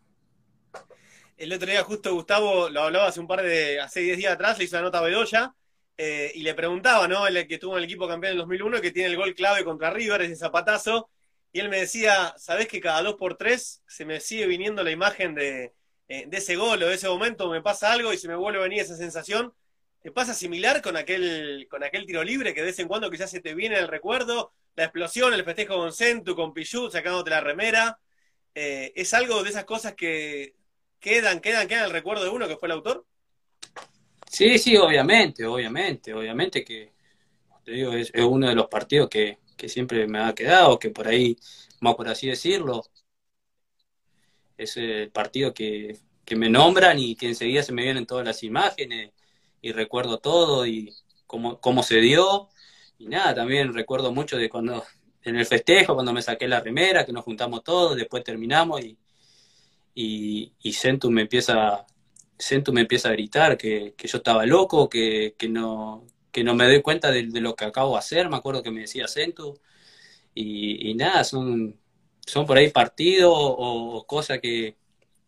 El 1.38 1.52
otro 1.52 1.70
día 1.70 1.84
justo 1.84 2.12
Gustavo 2.12 2.68
lo 2.68 2.82
hablaba 2.82 3.06
hace 3.06 3.20
un 3.20 3.28
par 3.28 3.42
de, 3.42 3.80
hace 3.80 4.00
10 4.00 4.18
días 4.18 4.32
atrás, 4.32 4.58
le 4.58 4.64
hizo 4.64 4.74
la 4.74 4.82
nota 4.82 4.98
a 4.98 5.02
Bedoya, 5.02 5.54
eh, 5.96 6.32
y 6.34 6.42
le 6.42 6.52
preguntaba, 6.54 7.06
¿no? 7.06 7.28
El 7.28 7.46
que 7.46 7.58
tuvo 7.58 7.74
en 7.74 7.78
el 7.78 7.84
equipo 7.84 8.08
campeón 8.08 8.32
en 8.32 8.38
el 8.38 8.38
2001, 8.38 8.80
que 8.80 8.90
tiene 8.90 9.10
el 9.10 9.16
gol 9.16 9.36
clave 9.36 9.64
contra 9.64 9.90
River, 9.90 10.22
ese 10.22 10.34
zapatazo, 10.34 11.08
y 11.52 11.60
él 11.60 11.68
me 11.68 11.78
decía, 11.78 12.34
¿sabés 12.36 12.66
que 12.66 12.80
cada 12.80 13.02
dos 13.02 13.14
por 13.14 13.36
tres 13.36 13.82
se 13.86 14.04
me 14.04 14.18
sigue 14.18 14.46
viniendo 14.46 14.82
la 14.82 14.90
imagen 14.90 15.36
de, 15.36 15.74
eh, 16.08 16.24
de 16.26 16.36
ese 16.38 16.56
gol 16.56 16.82
o 16.82 16.88
de 16.88 16.94
ese 16.94 17.08
momento? 17.08 17.48
Me 17.50 17.62
pasa 17.62 17.92
algo 17.92 18.12
y 18.12 18.18
se 18.18 18.26
me 18.26 18.34
vuelve 18.34 18.58
a 18.58 18.62
venir 18.62 18.80
esa 18.80 18.96
sensación. 18.96 19.54
¿Te 20.02 20.10
pasa 20.10 20.34
similar 20.34 20.82
con 20.82 20.96
aquel, 20.96 21.68
con 21.70 21.84
aquel 21.84 22.04
tiro 22.04 22.24
libre 22.24 22.52
que 22.52 22.60
de 22.60 22.66
vez 22.66 22.78
en 22.80 22.88
cuando 22.88 23.10
quizás 23.10 23.30
se 23.30 23.40
te 23.40 23.54
viene 23.54 23.78
el 23.78 23.86
recuerdo? 23.86 24.52
La 24.74 24.84
explosión, 24.84 25.32
el 25.32 25.44
festejo 25.44 25.76
con 25.76 25.92
Centu, 25.92 26.34
con 26.34 26.52
Pichut, 26.52 26.90
sacándote 26.90 27.30
la 27.30 27.40
remera. 27.40 27.98
Eh, 28.54 28.92
¿Es 28.96 29.14
algo 29.14 29.42
de 29.44 29.50
esas 29.50 29.64
cosas 29.64 29.94
que 29.94 30.57
quedan, 31.00 31.40
quedan, 31.40 31.68
quedan 31.68 31.84
el 31.84 31.92
recuerdo 31.92 32.24
de 32.24 32.30
uno 32.30 32.48
que 32.48 32.56
fue 32.56 32.68
el 32.68 32.72
autor? 32.72 33.06
Sí, 34.30 34.58
sí, 34.58 34.76
obviamente, 34.76 35.44
obviamente, 35.46 36.12
obviamente 36.12 36.64
que, 36.64 36.92
te 37.64 37.72
digo, 37.72 37.92
es 37.92 38.12
uno 38.14 38.48
de 38.48 38.54
los 38.54 38.66
partidos 38.68 39.08
que, 39.08 39.38
que 39.58 39.68
siempre 39.68 40.06
me 40.06 40.20
ha 40.20 40.34
quedado, 40.34 40.78
que 40.78 40.90
por 40.90 41.08
ahí, 41.08 41.36
más 41.80 41.94
por 41.96 42.08
así 42.08 42.28
decirlo, 42.28 42.84
es 44.56 44.76
el 44.76 45.10
partido 45.10 45.52
que, 45.52 45.98
me 46.36 46.50
nombran 46.50 46.98
y 46.98 47.16
que 47.16 47.26
enseguida 47.26 47.62
se 47.62 47.72
me 47.72 47.82
vienen 47.82 48.04
todas 48.04 48.24
las 48.24 48.42
imágenes 48.42 49.12
y 49.62 49.72
recuerdo 49.72 50.18
todo 50.18 50.66
y 50.66 50.94
cómo, 51.26 51.58
cómo 51.58 51.82
se 51.82 52.00
dio. 52.00 52.50
Y 52.98 53.06
nada, 53.08 53.34
también 53.34 53.72
recuerdo 53.72 54.12
mucho 54.12 54.36
de 54.36 54.50
cuando 54.50 54.84
en 55.22 55.36
el 55.36 55.46
festejo, 55.46 55.94
cuando 55.94 56.12
me 56.12 56.20
saqué 56.20 56.46
la 56.46 56.62
primera, 56.62 57.06
que 57.06 57.12
nos 57.12 57.24
juntamos 57.24 57.64
todos, 57.64 57.96
después 57.96 58.24
terminamos 58.24 58.84
y, 58.84 58.98
y, 60.00 60.52
y 60.62 60.74
Centu 60.74 61.10
me 61.10 61.22
empieza, 61.22 61.84
Centu 62.38 62.72
me 62.72 62.82
empieza 62.82 63.08
a 63.08 63.12
gritar 63.12 63.58
que, 63.58 63.94
que 63.96 64.06
yo 64.06 64.18
estaba 64.18 64.46
loco, 64.46 64.88
que, 64.88 65.34
que, 65.36 65.48
no, 65.48 66.06
que 66.30 66.44
no 66.44 66.54
me 66.54 66.66
doy 66.66 66.82
cuenta 66.82 67.10
de, 67.10 67.24
lo 67.40 67.56
que 67.56 67.64
acabo 67.64 67.94
de 67.94 67.98
hacer, 67.98 68.28
me 68.28 68.36
acuerdo 68.36 68.62
que 68.62 68.70
me 68.70 68.82
decía 68.82 69.08
Centu, 69.08 69.58
y, 70.34 70.94
nada, 70.94 71.24
son, 71.24 71.80
son 72.24 72.46
por 72.46 72.58
ahí 72.58 72.70
partidos 72.70 73.34
o, 73.34 74.04
cosas 74.06 74.38
que, 74.40 74.76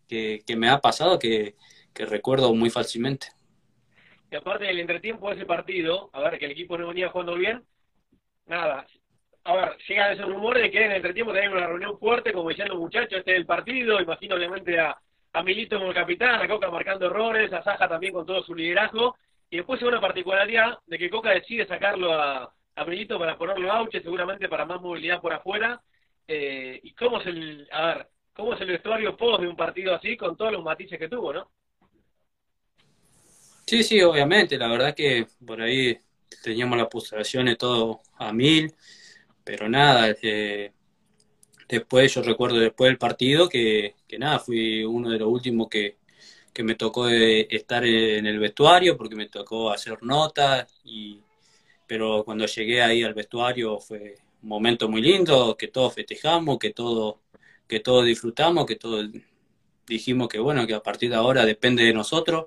que, 0.07 0.57
me 0.57 0.69
ha 0.69 0.81
pasado 0.81 1.19
que, 1.19 1.57
recuerdo 1.93 2.55
muy 2.55 2.71
fácilmente. 2.71 3.27
Y 4.31 4.37
aparte 4.37 4.67
del 4.67 4.79
entretiempo 4.79 5.31
de 5.31 5.35
ese 5.35 5.47
partido, 5.47 6.11
a 6.13 6.21
ver, 6.21 6.39
que 6.39 6.45
el 6.45 6.53
equipo 6.53 6.79
no 6.79 6.87
venía 6.87 7.09
jugando 7.09 7.35
bien, 7.35 7.65
nada, 8.47 8.87
a 9.45 9.55
ver, 9.55 9.77
llega 9.89 10.13
ese 10.13 10.23
rumor 10.23 10.59
de 10.59 10.71
que 10.71 10.85
en 10.85 10.91
el 10.91 10.97
entretiempo 10.97 11.33
tenemos 11.33 11.59
una 11.59 11.67
reunión 11.67 11.99
fuerte, 11.99 12.33
como 12.33 12.49
diciendo 12.49 12.77
muchachos, 12.77 13.19
este 13.19 13.33
es 13.33 13.37
el 13.39 13.47
partido, 13.47 14.01
imagino 14.01 14.37
obviamente 14.37 14.79
a, 14.79 14.97
a 15.33 15.43
Milito 15.43 15.77
como 15.77 15.91
el 15.91 15.95
capitán, 15.95 16.41
a 16.41 16.49
Coca 16.49 16.71
marcando 16.71 17.07
errores, 17.07 17.53
a 17.53 17.63
Saja 17.63 17.89
también 17.89 18.13
con 18.13 18.27
todo 18.27 18.43
su 18.43 18.55
liderazgo, 18.55 19.17
y 19.49 19.57
después 19.57 19.81
hay 19.81 19.89
una 19.89 20.01
particularidad 20.01 20.79
de 20.87 20.99
que 20.99 21.11
Coca 21.11 21.31
decide 21.31 21.67
sacarlo 21.67 22.13
a, 22.13 22.53
a 22.77 22.85
Brillito 22.85 23.19
para 23.19 23.37
ponerlo 23.37 23.73
a 23.73 23.79
Auche, 23.79 24.03
seguramente 24.03 24.49
para 24.49 24.65
más 24.65 24.81
movilidad 24.81 25.21
por 25.21 25.33
afuera. 25.33 25.81
Eh, 26.29 26.79
¿Y 26.83 26.95
cómo 26.95 27.21
es 27.21 27.27
el, 27.27 27.69
a 27.73 27.87
ver, 27.87 28.09
cómo 28.33 28.55
es 28.55 28.61
el 28.61 28.69
vestuario 28.69 29.17
post 29.17 29.41
de 29.41 29.49
un 29.49 29.57
partido 29.57 29.95
así 29.95 30.17
con 30.17 30.37
todos 30.37 30.53
los 30.53 30.63
matices 30.63 30.99
que 30.99 31.09
tuvo, 31.09 31.33
no? 31.33 31.51
Sí, 33.67 33.83
sí, 33.83 34.01
obviamente. 34.03 34.57
La 34.57 34.69
verdad 34.69 34.95
que 34.95 35.27
por 35.45 35.61
ahí 35.61 35.99
teníamos 36.43 36.79
las 36.79 36.89
pulsaciones 36.89 37.59
todo 37.59 38.01
a 38.19 38.33
mil, 38.33 38.73
pero 39.51 39.69
nada. 39.69 40.15
Eh, 40.23 40.73
después, 41.69 42.15
yo 42.15 42.23
recuerdo 42.23 42.59
después 42.61 42.89
del 42.89 42.99
partido 42.99 43.49
que, 43.49 43.97
que 44.07 44.17
nada, 44.17 44.39
fui 44.39 44.85
uno 44.85 45.11
de 45.11 45.19
los 45.19 45.29
últimos 45.29 45.69
que, 45.69 45.97
que 46.53 46.63
me 46.63 46.77
tocó 46.77 47.09
eh, 47.09 47.49
estar 47.51 47.85
en 47.85 48.27
el 48.27 48.39
vestuario 48.39 48.97
porque 48.97 49.17
me 49.17 49.29
tocó 49.29 49.73
hacer 49.73 50.03
notas 50.03 50.73
y 50.85 51.21
pero 51.87 52.25
cuando 52.25 52.47
llegué 52.47 52.83
ahí 52.83 53.03
al 53.03 53.15
vestuario 53.15 53.81
fue 53.81 54.17
un 54.43 54.49
momento 54.49 54.89
muy 54.89 55.03
lindo 55.03 55.57
que 55.57 55.69
todos 55.69 55.95
festejamos 55.95 56.59
que 56.59 56.71
todo 56.71 57.23
que 57.69 57.81
todos 57.81 58.05
disfrutamos 58.07 58.67
que 58.67 58.77
todos 58.77 59.11
dijimos 59.91 60.29
que 60.29 60.39
bueno, 60.39 60.67
que 60.67 60.75
a 60.75 60.83
partir 60.83 61.11
de 61.11 61.17
ahora 61.17 61.45
depende 61.45 61.85
de 61.85 61.93
nosotros, 61.93 62.47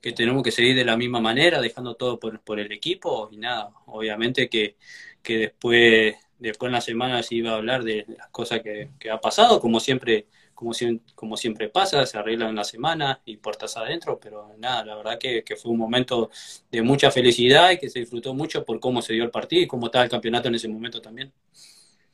que 0.00 0.12
tenemos 0.12 0.42
que 0.42 0.52
seguir 0.52 0.76
de 0.76 0.84
la 0.84 0.96
misma 0.96 1.20
manera, 1.20 1.60
dejando 1.60 1.96
todo 1.96 2.18
por, 2.18 2.40
por 2.40 2.60
el 2.60 2.72
equipo 2.72 3.28
y 3.32 3.36
nada, 3.38 3.70
obviamente 3.86 4.48
que, 4.48 4.76
que 5.22 5.38
después, 5.38 6.16
después 6.38 6.68
en 6.68 6.74
la 6.74 6.80
semana 6.80 7.22
se 7.22 7.36
iba 7.36 7.52
a 7.52 7.56
hablar 7.56 7.82
de 7.82 8.04
las 8.08 8.28
cosas 8.28 8.60
que, 8.60 8.90
ha 9.10 9.20
pasado, 9.20 9.60
como 9.60 9.80
siempre 9.80 10.26
como, 10.54 10.72
como 11.14 11.36
siempre 11.36 11.68
pasa, 11.68 12.06
se 12.06 12.16
arregla 12.16 12.48
en 12.48 12.56
la 12.56 12.64
semana 12.64 13.20
y 13.26 13.36
puertas 13.36 13.76
adentro, 13.76 14.18
pero 14.18 14.54
nada, 14.56 14.84
la 14.86 14.96
verdad 14.96 15.18
que, 15.18 15.44
fue 15.56 15.70
un 15.70 15.78
momento 15.78 16.30
de 16.70 16.82
mucha 16.82 17.10
felicidad 17.10 17.72
y 17.72 17.78
que 17.78 17.90
se 17.90 18.00
disfrutó 18.00 18.32
mucho 18.32 18.64
por 18.64 18.80
cómo 18.80 19.02
se 19.02 19.12
dio 19.12 19.24
el 19.24 19.30
partido 19.30 19.62
y 19.62 19.66
cómo 19.66 19.86
estaba 19.86 20.04
el 20.04 20.10
campeonato 20.10 20.48
en 20.48 20.54
ese 20.54 20.68
momento 20.68 21.00
también. 21.00 21.30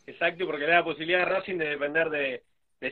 Exacto, 0.07 0.45
porque 0.45 0.64
le 0.64 0.70
da 0.70 0.79
la 0.79 0.85
posibilidad 0.85 1.23
a 1.23 1.27
Racing 1.27 1.59
de 1.59 1.68
depender 1.68 2.11
de, 2.11 2.43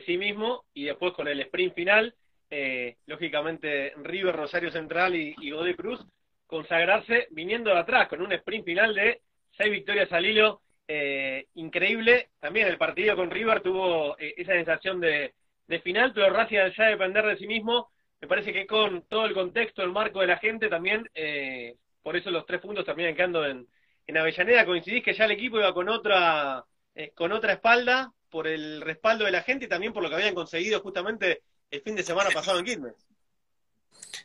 sí 0.05 0.17
mismo 0.17 0.63
y 0.73 0.85
después 0.85 1.11
con 1.13 1.27
el 1.27 1.41
sprint 1.41 1.73
final, 1.73 2.15
eh, 2.49 2.95
lógicamente 3.07 3.93
River, 3.97 4.33
Rosario 4.33 4.71
Central 4.71 5.15
y, 5.15 5.35
y 5.37 5.73
Cruz 5.73 5.99
consagrarse 6.47 7.27
viniendo 7.31 7.71
de 7.71 7.79
atrás 7.79 8.09
con 8.09 8.21
un 8.21 8.31
sprint 8.33 8.65
final 8.65 8.93
de 8.93 9.21
seis 9.57 9.71
victorias 9.71 10.11
al 10.11 10.25
hilo 10.25 10.61
eh, 10.87 11.47
increíble. 11.55 12.29
También 12.39 12.67
el 12.67 12.77
partido 12.77 13.15
con 13.15 13.31
River 13.31 13.61
tuvo 13.61 14.17
eh, 14.17 14.33
esa 14.37 14.53
sensación 14.53 14.99
de, 14.99 15.33
de 15.67 15.79
final, 15.79 16.13
pero 16.13 16.29
Racing 16.31 16.71
ya 16.77 16.85
depender 16.85 17.25
de 17.25 17.37
sí 17.37 17.47
mismo, 17.47 17.91
me 18.19 18.27
parece 18.27 18.53
que 18.53 18.67
con 18.67 19.03
todo 19.03 19.25
el 19.25 19.33
contexto, 19.33 19.81
el 19.81 19.91
marco 19.91 20.19
de 20.19 20.27
la 20.27 20.37
gente 20.37 20.69
también, 20.69 21.09
eh, 21.15 21.75
por 22.03 22.15
eso 22.15 22.29
los 22.29 22.45
tres 22.45 22.61
puntos 22.61 22.85
terminan 22.85 23.15
quedando 23.15 23.45
en, 23.45 23.67
en 24.05 24.17
Avellaneda, 24.17 24.65
coincidís 24.65 25.03
que 25.03 25.13
ya 25.13 25.25
el 25.25 25.31
equipo 25.31 25.57
iba 25.57 25.73
con 25.73 25.89
otra, 25.89 26.63
eh, 26.93 27.11
con 27.15 27.31
otra 27.31 27.53
espalda, 27.53 28.13
por 28.29 28.47
el 28.47 28.81
respaldo 28.81 29.25
de 29.25 29.31
la 29.31 29.41
gente 29.41 29.65
y 29.65 29.69
también 29.69 29.91
por 29.91 30.03
lo 30.03 30.09
que 30.09 30.15
habían 30.15 30.35
conseguido 30.35 30.81
justamente 30.81 31.41
el 31.69 31.81
fin 31.81 31.95
de 31.95 32.03
semana 32.03 32.29
pasado 32.31 32.59
en 32.59 32.65
Quilmes. 32.65 32.93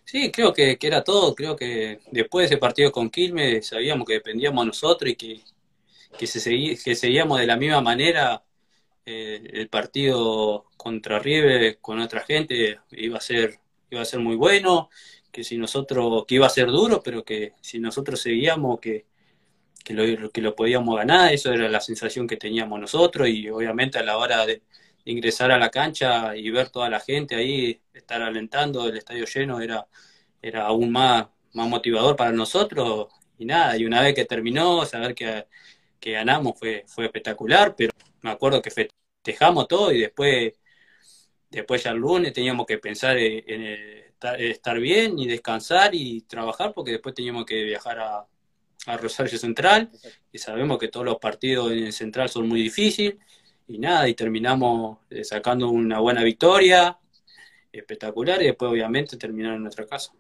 Sí, 0.05 0.31
creo 0.31 0.53
que, 0.53 0.77
que, 0.79 0.87
era 0.87 1.03
todo. 1.03 1.35
Creo 1.35 1.57
que 1.57 2.01
después 2.11 2.49
de 2.49 2.55
ese 2.55 2.61
partido 2.61 2.93
con 2.93 3.11
Quilmes 3.11 3.67
sabíamos 3.67 4.07
que 4.07 4.15
dependíamos 4.15 4.63
a 4.63 4.67
nosotros 4.67 5.11
y 5.11 5.17
que, 5.17 5.41
que, 6.19 6.27
se 6.27 6.41
que 6.83 6.95
seguíamos 6.95 7.41
de 7.41 7.47
la 7.47 7.57
misma 7.57 7.81
manera 7.81 8.43
eh, 9.05 9.43
el 9.53 9.69
partido 9.69 10.67
contra 10.77 11.19
River 11.19 11.79
con 11.81 12.01
otra 12.01 12.21
gente 12.21 12.81
iba 12.93 13.19
a 13.19 13.21
ser 13.21 13.59
iba 13.91 14.03
a 14.03 14.05
ser 14.05 14.21
muy 14.21 14.37
bueno, 14.37 14.91
que 15.31 15.45
si 15.45 15.57
nosotros 15.59 16.25
que 16.27 16.37
iba 16.37 16.47
a 16.47 16.51
ser 16.51 16.69
duro, 16.69 17.03
pero 17.03 17.25
que 17.25 17.55
si 17.61 17.79
nosotros 17.79 18.21
seguíamos 18.21 18.81
que 18.81 19.07
que 19.85 19.95
lo, 19.95 20.31
que 20.33 20.41
lo 20.41 20.57
podíamos 20.57 20.97
ganar, 20.97 21.33
eso 21.33 21.53
era 21.53 21.69
la 21.69 21.81
sensación 21.81 22.27
que 22.27 22.37
teníamos 22.37 22.81
nosotros 22.81 23.29
y 23.29 23.49
obviamente 23.49 23.99
a 24.01 24.03
la 24.03 24.19
hora 24.19 24.45
de, 24.45 24.63
ingresar 25.07 25.53
a 25.53 25.59
la 25.59 25.71
cancha 25.71 26.37
y 26.37 26.51
ver 26.51 26.69
toda 26.71 26.91
la 26.91 27.01
gente 27.01 27.37
ahí, 27.37 27.81
estar 27.95 28.21
alentando 28.23 28.89
el 28.89 28.97
estadio 28.99 29.25
lleno 29.25 29.61
era, 29.61 29.87
era 30.43 30.67
aún 30.67 30.91
más, 30.91 31.27
más 31.55 31.69
motivador 31.69 32.17
para 32.17 32.33
nosotros 32.33 33.09
y 33.39 33.45
nada, 33.47 33.77
y 33.77 33.87
una 33.87 34.03
vez 34.03 34.15
que 34.15 34.25
terminó, 34.25 34.85
saber 34.85 35.15
que, 35.15 35.47
que 36.01 36.13
ganamos 36.13 36.59
fue, 36.59 36.85
fue 36.87 37.07
espectacular, 37.07 37.75
pero 37.77 37.93
me 38.23 38.31
acuerdo 38.31 38.63
que 38.63 38.71
festejamos 38.71 39.69
todo 39.69 39.93
y 39.93 40.01
después, 40.01 40.55
después 41.51 41.83
ya 41.83 41.91
el 41.91 41.99
lunes 41.99 42.33
teníamos 42.33 42.67
que 42.67 42.79
pensar 42.79 43.17
en, 43.19 44.07
estar 44.39 44.79
bien 44.79 45.19
y 45.19 45.27
descansar 45.27 45.95
y 45.95 46.23
trabajar 46.23 46.73
porque 46.75 46.93
después 46.93 47.15
teníamos 47.15 47.45
que 47.45 47.63
viajar 47.65 47.99
a, 48.01 48.27
Rosario 49.01 49.37
Central 49.37 49.91
y 50.31 50.39
sabemos 50.39 50.79
que 50.79 50.87
todos 50.87 51.05
los 51.05 51.17
partidos 51.17 51.73
en 51.73 51.87
el 51.87 51.93
Central 51.93 52.29
son 52.29 52.47
muy 52.47 52.63
difíciles 52.63 53.17
y 53.67 53.79
nada, 53.79 54.09
y 54.09 54.15
terminamos 54.15 54.99
eh, 55.11 55.25
sacando 55.25 55.71
una 55.71 55.99
buena 55.99 56.23
victoria 56.23 56.97
espectacular 57.73 58.41
y 58.43 58.47
después 58.47 58.71
obviamente 58.71 59.17
terminar 59.17 59.55
en 59.55 59.63
nuestra 59.63 59.87
casa. 59.87 60.13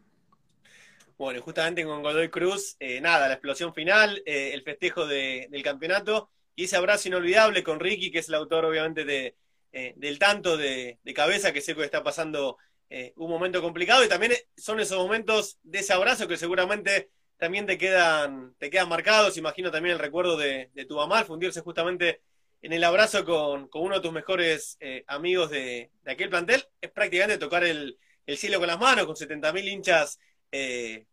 Bueno, 1.18 1.40
justamente 1.40 1.82
con 1.84 2.02
Godoy 2.02 2.28
Cruz, 2.28 2.76
eh, 2.78 3.00
nada, 3.00 3.26
la 3.26 3.34
explosión 3.34 3.72
final, 3.72 4.22
eh, 4.26 4.50
el 4.52 4.62
festejo 4.62 5.06
del 5.06 5.62
campeonato 5.62 6.30
y 6.54 6.64
ese 6.64 6.76
abrazo 6.76 7.08
inolvidable 7.08 7.62
con 7.62 7.80
Ricky, 7.80 8.10
que 8.10 8.18
es 8.18 8.28
el 8.28 8.34
autor 8.34 8.66
obviamente 8.66 9.06
de, 9.06 9.34
eh, 9.72 9.94
del 9.96 10.18
tanto 10.18 10.58
de, 10.58 10.98
cabeza, 11.14 11.54
que 11.54 11.62
sé 11.62 11.74
que 11.74 11.84
está 11.84 12.02
pasando 12.02 12.58
eh, 12.90 13.14
un 13.16 13.30
momento 13.30 13.62
complicado. 13.62 14.04
Y 14.04 14.08
también 14.08 14.34
son 14.58 14.78
esos 14.78 14.98
momentos 14.98 15.58
de 15.62 15.78
ese 15.78 15.94
abrazo 15.94 16.28
que 16.28 16.36
seguramente 16.36 17.10
también 17.38 17.64
te 17.64 17.78
quedan, 17.78 18.54
te 18.58 18.68
quedan 18.68 18.88
marcados, 18.88 19.38
imagino 19.38 19.70
también 19.70 19.94
el 19.94 20.00
recuerdo 20.00 20.36
de, 20.36 20.70
tu 20.86 20.96
mamá, 20.96 21.24
fundirse 21.24 21.62
justamente 21.62 22.20
en 22.60 22.74
el 22.74 22.84
abrazo 22.84 23.24
con, 23.24 23.70
uno 23.72 23.94
de 23.96 24.00
tus 24.02 24.12
mejores 24.12 24.78
amigos 25.06 25.50
de, 25.50 25.90
aquel 26.04 26.28
plantel, 26.28 26.62
es 26.80 26.90
prácticamente 26.90 27.38
tocar 27.38 27.64
el 27.64 27.98
cielo 28.36 28.58
con 28.58 28.66
las 28.66 28.78
manos, 28.78 29.06
con 29.06 29.14
70.000 29.16 29.68
hinchas 29.68 30.18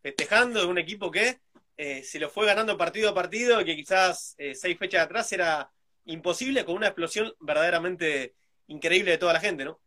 festejando 0.02 0.62
de 0.62 0.68
un 0.68 0.78
equipo 0.78 1.12
que 1.12 1.40
eh, 1.76 2.04
se 2.04 2.20
lo 2.20 2.30
fue 2.30 2.46
ganando 2.46 2.78
partido 2.78 3.10
a 3.10 3.16
partido, 3.16 3.64
que 3.66 3.76
quizás 3.76 4.36
eh, 4.38 4.54
seis 4.54 4.78
fechas 4.78 5.06
atrás 5.06 5.32
era 5.34 5.72
imposible, 6.06 6.66
con 6.66 6.76
una 6.76 6.88
explosión 6.88 7.34
verdaderamente 7.40 8.36
increíble 8.68 9.12
de 9.12 9.18
toda 9.18 9.34
la 9.34 9.40
gente, 9.40 9.66
¿no? 9.66 9.80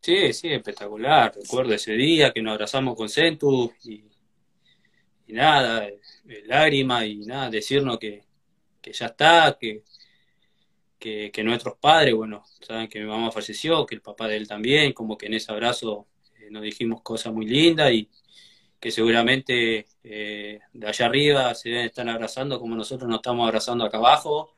Sí, 0.00 0.32
sí, 0.32 0.52
espectacular. 0.52 1.32
Recuerdo 1.34 1.74
ese 1.74 1.92
día 1.92 2.32
que 2.32 2.42
nos 2.42 2.52
abrazamos 2.52 2.96
con 2.96 3.08
Centu 3.08 3.72
y, 3.84 4.04
nada, 5.28 5.86
eh, 5.88 6.00
lágrimas 6.46 7.04
y 7.04 7.16
nada, 7.18 7.50
decirnos 7.50 7.98
que, 7.98 8.22
ya 8.92 9.06
está, 9.06 9.58
que, 9.58 9.82
que, 10.98 11.44
nuestros 11.44 11.76
padres, 11.78 12.14
bueno, 12.14 12.44
saben 12.60 12.88
que 12.88 13.00
mi 13.00 13.06
mamá 13.06 13.30
falleció, 13.32 13.86
que 13.86 13.96
el 13.96 14.02
papá 14.02 14.28
de 14.28 14.36
él 14.36 14.46
también, 14.46 14.92
como 14.92 15.18
que 15.18 15.26
en 15.26 15.34
ese 15.34 15.50
abrazo 15.50 16.06
nos 16.50 16.62
dijimos 16.62 17.02
cosas 17.02 17.32
muy 17.32 17.46
lindas 17.46 17.92
y, 17.92 18.08
que 18.82 18.90
seguramente 18.90 19.86
eh, 20.02 20.58
de 20.72 20.86
allá 20.88 21.06
arriba 21.06 21.54
se 21.54 21.68
deben 21.68 21.86
estar 21.86 22.08
abrazando 22.08 22.58
como 22.58 22.74
nosotros 22.74 23.08
nos 23.08 23.18
estamos 23.18 23.46
abrazando 23.46 23.84
acá 23.84 23.98
abajo 23.98 24.56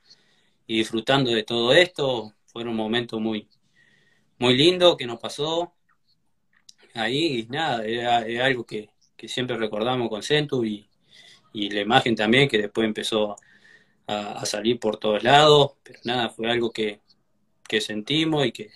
y 0.66 0.78
disfrutando 0.78 1.30
de 1.30 1.42
todo 1.42 1.74
esto. 1.74 2.32
Fue 2.46 2.64
un 2.64 2.74
momento 2.74 3.20
muy, 3.20 3.50
muy 4.38 4.56
lindo 4.56 4.96
que 4.96 5.06
nos 5.06 5.20
pasó 5.20 5.74
ahí 6.94 7.40
y 7.40 7.46
nada, 7.48 7.84
era, 7.84 8.46
algo 8.46 8.64
que, 8.64 8.88
siempre 9.28 9.58
recordamos 9.58 10.08
con 10.08 10.22
Centu 10.22 10.64
y, 10.64 10.88
la 11.52 11.80
imagen 11.82 12.16
también 12.16 12.48
que 12.48 12.58
después 12.58 12.86
empezó 12.86 13.36
a, 14.06 14.46
salir 14.46 14.80
por 14.80 14.96
todos 14.96 15.22
lados, 15.22 15.72
pero 15.82 16.00
nada, 16.04 16.30
fue 16.30 16.50
algo 16.50 16.72
que, 16.72 17.00
que 17.68 17.82
sentimos 17.82 18.46
y 18.46 18.52
que, 18.52 18.70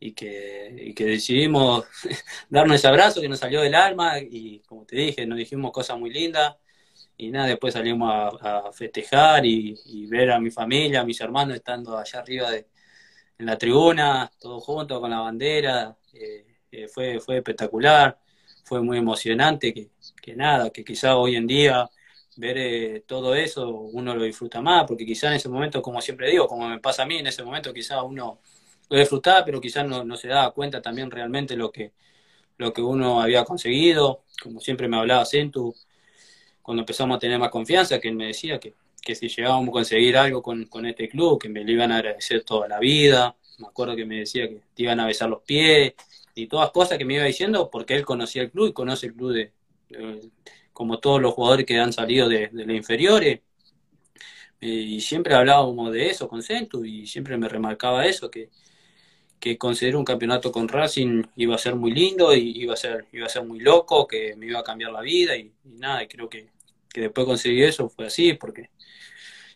y 0.00 0.12
que, 0.12 0.92
que 0.96 1.04
decidimos 1.04 1.84
darnos 2.48 2.76
ese 2.76 2.88
abrazo 2.88 3.20
que 3.20 3.28
nos 3.28 3.38
salió 3.38 3.60
del 3.60 3.74
alma 3.74 4.18
y 4.20 4.60
como 4.60 4.84
te 4.84 4.96
dije, 4.96 5.26
nos 5.26 5.38
dijimos 5.38 5.72
cosas 5.72 5.98
muy 5.98 6.10
lindas 6.10 6.56
y 7.16 7.30
nada, 7.30 7.48
después 7.48 7.74
salimos 7.74 8.38
a, 8.40 8.72
festejar 8.72 9.44
y, 9.44 10.06
ver 10.06 10.30
a 10.30 10.40
mi 10.40 10.50
familia, 10.50 11.00
a 11.00 11.04
mis 11.04 11.20
hermanos 11.20 11.56
estando 11.56 11.98
allá 11.98 12.20
arriba 12.20 12.50
de, 12.50 12.68
en 13.38 13.46
la 13.46 13.58
tribuna, 13.58 14.30
todos 14.40 14.62
juntos 14.64 15.00
con 15.00 15.10
la 15.10 15.20
bandera, 15.20 15.96
eh, 16.12 16.46
eh, 16.70 16.88
fue, 16.88 17.20
fue 17.20 17.38
espectacular, 17.38 18.18
fue 18.64 18.82
muy 18.82 18.98
emocionante, 18.98 19.74
que, 19.74 19.90
que 20.22 20.36
nada, 20.36 20.70
que 20.70 20.84
quizá 20.84 21.16
hoy 21.16 21.36
en 21.36 21.46
día 21.46 21.90
ver 22.36 22.56
eh, 22.58 23.04
todo 23.06 23.34
eso 23.34 23.68
uno 23.68 24.14
lo 24.14 24.22
disfruta 24.22 24.60
más, 24.60 24.84
porque 24.86 25.04
quizá 25.04 25.28
en 25.28 25.34
ese 25.34 25.48
momento, 25.48 25.82
como 25.82 26.00
siempre 26.00 26.30
digo, 26.30 26.46
como 26.46 26.68
me 26.68 26.78
pasa 26.78 27.02
a 27.02 27.06
mí, 27.06 27.18
en 27.18 27.26
ese 27.26 27.42
momento 27.42 27.74
quizá 27.74 28.02
uno 28.02 28.40
lo 28.88 28.98
disfrutaba, 28.98 29.44
pero 29.44 29.60
quizás 29.60 29.86
no, 29.86 30.04
no, 30.04 30.16
se 30.16 30.28
daba 30.28 30.52
cuenta 30.52 30.80
también 30.80 31.10
realmente 31.10 31.56
lo 31.56 31.70
que, 31.70 31.92
lo 32.56 32.72
que 32.72 32.82
uno 32.82 33.20
había 33.20 33.44
conseguido. 33.44 34.22
Como 34.42 34.60
siempre 34.60 34.88
me 34.88 34.96
hablaba 34.96 35.24
Centu, 35.26 35.74
cuando 36.62 36.82
empezamos 36.82 37.16
a 37.16 37.20
tener 37.20 37.38
más 37.38 37.50
confianza, 37.50 38.00
que 38.00 38.08
él 38.08 38.16
me 38.16 38.26
decía 38.26 38.58
que, 38.58 38.74
que 39.02 39.14
si 39.14 39.28
llegábamos 39.28 39.68
a 39.68 39.72
conseguir 39.72 40.16
algo 40.16 40.42
con, 40.42 40.64
con, 40.66 40.86
este 40.86 41.08
club, 41.08 41.40
que 41.40 41.48
me 41.48 41.64
lo 41.64 41.70
iban 41.72 41.92
a 41.92 41.98
agradecer 41.98 42.44
toda 42.44 42.68
la 42.68 42.78
vida. 42.78 43.36
Me 43.58 43.66
acuerdo 43.66 43.96
que 43.96 44.04
me 44.04 44.20
decía 44.20 44.48
que 44.48 44.60
te 44.74 44.82
iban 44.82 45.00
a 45.00 45.06
besar 45.06 45.28
los 45.28 45.42
pies 45.42 45.94
y 46.34 46.46
todas 46.46 46.70
cosas 46.70 46.98
que 46.98 47.04
me 47.04 47.14
iba 47.14 47.24
diciendo 47.24 47.70
porque 47.70 47.94
él 47.94 48.04
conocía 48.04 48.42
el 48.42 48.50
club 48.50 48.68
y 48.68 48.72
conoce 48.72 49.06
el 49.06 49.14
club 49.14 49.32
de, 49.32 49.52
como 50.72 51.00
todos 51.00 51.20
los 51.20 51.34
jugadores 51.34 51.66
que 51.66 51.78
han 51.78 51.92
salido 51.92 52.28
de, 52.28 52.48
de 52.48 52.66
las 52.66 52.76
inferiores. 52.76 53.40
Y 54.60 55.00
siempre 55.00 55.34
hablábamos 55.34 55.92
de 55.92 56.10
eso 56.10 56.28
con 56.28 56.42
Centu 56.42 56.84
y 56.84 57.06
siempre 57.06 57.36
me 57.36 57.48
remarcaba 57.48 58.06
eso, 58.06 58.30
que, 58.30 58.50
que 59.40 59.56
considero 59.56 59.98
un 59.98 60.04
campeonato 60.04 60.50
con 60.50 60.68
Racing 60.68 61.22
iba 61.36 61.54
a 61.54 61.58
ser 61.58 61.74
muy 61.76 61.92
lindo 61.92 62.34
y 62.34 62.62
iba 62.62 62.74
a 62.74 62.76
ser, 62.76 63.06
iba 63.12 63.26
a 63.26 63.28
ser 63.28 63.44
muy 63.44 63.60
loco, 63.60 64.06
que 64.06 64.34
me 64.36 64.46
iba 64.46 64.60
a 64.60 64.64
cambiar 64.64 64.92
la 64.92 65.00
vida 65.00 65.36
y, 65.36 65.52
nada, 65.64 66.02
y 66.02 66.08
creo 66.08 66.28
que, 66.28 66.48
que, 66.92 67.02
después 67.02 67.26
conseguí 67.26 67.62
eso 67.62 67.88
fue 67.88 68.06
así, 68.06 68.34
porque 68.34 68.70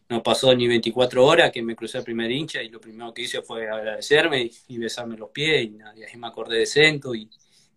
no 0.09 0.22
pasó 0.22 0.55
ni 0.55 0.68
24 0.68 1.24
horas 1.24 1.51
que 1.51 1.62
me 1.62 1.74
crucé 1.74 1.99
el 1.99 2.05
primer 2.05 2.30
hincha 2.30 2.62
y 2.62 2.68
lo 2.68 2.80
primero 2.80 3.12
que 3.12 3.22
hice 3.22 3.43
fue 3.43 3.68
agradecerme 3.68 4.51
y, 4.68 4.78
besarme 4.78 5.16
los 5.16 5.30
pies 5.30 5.64
y, 5.64 5.70
nada, 5.70 5.95
y 5.97 6.16
me 6.16 6.26
acordé 6.28 6.59
de 6.59 6.66
Cento 6.66 7.14
y, 7.14 7.28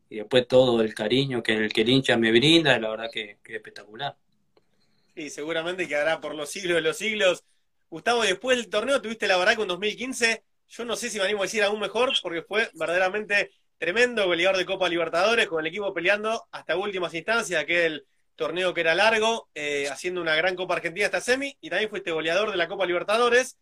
después 0.10 0.48
todo 0.48 0.82
el 0.82 0.94
cariño 0.94 1.44
que 1.44 1.54
el, 1.54 1.74
que 1.74 1.82
hincha 1.82 2.16
me 2.16 2.32
brinda, 2.32 2.80
la 2.80 2.90
verdad 2.90 3.10
que, 3.12 3.38
que 3.44 3.54
es 3.54 3.58
espectacular. 3.58 4.16
Sí, 5.14 5.30
seguramente 5.30 5.88
quedará 5.88 6.22
por 6.22 6.36
los 6.36 6.50
siglos 6.50 6.76
de 6.76 6.82
los 6.82 6.98
siglos. 6.98 7.44
Gustavo, 7.90 8.24
después 8.24 8.58
del 8.58 8.70
torneo 8.70 9.02
tuviste 9.02 9.28
la 9.28 9.38
verdad 9.38 9.56
con 9.56 9.68
2015 9.68 10.44
yo 10.68 10.86
no 10.86 10.96
sé 10.96 11.10
si 11.10 11.18
me 11.18 11.26
animo 11.26 11.42
a 11.42 11.46
decir 11.46 11.64
aún 11.64 11.80
mejor, 11.80 12.14
porque 12.22 12.42
fue 12.42 12.70
verdaderamente 12.74 13.52
tremendo 13.78 14.26
goleador 14.26 14.58
de 14.58 14.66
Copa 14.66 14.90
Libertadores, 14.90 15.48
con 15.48 15.60
el 15.60 15.68
equipo 15.68 15.94
peleando 15.94 16.48
hasta 16.52 16.78
últimas 16.78 17.14
instancias, 17.14 17.62
aquel 17.62 18.06
torneo 18.36 18.74
que 18.74 18.82
era 18.82 18.96
largo, 18.96 19.50
eh, 19.54 19.88
haciendo 19.90 20.22
una 20.22 20.36
gran 20.36 20.56
Copa 20.56 20.76
Argentina 20.76 21.06
hasta 21.06 21.22
semi, 21.22 21.58
y 21.62 21.70
también 21.70 21.90
fuiste 21.90 22.12
goleador 22.12 22.52
de 22.52 22.58
la 22.58 22.68
Copa 22.68 22.86
Libertadores. 22.86 23.58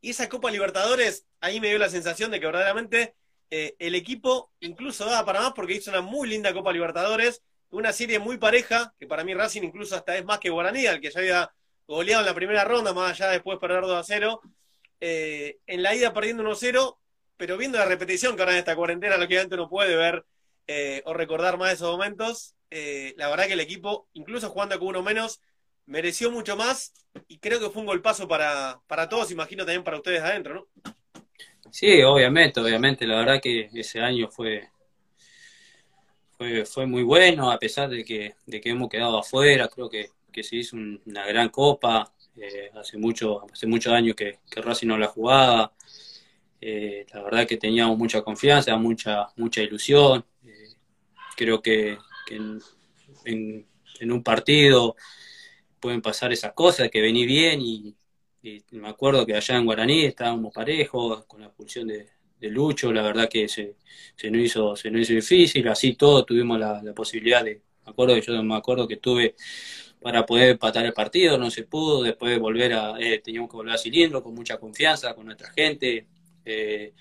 Y 0.00 0.10
esa 0.10 0.28
Copa 0.28 0.50
Libertadores, 0.50 1.26
ahí 1.40 1.60
me 1.60 1.68
dio 1.68 1.78
la 1.78 1.88
sensación 1.88 2.30
de 2.30 2.40
que 2.40 2.46
verdaderamente 2.46 3.14
eh, 3.50 3.76
el 3.78 3.94
equipo 3.94 4.50
incluso 4.60 5.04
daba 5.04 5.24
para 5.24 5.40
más 5.42 5.52
porque 5.52 5.74
hizo 5.74 5.90
una 5.90 6.00
muy 6.00 6.28
linda 6.28 6.52
Copa 6.52 6.72
Libertadores, 6.72 7.42
una 7.70 7.92
serie 7.92 8.18
muy 8.18 8.38
pareja, 8.38 8.94
que 8.98 9.06
para 9.06 9.24
mí 9.24 9.34
Racing 9.34 9.62
incluso 9.62 9.96
hasta 9.96 10.16
es 10.16 10.24
más 10.24 10.38
que 10.38 10.50
Guaraní, 10.50 10.86
al 10.86 11.00
que 11.00 11.10
ya 11.10 11.20
había 11.20 11.52
goleado 11.86 12.22
en 12.22 12.26
la 12.26 12.34
primera 12.34 12.64
ronda, 12.64 12.92
más 12.92 13.12
allá 13.12 13.30
después 13.30 13.58
perder 13.58 13.82
2 13.82 13.92
a 13.92 14.04
0. 14.04 14.40
Eh, 15.04 15.58
en 15.66 15.82
la 15.82 15.96
ida 15.96 16.12
perdiendo 16.12 16.44
1 16.44 16.54
0, 16.54 17.00
pero 17.36 17.58
viendo 17.58 17.76
la 17.76 17.86
repetición 17.86 18.36
que 18.36 18.42
ahora 18.42 18.52
en 18.52 18.60
esta 18.60 18.76
cuarentena, 18.76 19.16
lo 19.16 19.26
que 19.26 19.40
antes 19.40 19.58
no 19.58 19.68
puede 19.68 19.96
ver 19.96 20.24
eh, 20.68 21.02
o 21.06 21.12
recordar 21.12 21.58
más 21.58 21.72
esos 21.72 21.90
momentos, 21.90 22.54
eh, 22.70 23.12
la 23.16 23.28
verdad 23.28 23.48
que 23.48 23.54
el 23.54 23.60
equipo, 23.60 24.06
incluso 24.12 24.48
jugando 24.48 24.78
con 24.78 24.86
uno 24.86 25.02
menos, 25.02 25.40
mereció 25.86 26.30
mucho 26.30 26.56
más 26.56 26.92
y 27.26 27.38
creo 27.38 27.58
que 27.58 27.70
fue 27.70 27.80
un 27.80 27.86
golpazo 27.86 28.28
para, 28.28 28.80
para 28.86 29.08
todos, 29.08 29.32
imagino 29.32 29.64
también 29.64 29.82
para 29.82 29.96
ustedes 29.96 30.22
adentro, 30.22 30.54
¿no? 30.54 30.92
Sí, 31.72 32.00
obviamente, 32.04 32.60
obviamente, 32.60 33.04
la 33.04 33.16
verdad 33.16 33.40
que 33.42 33.70
ese 33.74 33.98
año 33.98 34.28
fue, 34.30 34.68
fue, 36.38 36.64
fue 36.64 36.86
muy 36.86 37.02
bueno, 37.02 37.50
a 37.50 37.58
pesar 37.58 37.88
de 37.88 38.04
que, 38.04 38.36
de 38.46 38.60
que 38.60 38.70
hemos 38.70 38.88
quedado 38.88 39.18
afuera, 39.18 39.66
creo 39.66 39.90
que, 39.90 40.10
que 40.30 40.44
se 40.44 40.54
hizo 40.54 40.76
una 40.76 41.26
gran 41.26 41.48
copa, 41.48 42.11
eh, 42.36 42.70
hace 42.74 42.96
mucho, 42.98 43.44
hace 43.52 43.66
muchos 43.66 43.92
años 43.92 44.16
que, 44.16 44.38
que 44.50 44.62
Racing 44.62 44.88
no 44.88 44.98
la 44.98 45.08
jugaba, 45.08 45.72
eh, 46.64 47.06
la 47.12 47.22
verdad 47.22 47.44
que 47.44 47.56
teníamos 47.56 47.98
mucha 47.98 48.22
confianza, 48.22 48.76
mucha, 48.76 49.28
mucha 49.36 49.62
ilusión. 49.62 50.24
Eh, 50.46 50.68
creo 51.36 51.60
que, 51.60 51.98
en, 52.30 52.62
un 54.10 54.22
partido 54.22 54.96
pueden 55.80 56.00
pasar 56.00 56.32
esas 56.32 56.52
cosas, 56.54 56.88
que 56.90 57.00
vení 57.00 57.26
bien 57.26 57.60
y, 57.60 57.94
me 58.72 58.88
acuerdo 58.88 59.24
que 59.24 59.34
allá 59.36 59.56
en 59.56 59.64
Guaraní 59.64 60.04
estábamos 60.04 60.52
parejos 60.52 61.24
con 61.26 61.40
la 61.40 61.46
expulsión 61.46 61.88
de, 61.88 62.08
Lucho, 62.40 62.92
la 62.92 63.02
verdad 63.02 63.28
que 63.28 63.48
se, 63.48 63.76
se, 64.16 64.28
nos 64.28 64.42
hizo, 64.42 64.74
se 64.74 64.90
nos 64.90 65.02
hizo 65.02 65.12
difícil, 65.12 65.68
así 65.68 65.94
todo 65.94 66.24
tuvimos 66.24 66.58
la, 66.58 66.82
posibilidad 66.92 67.44
de, 67.44 67.62
me 67.84 67.90
acuerdo 67.92 68.16
que 68.16 68.20
yo 68.20 68.42
me 68.42 68.56
acuerdo 68.56 68.88
que 68.88 68.96
tuve 68.96 69.36
para 70.02 70.26
poder 70.26 70.50
empatar 70.50 70.84
el 70.84 70.92
partido, 70.92 71.38
no 71.38 71.50
se 71.50 71.64
pudo, 71.64 72.02
después 72.02 72.32
de 72.32 72.38
volver 72.38 72.74
a, 72.74 72.98
eh, 72.98 73.20
teníamos 73.24 73.50
que 73.50 73.56
volver 73.56 73.74
a 73.74 73.78
cilindro 73.78 74.22
con 74.22 74.34
mucha 74.34 74.58
confianza, 74.58 75.14
con 75.14 75.26
nuestra 75.26 75.50
gente, 75.52 76.06
eh, 76.44 76.92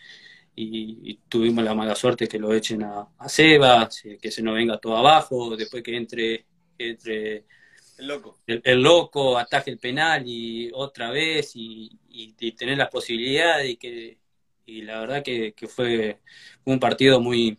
y, 0.55 1.19
tuvimos 1.27 1.63
la 1.63 1.73
mala 1.73 1.95
suerte 1.95 2.27
que 2.27 2.37
lo 2.37 2.53
echen 2.53 2.83
a, 2.83 3.07
Seba, 3.27 3.89
que 4.21 4.31
se 4.31 4.43
nos 4.43 4.55
venga 4.55 4.77
todo 4.77 4.97
abajo, 4.97 5.55
después 5.55 5.81
que 5.81 5.95
entre, 5.95 6.45
entre 6.77 7.45
el 7.97 8.07
loco, 8.07 8.37
el, 8.47 8.81
loco 8.81 9.37
ataje 9.37 9.71
el 9.71 9.77
penal 9.77 10.23
y 10.25 10.69
otra 10.73 11.11
vez 11.11 11.51
y, 11.55 11.97
tener 12.57 12.77
las 12.77 12.89
posibilidades 12.89 13.69
y 13.69 13.77
que 13.77 14.17
y 14.65 14.81
la 14.83 14.99
verdad 14.99 15.23
que, 15.23 15.53
fue 15.67 16.19
un 16.65 16.79
partido 16.79 17.19
muy 17.19 17.57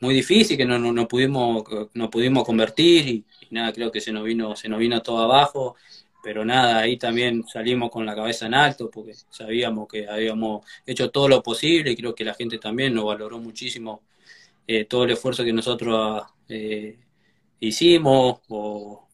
muy 0.00 0.14
difícil 0.14 0.56
que 0.56 0.64
no, 0.64 0.78
no, 0.78 1.08
pudimos 1.08 1.64
no 1.94 2.10
pudimos 2.10 2.44
convertir 2.44 3.08
y, 3.08 3.24
nada 3.50 3.72
creo 3.72 3.90
que 3.90 4.00
se 4.00 4.12
nos 4.12 4.24
vino 4.24 4.56
se 4.56 4.68
nos 4.68 4.78
vino 4.78 5.02
todo 5.02 5.22
abajo 5.22 5.76
pero 6.22 6.44
nada, 6.44 6.80
ahí 6.80 6.98
también 6.98 7.46
salimos 7.46 7.90
con 7.90 8.04
la 8.04 8.14
cabeza 8.14 8.46
en 8.46 8.54
alto 8.54 8.90
porque 8.90 9.14
sabíamos 9.30 9.88
que 9.88 10.06
habíamos 10.08 10.66
hecho 10.86 11.10
todo 11.10 11.28
lo 11.28 11.42
posible 11.42 11.92
y 11.92 11.96
creo 11.96 12.14
que 12.14 12.24
la 12.24 12.34
gente 12.34 12.58
también 12.58 12.94
nos 12.94 13.04
valoró 13.06 13.38
muchísimo 13.38 14.02
eh, 14.66 14.84
todo 14.84 15.04
el 15.04 15.12
esfuerzo 15.12 15.44
que 15.44 15.52
nosotros 15.52 16.22
eh, 16.48 16.98
hicimos 17.60 18.40
o, 18.48 19.08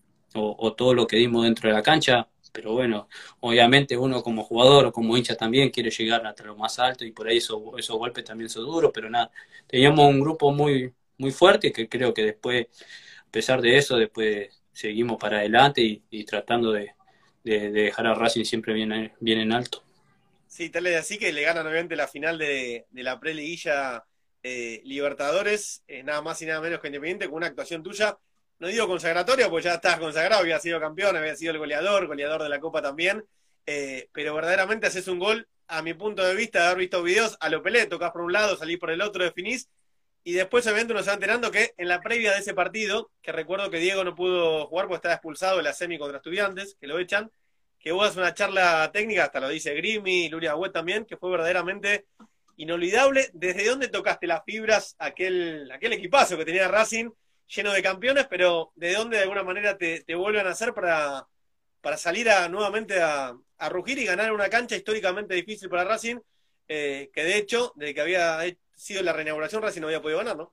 todo 0.76 0.94
lo 0.94 1.06
que 1.06 1.16
dimos 1.16 1.44
dentro 1.44 1.68
de 1.68 1.74
la 1.74 1.82
cancha. 1.82 2.28
Pero 2.52 2.72
bueno, 2.72 3.08
obviamente 3.40 3.96
uno 3.96 4.22
como 4.22 4.42
jugador 4.44 4.86
o 4.86 4.92
como 4.92 5.16
hincha 5.16 5.36
también 5.36 5.70
quiere 5.70 5.90
llegar 5.90 6.26
hasta 6.26 6.44
lo 6.44 6.56
más 6.56 6.78
alto 6.78 7.04
y 7.04 7.12
por 7.12 7.28
ahí 7.28 7.38
esos, 7.38 7.60
esos 7.78 7.96
golpes 7.98 8.24
también 8.24 8.48
son 8.50 8.64
duros, 8.64 8.90
pero 8.94 9.10
nada, 9.10 9.30
teníamos 9.66 10.06
un 10.06 10.20
grupo 10.20 10.52
muy, 10.52 10.92
muy 11.18 11.30
fuerte 11.32 11.72
que 11.72 11.88
creo 11.88 12.14
que 12.14 12.22
después, 12.24 12.66
pesar 13.36 13.60
de 13.60 13.76
eso, 13.76 13.98
después 13.98 14.62
seguimos 14.72 15.18
para 15.18 15.40
adelante 15.40 16.00
y 16.08 16.24
tratando 16.24 16.72
de, 16.72 16.96
de, 17.46 17.70
dejar 17.70 18.06
a 18.06 18.14
Racing 18.14 18.44
siempre 18.44 18.74
bien, 18.74 19.12
en 19.20 19.52
alto. 19.52 19.82
Sí, 20.48 20.68
tal 20.70 20.84
vez 20.84 20.96
así 20.96 21.18
que 21.18 21.32
le 21.34 21.42
ganan 21.42 21.66
obviamente 21.66 21.94
la 21.94 22.08
final 22.08 22.38
de, 22.38 22.86
la 22.92 23.20
preliguilla 23.20 24.04
eh, 24.42 24.80
Libertadores, 24.84 25.84
eh, 25.86 26.02
nada 26.02 26.22
más 26.22 26.40
y 26.42 26.46
nada 26.46 26.60
menos 26.60 26.80
que 26.80 26.88
Independiente, 26.88 27.26
con 27.26 27.36
una 27.36 27.46
actuación 27.46 27.82
tuya, 27.82 28.18
no 28.58 28.68
digo 28.68 28.88
consagratoria, 28.88 29.48
porque 29.48 29.64
ya 29.64 29.74
estás 29.74 29.98
consagrado, 29.98 30.40
había 30.40 30.58
sido 30.58 30.80
campeón, 30.80 31.16
había 31.16 31.36
sido 31.36 31.52
el 31.52 31.58
goleador, 31.58 32.06
goleador 32.06 32.42
de 32.42 32.48
la 32.48 32.58
Copa 32.58 32.82
también, 32.82 33.22
eh, 33.66 34.08
pero 34.12 34.34
verdaderamente 34.34 34.86
haces 34.86 35.06
un 35.06 35.18
gol, 35.18 35.46
a 35.68 35.82
mi 35.82 35.94
punto 35.94 36.24
de 36.24 36.34
vista, 36.34 36.60
de 36.60 36.66
haber 36.66 36.78
visto 36.78 37.02
videos, 37.02 37.36
a 37.40 37.48
lo 37.48 37.62
pelé, 37.62 37.86
tocas 37.86 38.12
por 38.12 38.22
un 38.22 38.32
lado, 38.32 38.56
salís 38.56 38.78
por 38.78 38.90
el 38.90 39.02
otro, 39.02 39.22
definís, 39.22 39.68
y 40.26 40.32
después 40.32 40.66
obviamente 40.66 40.92
nos 40.92 41.06
va 41.06 41.12
enterando 41.12 41.52
que 41.52 41.72
en 41.76 41.86
la 41.86 42.00
previa 42.00 42.32
de 42.32 42.40
ese 42.40 42.52
partido, 42.52 43.12
que 43.22 43.30
recuerdo 43.30 43.70
que 43.70 43.78
Diego 43.78 44.02
no 44.02 44.16
pudo 44.16 44.66
jugar 44.66 44.86
porque 44.86 44.96
estaba 44.96 45.14
expulsado 45.14 45.58
de 45.58 45.62
la 45.62 45.72
semi 45.72 45.98
contra 45.98 46.16
estudiantes, 46.16 46.76
que 46.80 46.88
lo 46.88 46.98
echan, 46.98 47.30
que 47.78 47.92
hubo 47.92 48.02
una 48.10 48.34
charla 48.34 48.90
técnica, 48.92 49.26
hasta 49.26 49.38
lo 49.38 49.48
dice 49.48 49.72
Grimi, 49.74 50.28
Luria 50.28 50.56
Web 50.56 50.72
también, 50.72 51.04
que 51.04 51.16
fue 51.16 51.30
verdaderamente 51.30 52.06
inolvidable. 52.56 53.30
¿Desde 53.34 53.66
dónde 53.66 53.86
tocaste 53.86 54.26
las 54.26 54.42
fibras 54.44 54.96
aquel, 54.98 55.70
aquel 55.70 55.92
equipazo 55.92 56.36
que 56.36 56.44
tenía 56.44 56.66
Racing, 56.66 57.08
lleno 57.46 57.72
de 57.72 57.82
campeones, 57.84 58.26
pero 58.28 58.72
de 58.74 58.94
dónde 58.94 59.18
de 59.18 59.22
alguna 59.22 59.44
manera 59.44 59.78
te, 59.78 60.02
vuelven 60.16 60.48
a 60.48 60.50
hacer 60.50 60.74
para, 60.74 61.24
para 61.80 61.96
salir 61.96 62.28
a, 62.30 62.48
nuevamente 62.48 63.00
a, 63.00 63.36
rugir 63.70 63.96
y 64.00 64.04
ganar 64.04 64.32
una 64.32 64.48
cancha 64.48 64.74
históricamente 64.74 65.36
difícil 65.36 65.68
para 65.68 65.84
Racing, 65.84 66.16
eh, 66.66 67.10
que 67.14 67.22
de 67.22 67.36
hecho, 67.36 67.72
desde 67.76 67.94
que 67.94 68.00
había 68.00 68.44
sido 68.76 69.02
la 69.02 69.12
reinauguración, 69.12 69.62
Racing 69.62 69.80
no 69.80 69.88
había 69.88 70.02
podido 70.02 70.18
ganar, 70.18 70.36
¿no? 70.36 70.52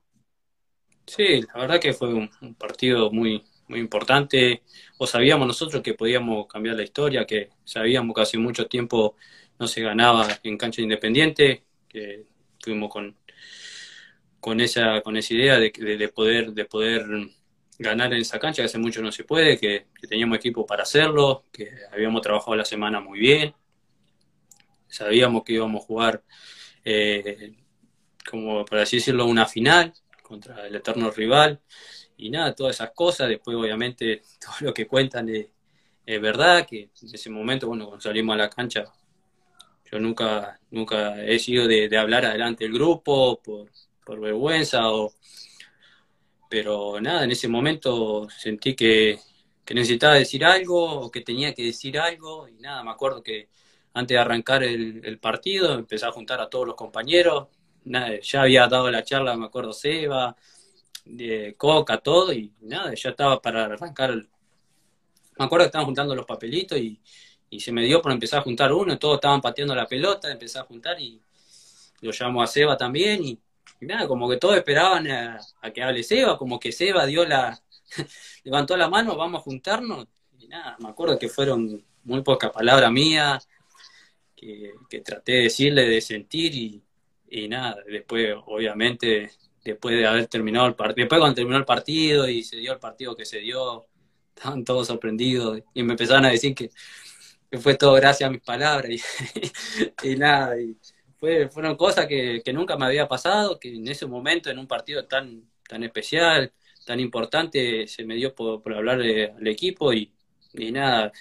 Sí, 1.06 1.42
la 1.42 1.60
verdad 1.60 1.80
que 1.80 1.92
fue 1.92 2.12
un, 2.14 2.30
partido 2.58 3.10
muy, 3.10 3.44
muy 3.68 3.78
importante. 3.78 4.62
O 4.98 5.06
sabíamos 5.06 5.46
nosotros 5.46 5.82
que 5.82 5.94
podíamos 5.94 6.46
cambiar 6.46 6.76
la 6.76 6.82
historia, 6.82 7.26
que 7.26 7.50
sabíamos 7.64 8.14
que 8.14 8.22
hace 8.22 8.38
mucho 8.38 8.66
tiempo 8.66 9.16
no 9.58 9.66
se 9.68 9.82
ganaba 9.82 10.26
en 10.42 10.56
cancha 10.56 10.82
independiente, 10.82 11.64
que 11.88 12.26
tuvimos 12.58 12.90
con, 12.90 13.16
con 14.40 14.60
esa, 14.60 15.02
con 15.02 15.16
esa 15.16 15.34
idea 15.34 15.58
de, 15.58 15.70
de, 15.70 16.08
poder, 16.08 16.52
de 16.52 16.64
poder 16.64 17.06
ganar 17.78 18.12
en 18.12 18.20
esa 18.20 18.38
cancha, 18.38 18.62
que 18.62 18.66
hace 18.66 18.78
mucho 18.78 19.02
no 19.02 19.12
se 19.12 19.24
puede, 19.24 19.58
que, 19.58 19.86
teníamos 20.08 20.38
equipo 20.38 20.66
para 20.66 20.82
hacerlo, 20.82 21.44
que 21.52 21.70
habíamos 21.92 22.22
trabajado 22.22 22.56
la 22.56 22.64
semana 22.64 23.00
muy 23.00 23.18
bien, 23.18 23.54
sabíamos 24.88 25.44
que 25.44 25.54
íbamos 25.54 25.82
a 25.82 25.86
jugar 25.86 26.22
eh, 26.84 27.54
como 28.28 28.64
por 28.64 28.78
así 28.78 28.96
decirlo, 28.96 29.26
una 29.26 29.46
final 29.46 29.92
contra 30.22 30.66
el 30.66 30.74
eterno 30.74 31.10
rival 31.10 31.60
y 32.16 32.30
nada, 32.30 32.54
todas 32.54 32.76
esas 32.76 32.90
cosas. 32.92 33.28
Después, 33.28 33.56
obviamente, 33.56 34.22
todo 34.40 34.68
lo 34.68 34.74
que 34.74 34.86
cuentan 34.86 35.28
es, 35.28 35.48
verdad, 36.20 36.66
que 36.66 36.90
en 37.02 37.14
ese 37.14 37.30
momento, 37.30 37.68
bueno, 37.68 37.86
cuando 37.86 38.02
salimos 38.02 38.34
a 38.34 38.38
la 38.38 38.50
cancha, 38.50 38.84
yo 39.90 39.98
nunca, 39.98 40.58
nunca 40.70 41.22
he 41.24 41.38
sido 41.38 41.66
de, 41.66 41.96
hablar 41.96 42.24
adelante 42.26 42.64
del 42.64 42.72
grupo 42.74 43.40
por, 43.42 43.70
por 44.04 44.20
vergüenza 44.20 44.90
o 44.90 45.12
pero 46.48 47.00
nada, 47.00 47.24
en 47.24 47.32
ese 47.32 47.48
momento 47.48 48.28
sentí 48.30 48.76
que, 48.76 49.18
que, 49.64 49.74
necesitaba 49.74 50.14
decir 50.14 50.44
algo 50.44 51.00
o 51.00 51.10
que 51.10 51.22
tenía 51.22 51.52
que 51.52 51.64
decir 51.64 51.98
algo 51.98 52.48
y 52.48 52.54
nada, 52.54 52.84
me 52.84 52.92
acuerdo 52.92 53.22
que 53.24 53.48
antes 53.94 54.14
de 54.14 54.20
arrancar 54.20 54.62
el, 54.62 55.04
el 55.04 55.18
partido 55.18 55.74
empecé 55.74 56.06
a 56.06 56.12
juntar 56.12 56.40
a 56.40 56.48
todos 56.48 56.66
los 56.66 56.76
compañeros, 56.76 57.48
ya 57.84 58.42
había 58.42 58.66
dado 58.66 58.90
la 58.90 59.04
charla, 59.04 59.36
me 59.36 59.46
acuerdo, 59.46 59.72
Seba, 59.72 60.36
de 61.04 61.54
Coca, 61.56 61.98
todo, 61.98 62.32
y 62.32 62.52
nada, 62.62 62.94
ya 62.94 63.10
estaba 63.10 63.40
para 63.40 63.66
arrancar. 63.66 64.14
Me 64.16 65.44
acuerdo 65.44 65.64
que 65.64 65.68
estaban 65.68 65.86
juntando 65.86 66.14
los 66.14 66.26
papelitos 66.26 66.78
y, 66.78 67.00
se 67.58 67.70
me 67.70 67.84
dio 67.84 68.02
por 68.02 68.10
empezar 68.10 68.40
a 68.40 68.42
juntar 68.42 68.72
uno, 68.72 68.98
todos 68.98 69.16
estaban 69.16 69.40
pateando 69.40 69.76
la 69.76 69.86
pelota, 69.86 70.28
empecé 70.28 70.58
a 70.58 70.64
juntar 70.64 71.00
y 71.00 71.22
lo 72.00 72.10
llamo 72.10 72.42
a 72.42 72.48
Seba 72.48 72.76
también, 72.76 73.22
y, 73.24 73.38
nada, 73.80 74.08
como 74.08 74.28
que 74.28 74.38
todos 74.38 74.56
esperaban 74.56 75.06
a, 75.08 75.38
que 75.72 75.82
hable 75.82 76.02
Seba, 76.02 76.36
como 76.36 76.58
que 76.58 76.72
Seba 76.72 77.06
dio 77.06 77.24
la, 77.24 77.60
levantó 78.44 78.76
la 78.76 78.88
mano, 78.88 79.16
vamos 79.16 79.40
a 79.40 79.44
juntarnos, 79.44 80.08
y 80.38 80.48
nada, 80.48 80.76
me 80.80 80.88
acuerdo 80.88 81.16
que 81.18 81.28
fueron 81.28 81.84
muy 82.02 82.22
pocas 82.22 82.50
palabras 82.50 82.90
mías, 82.90 83.48
que 84.36 85.00
traté 85.00 85.32
de 85.32 85.42
decirle, 85.44 85.88
de 85.88 86.00
sentir, 86.00 86.54
y, 86.54 86.82
y 87.34 87.48
nada, 87.48 87.76
después, 87.86 88.32
obviamente, 88.46 89.30
después 89.64 89.96
de 89.96 90.06
haber 90.06 90.28
terminado 90.28 90.68
el 90.68 90.76
partido, 90.76 91.04
después 91.04 91.18
cuando 91.18 91.34
terminó 91.34 91.56
el 91.56 91.64
partido 91.64 92.28
y 92.28 92.44
se 92.44 92.58
dio 92.58 92.72
el 92.72 92.78
partido 92.78 93.16
que 93.16 93.24
se 93.24 93.40
dio, 93.40 93.86
estaban 94.36 94.64
todos 94.64 94.86
sorprendidos 94.86 95.60
y 95.74 95.82
me 95.82 95.94
empezaron 95.94 96.26
a 96.26 96.30
decir 96.30 96.54
que, 96.54 96.70
fue 97.60 97.76
todo 97.76 97.92
gracias 97.94 98.28
a 98.28 98.32
mis 98.32 98.42
palabras 98.42 98.90
y, 100.02 100.16
nada, 100.16 100.60
y 100.60 100.76
fueron 101.18 101.76
cosas 101.76 102.06
que, 102.06 102.42
nunca 102.52 102.76
me 102.76 102.86
había 102.86 103.08
pasado, 103.08 103.58
que 103.58 103.74
en 103.74 103.86
ese 103.88 104.06
momento, 104.06 104.50
en 104.50 104.58
un 104.58 104.66
partido 104.66 105.06
tan, 105.06 105.44
tan 105.68 105.84
especial, 105.84 106.52
tan 106.84 107.00
importante, 107.00 107.86
se 107.86 108.04
me 108.04 108.16
dio 108.16 108.34
por, 108.34 108.60
hablar 108.74 109.00
al 109.00 109.46
equipo 109.46 109.92
y, 109.92 110.12
y 110.52 110.72
nada, 110.72 111.12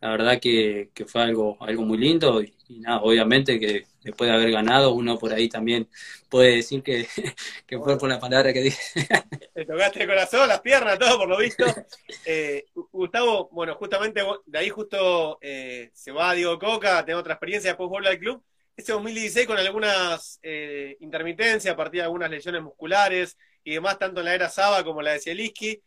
la 0.00 0.10
verdad 0.10 0.40
que, 0.40 0.90
fue 1.06 1.22
algo, 1.22 1.56
algo 1.60 1.82
muy 1.82 1.98
lindo 1.98 2.42
y, 2.42 2.54
nada, 2.80 3.00
obviamente 3.02 3.58
que 3.60 3.86
después 4.06 4.30
de 4.30 4.36
haber 4.36 4.52
ganado, 4.52 4.92
uno 4.92 5.18
por 5.18 5.32
ahí 5.32 5.48
también 5.48 5.88
puede 6.28 6.56
decir 6.56 6.82
que, 6.82 7.08
fue 7.68 7.98
por 7.98 8.08
la 8.08 8.20
palabra 8.20 8.52
que 8.52 8.62
dije. 8.62 9.08
Te 9.52 9.64
tocaste 9.64 10.02
el 10.02 10.08
corazón, 10.08 10.48
las 10.48 10.60
piernas, 10.60 10.98
todo 10.98 11.18
por 11.18 11.28
lo 11.28 11.36
visto. 11.36 11.64
Eh, 12.28 12.66
Gustavo, 12.74 13.48
bueno, 13.52 13.76
justamente 13.76 14.20
de 14.46 14.58
ahí 14.58 14.68
justo 14.68 15.38
eh, 15.40 15.90
se 15.94 16.10
va 16.10 16.34
Diego 16.34 16.58
Coca, 16.58 17.04
tengo 17.04 17.20
otra 17.20 17.34
experiencia, 17.34 17.70
después 17.70 17.88
vuelve 17.88 18.08
al 18.08 18.18
club. 18.18 18.42
Este 18.76 18.92
2016 18.92 19.46
con 19.46 19.58
algunas 19.58 20.40
eh, 20.42 20.96
intermitencias 21.00 21.72
a 21.72 21.76
partir 21.76 22.00
de 22.00 22.04
algunas 22.04 22.28
lesiones 22.28 22.62
musculares 22.62 23.38
y 23.62 23.74
demás, 23.74 23.98
tanto 23.98 24.20
en 24.20 24.26
la 24.26 24.34
era 24.34 24.48
Saba 24.48 24.82
como 24.82 25.02
la 25.02 25.12
de 25.12 25.20
Zielinski, 25.20 25.80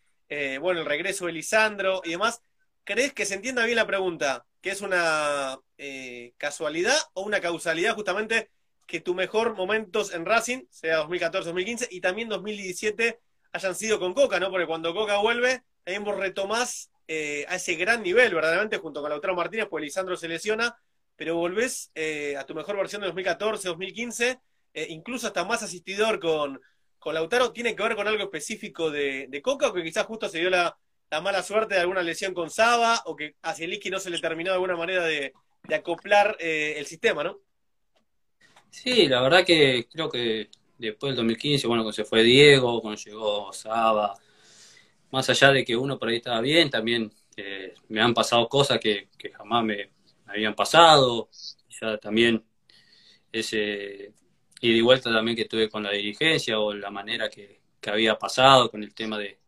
bueno, 0.61 0.79
el 0.79 0.85
regreso 0.85 1.25
de 1.25 1.33
Lisandro 1.33 2.01
y 2.05 2.11
demás. 2.11 2.41
¿Crees 2.89 3.13
que 3.13 3.27
se 3.27 3.35
entienda 3.35 3.65
bien 3.65 3.75
la 3.75 3.85
pregunta? 3.85 4.47
¿Que 4.61 4.71
es 4.71 4.81
una 4.81 5.59
eh, 5.77 6.33
casualidad 6.37 6.97
o 7.13 7.21
una 7.21 7.39
causalidad 7.39 7.93
justamente 7.93 8.49
que 8.87 8.99
tu 8.99 9.13
mejor 9.13 9.53
momentos 9.55 10.11
en 10.11 10.25
Racing, 10.25 10.63
sea 10.71 11.03
2014-2015 11.03 11.87
y 11.91 12.01
también 12.01 12.29
2017, 12.29 13.19
hayan 13.51 13.75
sido 13.75 13.99
con 13.99 14.15
Coca, 14.15 14.39
¿no? 14.39 14.49
Porque 14.49 14.65
cuando 14.65 14.95
Coca 14.95 15.19
vuelve, 15.19 15.61
también 15.83 16.03
vos 16.03 16.17
retomás 16.17 16.89
eh, 17.07 17.45
a 17.47 17.57
ese 17.57 17.75
gran 17.75 18.01
nivel, 18.01 18.33
verdaderamente, 18.33 18.79
junto 18.79 19.01
con 19.01 19.11
Lautaro 19.11 19.35
Martínez, 19.35 19.67
pues 19.69 19.83
Lisandro 19.83 20.17
se 20.17 20.27
lesiona, 20.27 20.75
pero 21.15 21.35
volvés 21.35 21.91
eh, 21.93 22.37
a 22.37 22.45
tu 22.47 22.55
mejor 22.55 22.75
versión 22.75 23.03
de 23.03 23.13
2014-2015, 23.13 24.39
incluso 24.87 25.27
hasta 25.27 25.45
más 25.45 25.61
asistidor 25.61 26.19
con, 26.19 26.59
con 26.97 27.13
Lautaro. 27.13 27.53
¿Tiene 27.53 27.75
que 27.75 27.83
ver 27.83 27.95
con 27.95 28.07
algo 28.07 28.23
específico 28.23 28.89
de, 28.89 29.27
de 29.29 29.41
Coca 29.43 29.67
o 29.67 29.73
que 29.73 29.83
quizás 29.83 30.07
justo 30.07 30.27
se 30.27 30.39
dio 30.39 30.49
la 30.49 30.75
la 31.11 31.21
mala 31.21 31.41
suerte 31.43 31.75
de 31.75 31.81
alguna 31.81 32.03
lesión 32.03 32.33
con 32.33 32.49
Saba 32.49 33.01
o 33.05 33.15
que 33.15 33.35
a 33.41 33.53
Zielinski 33.53 33.89
no 33.89 33.99
se 33.99 34.09
le 34.09 34.19
terminó 34.19 34.51
de 34.51 34.55
alguna 34.55 34.75
manera 34.75 35.05
de, 35.05 35.33
acoplar 35.73 36.37
eh, 36.39 36.75
el 36.77 36.85
sistema, 36.85 37.23
¿no? 37.23 37.39
Sí, 38.69 39.07
la 39.07 39.21
verdad 39.21 39.45
que 39.45 39.87
creo 39.91 40.09
que 40.09 40.49
después 40.77 41.11
del 41.11 41.17
2015, 41.17 41.67
bueno, 41.67 41.83
cuando 41.83 41.93
se 41.93 42.05
fue 42.05 42.23
Diego, 42.23 42.81
cuando 42.81 42.99
llegó 42.99 43.51
Saba, 43.51 44.15
más 45.11 45.29
allá 45.29 45.51
de 45.51 45.65
que 45.65 45.75
uno 45.75 45.97
por 45.97 46.09
ahí 46.09 46.17
estaba 46.17 46.41
bien, 46.41 46.69
también 46.69 47.11
eh, 47.35 47.73
me 47.89 48.01
han 48.01 48.13
pasado 48.13 48.47
cosas 48.47 48.79
que, 48.79 49.09
jamás 49.35 49.63
me, 49.63 49.89
habían 50.27 50.55
pasado, 50.55 51.29
ya 51.81 51.97
también 51.97 52.43
ese 53.31 54.13
ida 54.61 54.77
y 54.77 54.81
vuelta 54.81 55.11
también 55.11 55.35
que 55.35 55.45
tuve 55.45 55.69
con 55.69 55.83
la 55.83 55.91
dirigencia 55.91 56.59
o 56.59 56.73
la 56.73 56.91
manera 56.91 57.29
que 57.29 57.59
había 57.87 58.17
pasado 58.17 58.69
con 58.69 58.83
el 58.83 58.93
tema 58.93 59.17
de, 59.17 59.38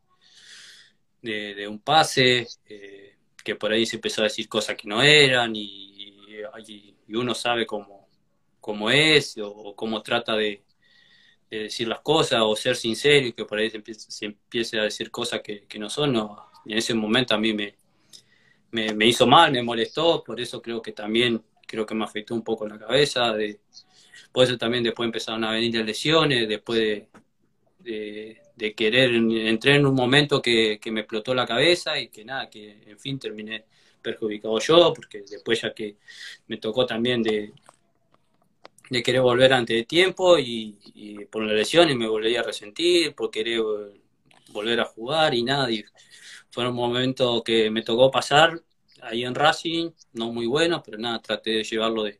de, 1.21 1.67
un 1.67 1.79
pase, 1.79 2.47
eh, 2.67 3.15
que 3.43 3.55
por 3.55 3.71
ahí 3.71 3.85
se 3.85 3.97
empezó 3.97 4.21
a 4.21 4.25
decir 4.25 4.47
cosas 4.49 4.75
que 4.75 4.87
no 4.87 5.01
eran 5.01 5.55
y, 5.55 5.89
uno 7.09 7.35
sabe 7.35 7.65
cómo, 7.65 8.07
cómo 8.61 8.89
es 8.89 9.37
o, 9.37 9.75
cómo 9.75 10.01
trata 10.01 10.35
de, 10.35 10.63
decir 11.49 11.87
las 11.87 11.99
cosas 11.99 12.39
o 12.43 12.55
ser 12.55 12.77
sincero 12.77 13.27
y 13.27 13.33
que 13.33 13.43
por 13.43 13.59
ahí 13.59 13.69
se 13.69 14.25
empiece, 14.25 14.79
a 14.79 14.83
decir 14.83 15.11
cosas 15.11 15.41
que, 15.41 15.67
no 15.77 15.89
son. 15.89 16.15
y 16.65 16.71
en 16.71 16.77
ese 16.77 16.93
momento 16.93 17.35
a 17.35 17.37
mí 17.37 17.53
me, 17.53 17.75
me, 18.71 19.05
hizo 19.05 19.27
mal, 19.27 19.51
me 19.51 19.61
molestó, 19.61 20.23
por 20.23 20.39
eso 20.39 20.61
creo 20.61 20.81
que 20.81 20.93
también 20.93 21.43
creo 21.67 21.85
que 21.85 21.95
me 21.95 22.05
afectó 22.05 22.33
un 22.35 22.43
poco 22.43 22.67
la 22.67 22.79
cabeza. 22.79 23.33
De, 23.33 23.59
por 24.31 24.45
eso 24.45 24.57
también 24.57 24.83
después 24.83 25.05
empezaron 25.05 25.43
a 25.43 25.51
venir 25.51 25.75
las 25.75 25.85
lesiones, 25.85 26.47
después 26.47 26.79
de, 26.79 27.07
de 27.79 28.40
querer, 28.75 29.11
entré 29.13 29.75
en 29.75 29.85
un 29.85 29.95
momento 29.95 30.41
que, 30.41 30.79
me 30.91 31.01
explotó 31.01 31.33
la 31.33 31.45
cabeza 31.45 31.99
y 31.99 32.09
que 32.09 32.23
nada, 32.25 32.49
que 32.49 32.83
en 32.85 32.99
fin 32.99 33.19
terminé 33.19 33.65
perjudicado 34.01 34.59
yo, 34.59 34.93
porque 34.93 35.23
después 35.29 35.61
ya 35.61 35.73
que 35.73 35.97
me 36.47 36.57
tocó 36.57 36.85
también 36.85 37.21
de, 37.23 37.53
de 38.89 39.03
querer 39.03 39.21
volver 39.21 39.53
antes 39.53 39.75
de 39.75 39.83
tiempo 39.85 40.37
y, 40.37 41.25
por 41.31 41.43
la 41.43 41.53
lesión 41.53 41.89
y 41.89 41.95
me 41.95 42.07
volví 42.07 42.35
a 42.35 42.43
resentir, 42.43 43.15
por 43.15 43.31
querer 43.31 43.61
volver 44.49 44.79
a 44.81 44.85
jugar 44.85 45.33
y 45.33 45.43
nada, 45.43 45.67
fue 46.49 46.67
un 46.67 46.75
momento 46.75 47.43
que 47.43 47.69
me 47.71 47.83
tocó 47.83 48.11
pasar 48.11 48.61
ahí 49.01 49.23
en 49.23 49.33
Racing, 49.33 49.91
no 50.13 50.31
muy 50.31 50.45
bueno, 50.45 50.83
pero 50.83 50.97
nada, 50.97 51.21
traté 51.21 51.51
de 51.51 51.63
llevarlo 51.63 52.03
de, 52.03 52.19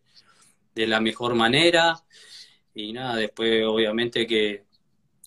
de 0.74 0.88
la 0.88 1.00
mejor 1.00 1.36
manera 1.36 1.96
y 2.74 2.94
nada, 2.94 3.18
después 3.18 3.66
obviamente 3.66 4.26
que 4.26 4.64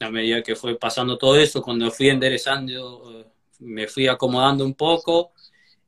a 0.01 0.11
medida 0.11 0.43
que 0.43 0.57
fue 0.57 0.77
pasando 0.77 1.17
todo 1.19 1.37
eso, 1.37 1.63
cuando 1.63 1.91
fui 1.91 2.09
enderezando, 2.09 3.33
me 3.61 3.87
fui 3.87 4.07
acomodando 4.09 4.65
un 4.65 4.75
poco, 4.75 5.33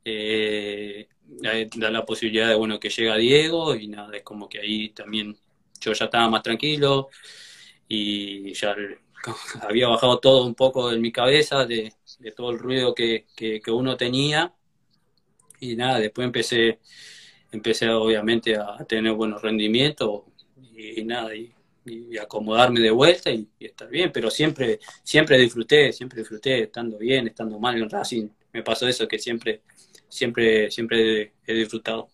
eh, 0.03 1.07
da 1.27 1.91
la 1.91 2.05
posibilidad 2.05 2.47
de 2.47 2.55
bueno 2.55 2.79
que 2.79 2.89
llega 2.89 3.17
Diego 3.17 3.75
y 3.75 3.87
nada, 3.87 4.15
es 4.15 4.23
como 4.23 4.47
que 4.47 4.59
ahí 4.59 4.89
también 4.89 5.37
yo 5.81 5.93
ya 5.93 6.05
estaba 6.05 6.29
más 6.29 6.41
tranquilo 6.41 7.09
y 7.87 8.53
ya 8.53 8.75
había 9.61 9.87
bajado 9.87 10.19
todo 10.19 10.45
un 10.45 10.55
poco 10.55 10.91
en 10.91 11.01
mi 11.01 11.11
cabeza 11.11 11.65
de, 11.65 11.93
todo 12.35 12.51
el 12.51 12.59
ruido 12.59 12.95
que, 12.95 13.25
que, 13.35 13.61
uno 13.71 13.97
tenía 13.97 14.53
y 15.59 15.75
nada, 15.75 15.99
después 15.99 16.25
empecé 16.25 16.79
empecé 17.51 17.89
obviamente 17.89 18.55
a 18.57 18.77
tener 18.87 19.13
buenos 19.13 19.41
rendimientos 19.41 20.23
y, 20.75 21.01
y 21.01 21.03
nada, 21.05 21.35
y 21.35 21.53
y 21.87 22.17
acomodarme 22.17 22.79
de 22.79 22.91
vuelta 22.91 23.31
y, 23.31 23.47
estar 23.59 23.89
bien, 23.89 24.11
pero 24.11 24.29
siempre, 24.29 24.79
siempre 25.03 25.37
disfruté, 25.37 25.91
siempre 25.93 26.19
disfruté 26.19 26.63
estando 26.63 26.97
bien, 26.97 27.27
estando 27.27 27.59
mal 27.59 27.77
en 27.77 27.89
Racing. 27.89 28.29
Me 28.53 28.63
pasó 28.63 28.87
eso 28.87 29.07
que 29.07 29.19
siempre, 29.19 29.61
siempre, 30.07 30.69
siempre 30.71 31.33
he 31.45 31.53
disfrutado. 31.53 32.09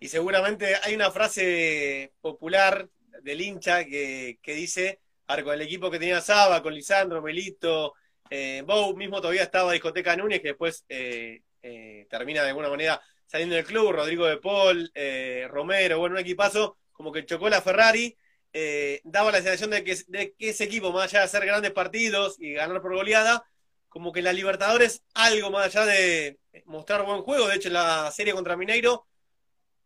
Y 0.00 0.08
seguramente 0.08 0.74
hay 0.82 0.94
una 0.94 1.10
frase 1.10 2.12
popular 2.20 2.88
del 3.22 3.40
hincha 3.40 3.84
que, 3.84 4.38
dice, 4.44 5.00
ahora 5.26 5.44
con 5.44 5.54
el 5.54 5.62
equipo 5.62 5.90
que 5.90 5.98
tenía 5.98 6.20
Saba, 6.20 6.62
con 6.62 6.74
Lisandro, 6.74 7.22
Melito, 7.22 7.94
eh, 8.30 8.64
mismo 8.96 9.20
todavía 9.20 9.42
estaba 9.42 9.72
Discoteca 9.72 10.16
Núñez, 10.16 10.40
que 10.40 10.48
después 10.48 10.84
eh, 10.88 11.42
eh, 11.62 12.06
termina 12.10 12.42
de 12.42 12.48
alguna 12.48 12.68
manera 12.68 13.00
saliendo 13.32 13.56
del 13.56 13.64
club, 13.64 13.92
Rodrigo 13.92 14.26
de 14.26 14.36
Paul, 14.36 14.90
eh, 14.94 15.46
Romero, 15.48 15.98
bueno, 15.98 16.16
un 16.16 16.20
equipazo, 16.20 16.76
como 16.92 17.10
que 17.10 17.24
chocó 17.24 17.48
la 17.48 17.62
Ferrari, 17.62 18.14
eh, 18.52 19.00
daba 19.04 19.32
la 19.32 19.38
sensación 19.38 19.70
de 19.70 19.84
que, 19.84 19.96
de 20.08 20.34
que, 20.34 20.50
ese 20.50 20.64
equipo, 20.64 20.92
más 20.92 21.04
allá 21.04 21.20
de 21.20 21.24
hacer 21.24 21.46
grandes 21.46 21.72
partidos 21.72 22.36
y 22.38 22.52
ganar 22.54 22.82
por 22.82 22.94
goleada, 22.94 23.44
como 23.88 24.12
que 24.12 24.22
la 24.22 24.32
Libertadores, 24.32 25.02
algo 25.14 25.50
más 25.50 25.66
allá 25.66 25.86
de 25.86 26.38
mostrar 26.64 27.04
buen 27.04 27.22
juego, 27.22 27.48
de 27.48 27.56
hecho 27.56 27.70
la 27.70 28.10
serie 28.10 28.32
contra 28.32 28.56
Mineiro, 28.56 29.06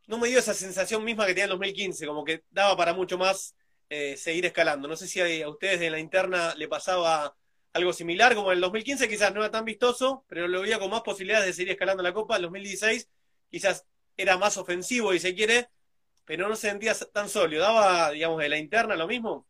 no 0.07 0.19
me 0.19 0.29
dio 0.29 0.39
esa 0.39 0.55
sensación 0.55 1.05
misma 1.05 1.27
que 1.27 1.33
tenía 1.33 1.45
en 1.45 1.51
2015, 1.51 2.07
como 2.07 2.25
que 2.25 2.45
daba 2.51 2.77
para 2.77 2.95
mucho 2.95 3.19
más 3.19 3.55
eh, 3.89 4.17
seguir 4.17 4.47
escalando. 4.47 4.89
No 4.89 4.97
sé 4.97 5.07
si 5.09 5.21
a, 5.21 5.49
ustedes 5.49 5.81
en 5.81 5.93
la 5.93 5.99
interna 5.99 6.55
le 6.57 6.69
pasaba 6.69 7.37
algo 7.73 7.93
similar, 7.93 8.35
como 8.35 8.51
en 8.51 8.57
el 8.57 8.61
2015 8.63 9.09
quizás 9.09 9.35
no 9.35 9.41
era 9.41 9.51
tan 9.51 9.65
vistoso, 9.65 10.25
pero 10.29 10.49
lo 10.49 10.63
veía 10.63 10.79
con 10.79 10.91
más 10.91 11.03
posibilidades 11.03 11.47
de 11.47 11.53
seguir 11.53 11.73
escalando 11.73 12.03
la 12.03 12.13
Copa. 12.13 12.37
En 12.37 12.43
2016 12.43 13.09
quizás 13.51 13.85
era 14.17 14.39
más 14.39 14.57
ofensivo 14.57 15.13
y 15.13 15.21
se 15.21 15.35
quiere, 15.35 15.69
pero 16.27 16.49
no 16.49 16.57
se 16.57 16.69
sentía 16.69 16.95
tan 17.13 17.29
sólido. 17.29 17.63
¿Daba, 17.63 18.11
digamos, 18.11 18.39
de 18.43 18.49
la 18.49 18.59
interna 18.59 18.97
lo 18.97 19.07
mismo? 19.07 19.47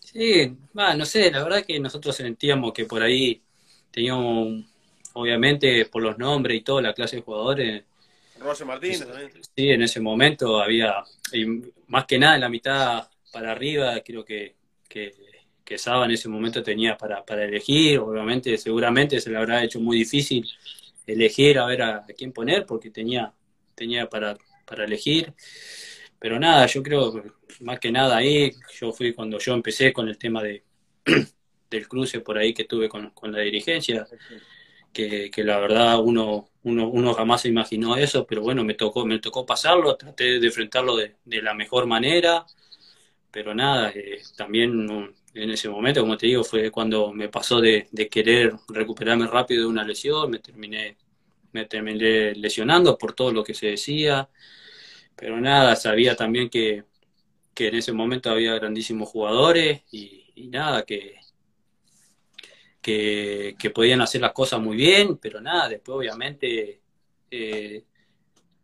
Sí, 0.00 0.56
no 0.74 1.04
sé, 1.04 1.30
la 1.30 1.42
verdad 1.42 1.64
que 1.66 1.80
nosotros 1.80 2.14
sentíamos 2.14 2.72
que 2.72 2.84
por 2.84 3.02
ahí 3.02 3.42
teníamos, 3.90 4.64
obviamente, 5.14 5.86
por 5.86 6.02
los 6.02 6.18
nombres 6.18 6.58
y 6.58 6.60
toda 6.60 6.82
la 6.82 6.94
clase 6.94 7.16
de 7.16 7.22
jugadores. 7.22 7.84
Roger 8.38 8.66
Martínez 8.66 9.00
también. 9.00 9.32
Sí, 9.56 9.70
en 9.70 9.82
ese 9.82 10.00
momento 10.00 10.60
había, 10.60 11.02
más 11.88 12.04
que 12.04 12.18
nada 12.18 12.34
en 12.36 12.42
la 12.42 12.48
mitad 12.48 13.08
para 13.32 13.52
arriba, 13.52 14.00
creo 14.04 14.24
que, 14.24 14.54
que, 14.88 15.12
que 15.64 15.78
Saba 15.78 16.04
en 16.04 16.12
ese 16.12 16.28
momento 16.28 16.62
tenía 16.62 16.96
para, 16.96 17.24
para 17.24 17.44
elegir. 17.44 17.98
Obviamente, 17.98 18.56
seguramente 18.58 19.20
se 19.20 19.30
le 19.30 19.38
habrá 19.38 19.64
hecho 19.64 19.80
muy 19.80 19.98
difícil 19.98 20.48
elegir 21.06 21.58
a 21.58 21.66
ver 21.66 21.82
a 21.82 22.06
quién 22.16 22.32
poner, 22.32 22.66
porque 22.66 22.90
tenía, 22.90 23.32
tenía 23.74 24.08
para 24.08 24.36
para 24.64 24.84
elegir. 24.84 25.34
Pero 26.18 26.40
nada, 26.40 26.66
yo 26.66 26.82
creo, 26.82 27.22
más 27.60 27.78
que 27.78 27.92
nada 27.92 28.16
ahí, 28.16 28.52
yo 28.80 28.92
fui 28.92 29.12
cuando 29.12 29.38
yo 29.38 29.54
empecé 29.54 29.92
con 29.92 30.08
el 30.08 30.18
tema 30.18 30.42
de, 30.42 30.64
del 31.70 31.88
cruce 31.88 32.20
por 32.20 32.38
ahí 32.38 32.54
que 32.54 32.64
tuve 32.64 32.88
con, 32.88 33.12
la 33.24 33.40
dirigencia, 33.40 34.06
que, 34.92 35.30
la 35.38 35.58
verdad 35.58 36.00
uno, 36.00 36.48
uno, 36.62 36.88
uno 36.88 37.14
jamás 37.14 37.42
se 37.42 37.48
imaginó 37.48 37.96
eso, 37.96 38.26
pero 38.26 38.42
bueno, 38.42 38.64
me 38.64 38.74
tocó, 38.74 39.04
me 39.04 39.18
tocó 39.18 39.44
pasarlo, 39.44 39.96
traté 39.96 40.40
de 40.40 40.46
enfrentarlo 40.46 40.96
de, 40.96 41.16
la 41.42 41.52
mejor 41.54 41.86
manera, 41.86 42.46
pero 43.30 43.54
nada, 43.54 43.90
eh, 43.90 44.22
también 44.36 44.88
en 45.34 45.50
ese 45.50 45.68
momento, 45.68 46.00
como 46.00 46.16
te 46.16 46.26
digo, 46.28 46.44
fue 46.44 46.70
cuando 46.70 47.12
me 47.12 47.28
pasó 47.28 47.60
de, 47.60 47.88
de 47.90 48.08
querer 48.08 48.54
recuperarme 48.68 49.26
rápido 49.26 49.62
de 49.62 49.68
una 49.68 49.84
lesión, 49.84 50.30
me 50.30 50.38
terminé 50.38 50.96
me 51.54 51.64
terminé 51.66 52.34
lesionando 52.34 52.98
por 52.98 53.14
todo 53.14 53.32
lo 53.32 53.44
que 53.44 53.54
se 53.54 53.68
decía, 53.68 54.28
pero 55.16 55.40
nada, 55.40 55.76
sabía 55.76 56.16
también 56.16 56.50
que, 56.50 56.84
que 57.54 57.68
en 57.68 57.76
ese 57.76 57.92
momento 57.92 58.30
había 58.30 58.54
grandísimos 58.54 59.08
jugadores 59.08 59.82
y, 59.92 60.48
nada, 60.48 60.84
que, 60.84 61.16
que, 62.82 63.70
podían 63.74 64.00
hacer 64.02 64.20
las 64.20 64.32
cosas 64.32 64.60
muy 64.60 64.76
bien, 64.76 65.16
pero 65.18 65.40
nada, 65.40 65.68
después 65.68 65.96
obviamente 65.96 66.80
eh, 67.30 67.84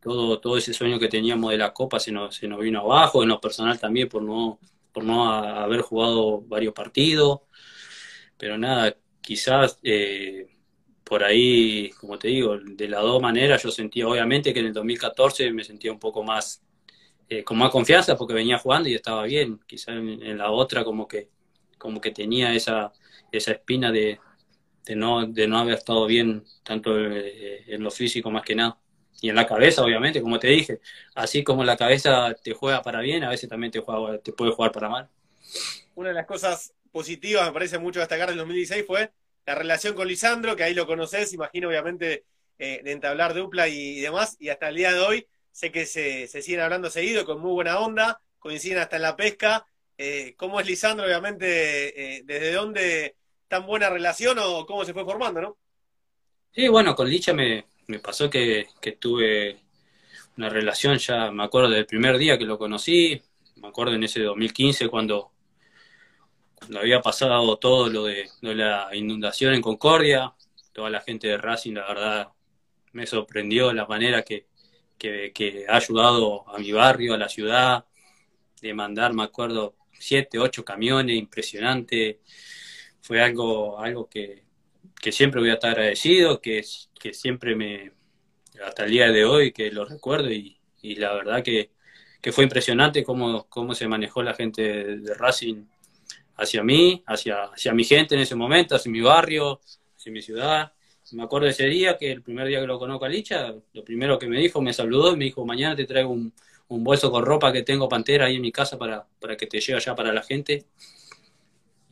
todo, 0.01 0.41
todo 0.41 0.57
ese 0.59 0.75
sueño 0.75 0.99
que 0.99 1.09
teníamos 1.09 1.53
de 1.53 1.59
la 1.59 1.73
Copa 1.73 2.01
se 2.01 2.13
nos, 2.13 2.35
se 2.35 2.49
nos 2.49 2.61
vino 2.61 2.81
abajo, 2.81 3.23
en 3.23 3.29
lo 3.29 3.41
personal 3.41 3.79
también 3.79 4.09
por 4.09 4.23
no, 4.23 4.59
por 4.93 5.05
no 5.05 5.33
haber 5.33 5.83
jugado 5.83 6.41
varios 6.43 6.75
partidos, 6.75 7.41
pero 8.37 8.59
nada, 8.59 8.97
quizás 9.21 9.79
eh, 9.85 10.60
por 11.11 11.25
ahí, 11.25 11.91
como 11.99 12.21
te 12.21 12.29
digo, 12.29 12.57
de 12.57 12.89
las 12.89 13.03
dos 13.03 13.21
maneras 13.21 13.61
yo 13.65 13.73
sentía 13.73 14.07
obviamente 14.07 14.55
que 14.55 14.61
en 14.61 14.67
el 14.67 14.73
2014 14.73 15.51
me 15.53 15.65
sentía 15.65 15.91
un 15.91 15.99
poco 15.99 16.23
más 16.23 16.63
eh, 17.29 17.43
con 17.43 17.59
más 17.59 17.71
confianza 17.71 18.17
porque 18.17 18.33
venía 18.33 18.59
jugando 18.59 18.89
y 18.89 18.95
estaba 18.95 19.25
bien. 19.25 19.59
Quizás 19.67 19.97
en, 19.97 20.39
la 20.39 20.53
otra 20.53 20.85
como 20.85 21.09
que 21.09 21.29
como 21.79 22.01
que 22.01 22.13
tenía 22.13 22.55
esa 22.55 22.93
esa 23.33 23.51
espina 23.51 23.91
de, 23.91 24.21
de 24.85 24.95
no 24.95 25.27
de 25.27 25.49
no 25.49 25.59
haber 25.59 25.79
estado 25.79 26.07
bien 26.07 26.45
tanto 26.63 26.97
eh, 26.97 27.65
en 27.67 27.83
lo 27.83 27.91
físico 27.91 28.31
más 28.31 28.45
que 28.45 28.55
nada 28.55 28.79
y 29.21 29.31
en 29.31 29.35
la 29.35 29.49
cabeza 29.49 29.83
obviamente 29.83 30.23
como 30.23 30.39
te 30.39 30.47
dije 30.47 30.81
así 31.17 31.43
como 31.43 31.65
la 31.65 31.77
cabeza 31.77 32.35
te 32.35 32.53
juega 32.53 32.83
para 32.83 33.01
bien 33.01 33.25
a 33.25 33.31
veces 33.31 33.49
también 33.49 33.73
te 33.73 33.81
juega 33.81 34.19
te 34.19 34.33
puede 34.33 34.53
jugar 34.53 34.71
para 34.71 34.89
mal 34.89 35.09
una 35.97 36.11
de 36.11 36.15
las 36.15 36.27
cosas 36.27 36.73
positivas 36.93 37.47
me 37.47 37.53
parece 37.53 37.79
mucho 37.79 38.01
destacar 38.01 38.29
del 38.29 38.39
2016 38.39 38.85
fue 38.87 39.11
la 39.47 39.55
relación 39.55 39.95
con 39.95 40.09
Lisandro 40.09 40.57
que 40.57 40.65
ahí 40.65 40.75
lo 40.75 40.87
conoces 40.87 41.33
imagino 41.33 41.69
obviamente 41.69 42.25
eh, 42.59 42.81
de 42.85 42.93
entablar 42.93 43.35
dupla 43.35 43.69
y 43.69 44.01
demás 44.01 44.37
y 44.39 44.49
hasta 44.49 44.69
el 44.69 44.77
día 44.77 44.93
de 44.93 45.01
hoy 45.01 45.27
sé 45.53 45.71
que 45.73 45.87
se, 45.87 46.27
siguen 46.29 46.61
hablando 46.61 46.91
seguido, 46.91 47.25
con 47.25 47.41
muy 47.41 47.53
buena 47.53 47.79
onda, 47.79 48.21
coinciden 48.39 48.79
hasta 48.79 48.97
en 48.97 49.03
la 49.03 49.17
pesca. 49.17 49.67
Eh, 49.97 50.35
¿Cómo 50.37 50.61
es 50.61 50.67
Lisandro, 50.67 51.07
obviamente, 51.07 52.17
eh, 52.17 52.23
desde 52.25 52.53
dónde 52.53 53.17
tan 53.49 53.67
buena 53.67 53.91
relación 53.91 54.39
o 54.41 54.65
cómo 54.65 54.85
se 54.85 54.95
fue 54.95 55.05
formando, 55.05 55.41
no? 55.41 55.59
Sí, 56.53 56.69
bueno, 56.69 56.95
con 56.95 57.09
Licha 57.09 57.33
me, 57.33 57.67
me 57.89 57.99
pasó 57.99 58.31
que, 58.31 58.69
que, 58.81 58.93
tuve 58.93 59.59
una 60.37 60.49
relación 60.49 60.99
ya, 60.99 61.31
me 61.31 61.45
acuerdo 61.45 61.71
del 61.71 61.87
primer 61.87 62.17
día 62.17 62.39
que 62.39 62.45
lo 62.45 62.59
conocí, 62.59 63.21
me 63.57 63.69
acuerdo 63.69 63.95
en 63.95 64.05
ese 64.05 64.21
2015 64.23 64.89
cuando, 64.89 65.30
cuando 66.61 66.81
había 66.81 67.01
pasado 67.01 67.57
todo 67.59 67.89
lo 67.89 68.05
de, 68.05 68.29
de 68.41 68.55
la 68.55 68.89
inundación 68.95 69.55
en 69.55 69.63
Concordia, 69.63 70.33
toda 70.73 70.91
la 70.91 71.01
gente 71.01 71.27
de 71.27 71.39
Racing, 71.39 71.75
la 71.75 71.89
verdad, 71.89 72.29
me 72.93 73.07
sorprendió 73.07 73.73
la 73.73 73.87
manera 73.87 74.23
que, 74.23 74.47
que, 74.99 75.65
ha 75.69 75.77
ayudado 75.77 76.49
a 76.49 76.59
mi 76.59 76.73
barrio, 76.73 77.15
a 77.15 77.19
la 77.19 77.29
ciudad, 77.29 77.85
de 78.61 78.75
mandar, 78.75 79.15
me 79.15 79.23
acuerdo, 79.23 79.75
siete, 79.93 80.39
ocho 80.39 80.65
camiones, 80.65 81.17
impresionante. 81.17 82.21
Fue 83.01 83.23
algo, 83.23 83.79
algo 83.81 84.09
que, 84.09 84.45
siempre 85.11 85.41
voy 85.41 85.51
a 85.51 85.55
estar 85.55 85.73
agradecido, 85.73 86.41
que, 86.41 86.65
que 86.99 87.15
siempre 87.15 87.57
me, 87.57 87.93
hasta 88.65 88.85
el 88.85 88.91
día 88.91 89.11
de 89.11 89.25
hoy, 89.25 89.53
que 89.53 89.71
lo 89.71 89.85
recuerdo 89.87 90.31
y, 90.31 90.59
la 90.83 91.15
verdad 91.15 91.43
que, 91.43 91.71
fue 92.33 92.45
impresionante 92.45 93.03
cómo, 93.03 93.47
cómo 93.49 93.75
se 93.75 93.89
manejó 93.89 94.23
la 94.23 94.35
gente 94.35 94.63
de 94.99 95.15
Racing 95.15 95.65
hacia 96.41 96.63
mí, 96.63 97.03
hacia, 97.07 97.45
hacia 97.45 97.73
mi 97.73 97.85
gente 97.85 98.15
en 98.15 98.23
ese 98.23 98.35
momento, 98.35 98.77
hacia 98.77 98.91
mi 98.91 99.01
barrio, 99.01 99.61
hacia 99.97 100.13
mi 100.13 100.23
ciudad 100.23 100.73
me 101.13 101.23
acuerdo 101.25 101.49
ese 101.49 101.67
día 101.67 101.97
que 101.97 102.13
el 102.13 102.23
primer 102.23 102.47
día 102.47 102.61
que 102.61 102.67
lo 102.67 102.79
conozco 102.79 103.05
a 103.05 103.09
Licha, 103.09 103.55
lo 103.73 103.85
primero 103.85 104.19
que 104.19 104.27
me 104.27 104.39
dijo, 104.39 104.61
me 104.61 104.73
saludó 104.73 105.13
y 105.13 105.17
me 105.17 105.25
dijo, 105.27 105.45
mañana 105.45 105.75
te 105.75 105.85
traigo 105.85 106.11
un, 106.11 106.33
bolso 106.69 107.11
con 107.11 107.25
ropa 107.25 107.53
que 107.53 107.63
tengo 107.63 107.89
pantera 107.89 108.27
ahí 108.27 108.37
en 108.37 108.43
mi 108.43 108.53
casa 108.53 108.79
para, 108.79 109.05
para 109.19 109.37
que 109.37 109.47
te 109.47 109.61
lleve 109.61 109.79
allá 109.79 109.95
para 109.97 110.13
la 110.13 110.23
gente. 110.23 110.67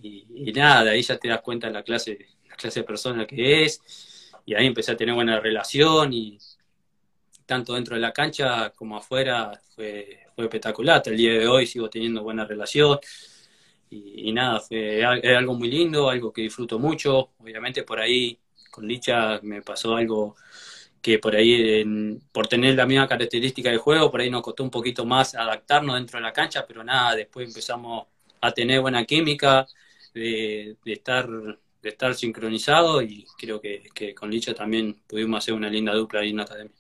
Y, 0.00 0.52
nada, 0.52 0.84
de 0.84 0.90
ahí 0.90 1.02
ya 1.02 1.18
te 1.18 1.26
das 1.26 1.40
cuenta 1.40 1.66
de 1.66 1.72
la 1.72 1.82
clase, 1.82 2.16
la 2.48 2.54
clase 2.54 2.80
de 2.80 2.84
persona 2.84 3.26
que 3.26 3.64
es. 3.64 3.82
Y 4.46 4.54
ahí 4.54 4.66
empecé 4.66 4.92
a 4.92 4.96
tener 4.96 5.16
buena 5.16 5.40
relación 5.40 6.12
y 6.12 6.38
tanto 7.44 7.74
dentro 7.74 7.96
de 7.96 8.00
la 8.00 8.12
cancha 8.12 8.70
como 8.70 8.96
afuera 8.96 9.60
fue, 9.74 10.20
fue 10.36 10.44
espectacular. 10.44 10.98
Hasta 10.98 11.10
el 11.10 11.16
día 11.16 11.32
de 11.32 11.48
hoy 11.48 11.66
sigo 11.66 11.90
teniendo 11.90 12.22
buena 12.22 12.44
relación. 12.44 13.00
Y, 13.90 14.32
nada, 14.32 14.60
fue 14.60 15.02
algo 15.04 15.54
muy 15.54 15.70
lindo, 15.70 16.10
algo 16.10 16.32
que 16.32 16.42
disfruto 16.42 16.78
mucho. 16.78 17.30
Obviamente 17.38 17.82
por 17.82 17.98
ahí 18.00 18.38
con 18.70 18.86
Licha 18.86 19.40
me 19.42 19.62
pasó 19.62 19.96
algo 19.96 20.36
que 21.00 21.18
por 21.18 21.34
ahí, 21.36 21.84
por 22.32 22.48
tener 22.48 22.74
la 22.74 22.86
misma 22.86 23.08
característica 23.08 23.70
del 23.70 23.78
juego, 23.78 24.10
por 24.10 24.20
ahí 24.20 24.30
nos 24.30 24.42
costó 24.42 24.62
un 24.64 24.70
poquito 24.70 25.04
más 25.04 25.34
adaptarnos 25.34 25.94
dentro 25.96 26.18
de 26.18 26.24
la 26.24 26.32
cancha, 26.32 26.66
pero 26.66 26.84
nada, 26.84 27.14
después 27.14 27.48
empezamos 27.48 28.06
a 28.40 28.52
tener 28.52 28.80
buena 28.80 29.04
química, 29.04 29.66
de, 30.14 30.76
estar 30.84 31.28
de 31.28 31.88
estar 31.88 32.14
sincronizado 32.14 33.02
y 33.02 33.24
creo 33.38 33.60
que, 33.60 34.14
con 34.14 34.30
Licha 34.30 34.54
también 34.54 35.00
pudimos 35.06 35.38
hacer 35.38 35.54
una 35.54 35.70
linda 35.70 35.94
dupla 35.94 36.20
ahí 36.20 36.30
en 36.30 36.36
la 36.38 36.42
academia. 36.42 36.74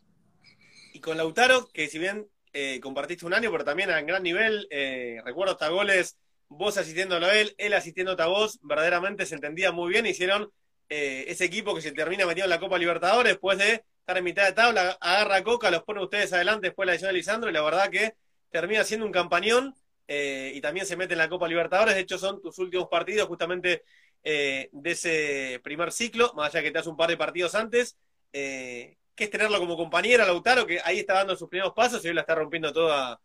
Y 0.92 1.00
con 1.00 1.16
Lautaro, 1.16 1.68
que 1.72 1.86
si 1.86 1.98
bien 1.98 2.28
eh, 2.52 2.80
compartiste 2.82 3.24
un 3.24 3.34
año, 3.34 3.50
pero 3.52 3.64
también 3.64 3.90
a 3.90 4.00
gran 4.00 4.22
nivel, 4.22 4.66
eh, 4.70 5.20
recuerdo 5.24 5.52
hasta 5.52 5.68
goles, 5.68 6.16
vos 6.48 6.76
asistiéndolo 6.78 7.26
a 7.26 7.34
él, 7.38 7.54
él 7.58 7.74
asistiéndote 7.74 8.22
a 8.22 8.26
vos, 8.26 8.58
verdaderamente 8.62 9.26
se 9.26 9.34
entendía 9.34 9.72
muy 9.72 9.90
bien, 9.90 10.06
hicieron 10.06 10.50
eh, 10.88 11.26
ese 11.28 11.44
equipo 11.44 11.74
que 11.74 11.82
se 11.82 11.92
termina 11.92 12.24
metiendo 12.24 12.46
en 12.46 12.50
la 12.50 12.60
Copa 12.60 12.78
Libertadores 12.78 13.32
después 13.32 13.58
de 13.58 13.84
estar 14.00 14.16
en 14.16 14.24
mitad 14.24 14.46
de 14.46 14.52
tabla, 14.52 14.96
agarra 15.00 15.42
Coca, 15.42 15.70
los 15.70 15.82
pone 15.82 16.02
ustedes 16.02 16.32
adelante 16.32 16.68
después 16.68 16.84
de 16.84 16.86
la 16.86 16.92
decisión 16.92 17.12
de 17.12 17.18
Lisandro 17.18 17.50
y 17.50 17.52
la 17.52 17.62
verdad 17.62 17.90
que 17.90 18.14
termina 18.50 18.82
siendo 18.84 19.04
un 19.04 19.12
campañón 19.12 19.74
eh, 20.06 20.52
y 20.54 20.60
también 20.62 20.86
se 20.86 20.96
mete 20.96 21.12
en 21.12 21.18
la 21.18 21.28
Copa 21.28 21.46
Libertadores. 21.46 21.94
De 21.94 22.00
hecho, 22.00 22.16
son 22.16 22.40
tus 22.40 22.58
últimos 22.58 22.88
partidos 22.88 23.28
justamente 23.28 23.82
eh, 24.24 24.70
de 24.72 24.90
ese 24.90 25.60
primer 25.62 25.92
ciclo, 25.92 26.32
más 26.34 26.54
allá 26.54 26.62
que 26.62 26.70
te 26.70 26.78
hace 26.78 26.88
un 26.88 26.96
par 26.96 27.10
de 27.10 27.18
partidos 27.18 27.54
antes. 27.54 27.98
que 28.32 29.24
es 29.24 29.30
tenerlo 29.30 29.58
como 29.58 29.76
compañera, 29.76 30.24
Lautaro, 30.24 30.64
que 30.64 30.80
ahí 30.82 31.00
está 31.00 31.14
dando 31.14 31.36
sus 31.36 31.48
primeros 31.48 31.74
pasos 31.74 32.02
y 32.04 32.08
hoy 32.08 32.14
la 32.14 32.22
está 32.22 32.34
rompiendo 32.36 32.72
toda 32.72 33.20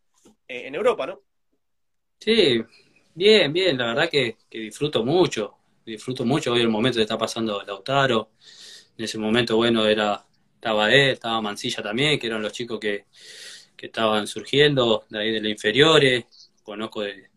en 0.48 0.74
Europa, 0.74 1.06
¿no? 1.06 1.22
Sí, 2.18 2.64
bien, 3.14 3.52
bien, 3.52 3.78
la 3.78 3.86
verdad 3.86 4.10
que 4.10 4.36
disfruto 4.50 5.04
mucho 5.04 5.56
disfruto 5.84 6.24
mucho 6.24 6.52
hoy 6.52 6.60
el 6.60 6.68
momento 6.68 6.96
que 6.96 7.02
está 7.02 7.18
pasando 7.18 7.62
Lautaro. 7.62 8.30
En 8.96 9.04
ese 9.04 9.18
momento, 9.18 9.56
bueno, 9.56 9.86
era 9.86 10.24
estaba 10.54 10.92
él, 10.92 11.10
estaba 11.10 11.40
Mancilla 11.42 11.82
también, 11.82 12.18
que 12.18 12.26
eran 12.26 12.42
los 12.42 12.52
chicos 12.52 12.78
que, 12.80 13.06
estaban 13.84 14.26
surgiendo 14.26 15.04
de 15.10 15.18
ahí 15.18 15.30
de 15.30 15.42
las 15.42 15.50
inferiores. 15.50 16.24
Conozco 16.62 17.02
de, 17.02 17.28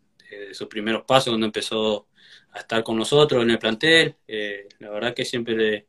sus 0.54 0.68
primeros 0.68 1.04
pasos 1.04 1.32
cuando 1.32 1.46
empezó 1.46 2.08
a 2.54 2.60
estar 2.60 2.84
con 2.86 2.96
nosotros 2.96 3.44
en 3.44 3.50
el 3.50 3.60
plantel. 3.60 4.16
Eh, 4.26 4.66
la 4.80 4.90
verdad 4.92 5.14
que 5.14 5.26
siempre 5.26 5.88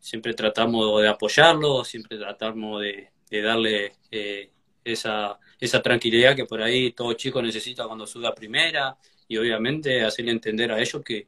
siempre 0.00 0.32
tratamos 0.32 1.02
de 1.02 1.08
apoyarlo, 1.08 1.84
siempre 1.84 2.16
tratamos 2.16 2.80
de, 2.80 3.10
darle 3.42 3.92
eh, 4.10 4.50
esa, 4.82 5.38
esa 5.60 5.82
tranquilidad 5.82 6.34
que 6.34 6.46
por 6.46 6.62
ahí 6.62 6.92
todo 6.92 7.12
chico 7.12 7.42
necesita 7.42 7.86
cuando 7.86 8.06
sube 8.06 8.26
a 8.26 8.34
primera 8.34 8.96
y 9.28 9.36
obviamente 9.36 10.02
hacerle 10.02 10.32
entender 10.32 10.72
a 10.72 10.80
ellos 10.80 11.02
que, 11.04 11.26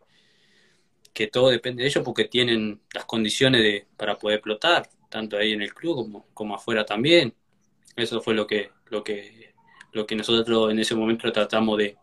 que 1.13 1.29
todo 1.29 1.51
depende 1.51 1.83
de 1.83 1.89
ellos 1.89 2.05
porque 2.05 2.25
tienen 2.27 2.81
las 2.93 3.05
condiciones 3.05 3.63
de, 3.63 3.87
para 3.97 4.19
poder 4.19 4.37
explotar, 4.37 4.89
tanto 5.09 5.37
ahí 5.37 5.53
en 5.53 5.63
el 5.63 5.73
club 5.73 5.97
como, 5.97 6.27
como 6.35 6.55
afuera 6.55 6.85
también. 6.85 7.35
Eso 7.97 8.21
fue 8.21 8.35
lo 8.35 8.47
que, 8.47 8.71
lo 8.91 9.05
que, 9.05 9.53
lo 9.93 10.07
que 10.07 10.17
nosotros 10.17 10.71
en 10.73 10.79
ese 10.79 10.95
momento 10.95 11.31
tratamos 11.33 11.79
de, 11.79 11.97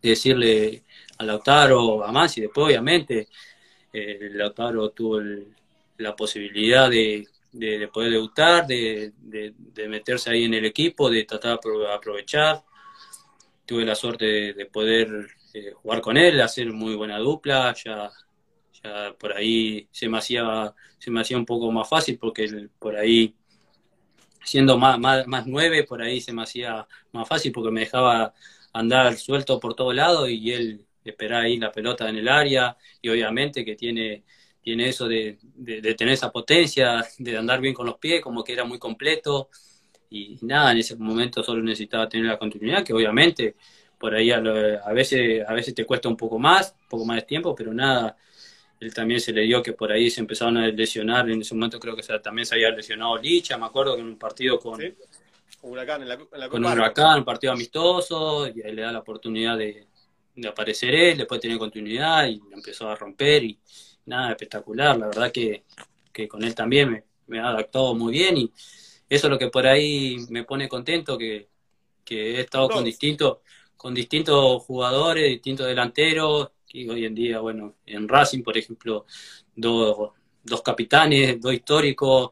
decirle 0.00 0.84
a 1.18 1.24
Lautaro, 1.24 2.04
a 2.04 2.12
más 2.12 2.36
y 2.38 2.42
después 2.42 2.66
obviamente 2.66 3.28
eh, 3.92 4.30
Lautaro 4.32 4.90
tuvo 4.90 5.20
la 5.98 6.16
posibilidad 6.16 6.90
de, 6.90 7.26
de, 7.52 7.88
poder 7.88 8.12
debutar, 8.12 8.66
de, 8.66 9.12
de, 9.18 9.88
meterse 9.88 10.30
ahí 10.30 10.44
en 10.44 10.54
el 10.54 10.64
equipo, 10.64 11.10
de 11.10 11.24
tratar 11.24 11.60
de 11.60 11.92
aprovechar. 11.92 12.62
Tuve 13.66 13.84
la 13.84 13.94
suerte 13.94 14.52
de, 14.54 14.66
poder 14.66 15.28
eh, 15.54 15.72
jugar 15.72 16.00
con 16.00 16.16
él, 16.16 16.40
hacer 16.40 16.72
muy 16.72 16.94
buena 16.94 17.18
dupla, 17.18 17.74
ya, 17.74 18.10
ya 18.82 19.14
por 19.18 19.32
ahí 19.32 19.88
se 19.90 20.08
me 20.08 20.18
hacía, 20.18 20.74
se 20.98 21.10
me 21.10 21.20
hacía 21.20 21.36
un 21.36 21.46
poco 21.46 21.70
más 21.70 21.88
fácil 21.88 22.18
porque 22.18 22.68
por 22.78 22.96
ahí 22.96 23.34
siendo 24.44 24.78
más, 24.78 24.98
más, 24.98 25.46
nueve, 25.46 25.84
por 25.84 26.02
ahí 26.02 26.20
se 26.20 26.32
me 26.32 26.42
hacía 26.42 26.86
más 27.12 27.28
fácil 27.28 27.52
porque 27.52 27.70
me 27.70 27.80
dejaba 27.80 28.34
andar 28.72 29.16
suelto 29.16 29.60
por 29.60 29.74
todo 29.74 29.92
lado 29.92 30.28
y 30.28 30.52
él 30.52 30.86
esperaba 31.04 31.42
ahí 31.42 31.58
la 31.58 31.72
pelota 31.72 32.08
en 32.08 32.16
el 32.16 32.28
área 32.28 32.76
y 33.00 33.08
obviamente 33.08 33.64
que 33.64 33.76
tiene, 33.76 34.24
tiene 34.60 34.88
eso 34.88 35.06
de, 35.08 35.38
de, 35.42 35.94
tener 35.94 36.14
esa 36.14 36.32
potencia, 36.32 37.04
de 37.18 37.36
andar 37.36 37.60
bien 37.60 37.74
con 37.74 37.86
los 37.86 37.98
pies, 37.98 38.20
como 38.20 38.42
que 38.44 38.52
era 38.52 38.64
muy 38.64 38.78
completo 38.78 39.50
y 40.12 40.38
nada, 40.42 40.72
en 40.72 40.78
ese 40.78 40.94
momento 40.96 41.42
solo 41.42 41.62
necesitaba 41.62 42.08
tener 42.08 42.26
la 42.26 42.38
continuidad, 42.38 42.84
que 42.84 42.92
obviamente 42.92 43.56
por 43.98 44.14
ahí 44.14 44.30
a, 44.30 44.40
veces 44.92 45.42
a 45.46 45.54
veces 45.54 45.74
te 45.74 45.86
cuesta 45.86 46.08
un 46.08 46.16
poco 46.16 46.38
más, 46.38 46.74
un 46.82 46.88
poco 46.88 47.04
más 47.06 47.16
de 47.16 47.22
tiempo, 47.22 47.54
pero 47.54 47.72
nada, 47.72 48.16
él 48.78 48.92
también 48.92 49.20
se 49.20 49.32
le 49.32 49.42
dio 49.42 49.62
que 49.62 49.72
por 49.72 49.90
ahí 49.90 50.10
se 50.10 50.20
empezaron 50.20 50.58
a 50.58 50.66
lesionar, 50.66 51.30
en 51.30 51.40
ese 51.40 51.54
momento 51.54 51.80
creo 51.80 51.96
que 51.96 52.02
también 52.18 52.44
se 52.44 52.56
había 52.56 52.70
lesionado 52.70 53.16
Licha, 53.16 53.56
me 53.56 53.66
acuerdo 53.66 53.94
que 53.94 54.02
en 54.02 54.08
un 54.08 54.18
partido 54.18 54.58
con, 54.58 54.80
Huracán 55.62 56.02
en 56.02 56.08
la, 56.08 56.14
en 56.14 56.48
con 56.50 56.64
Huracán, 56.64 57.20
un 57.20 57.24
partido 57.24 57.52
amistoso, 57.52 58.48
y 58.48 58.60
ahí 58.62 58.72
le 58.72 58.82
da 58.82 58.92
la 58.92 58.98
oportunidad 58.98 59.56
de, 59.56 59.86
de 60.34 60.48
aparecer 60.48 60.94
él, 60.94 61.18
después 61.18 61.40
tener 61.40 61.58
continuidad 61.58 62.26
y 62.26 62.40
empezó 62.52 62.88
a 62.88 62.96
romper 62.96 63.44
y 63.44 63.58
nada, 64.06 64.30
espectacular, 64.32 64.98
la 64.98 65.06
verdad 65.06 65.32
que, 65.32 65.64
que 66.12 66.28
con 66.28 66.42
él 66.44 66.54
también 66.54 66.90
me, 66.90 67.04
me, 67.28 67.40
ha 67.40 67.48
adaptado 67.48 67.94
muy 67.94 68.12
bien 68.12 68.36
y 68.36 68.52
eso 69.14 69.26
es 69.26 69.30
lo 69.30 69.38
que 69.38 69.48
por 69.48 69.66
ahí 69.66 70.16
me 70.30 70.44
pone 70.44 70.68
contento, 70.68 71.18
que, 71.18 71.48
que 72.04 72.36
he 72.36 72.40
estado 72.40 72.68
con 72.68 72.84
distintos, 72.84 73.38
con 73.76 73.94
distintos 73.94 74.62
jugadores, 74.62 75.28
distintos 75.28 75.66
delanteros, 75.66 76.50
y 76.68 76.88
hoy 76.88 77.04
en 77.04 77.14
día, 77.14 77.40
bueno, 77.40 77.76
en 77.84 78.08
Racing, 78.08 78.42
por 78.42 78.56
ejemplo, 78.56 79.04
dos, 79.54 80.12
dos 80.42 80.62
capitanes, 80.62 81.38
dos 81.40 81.52
históricos, 81.52 82.30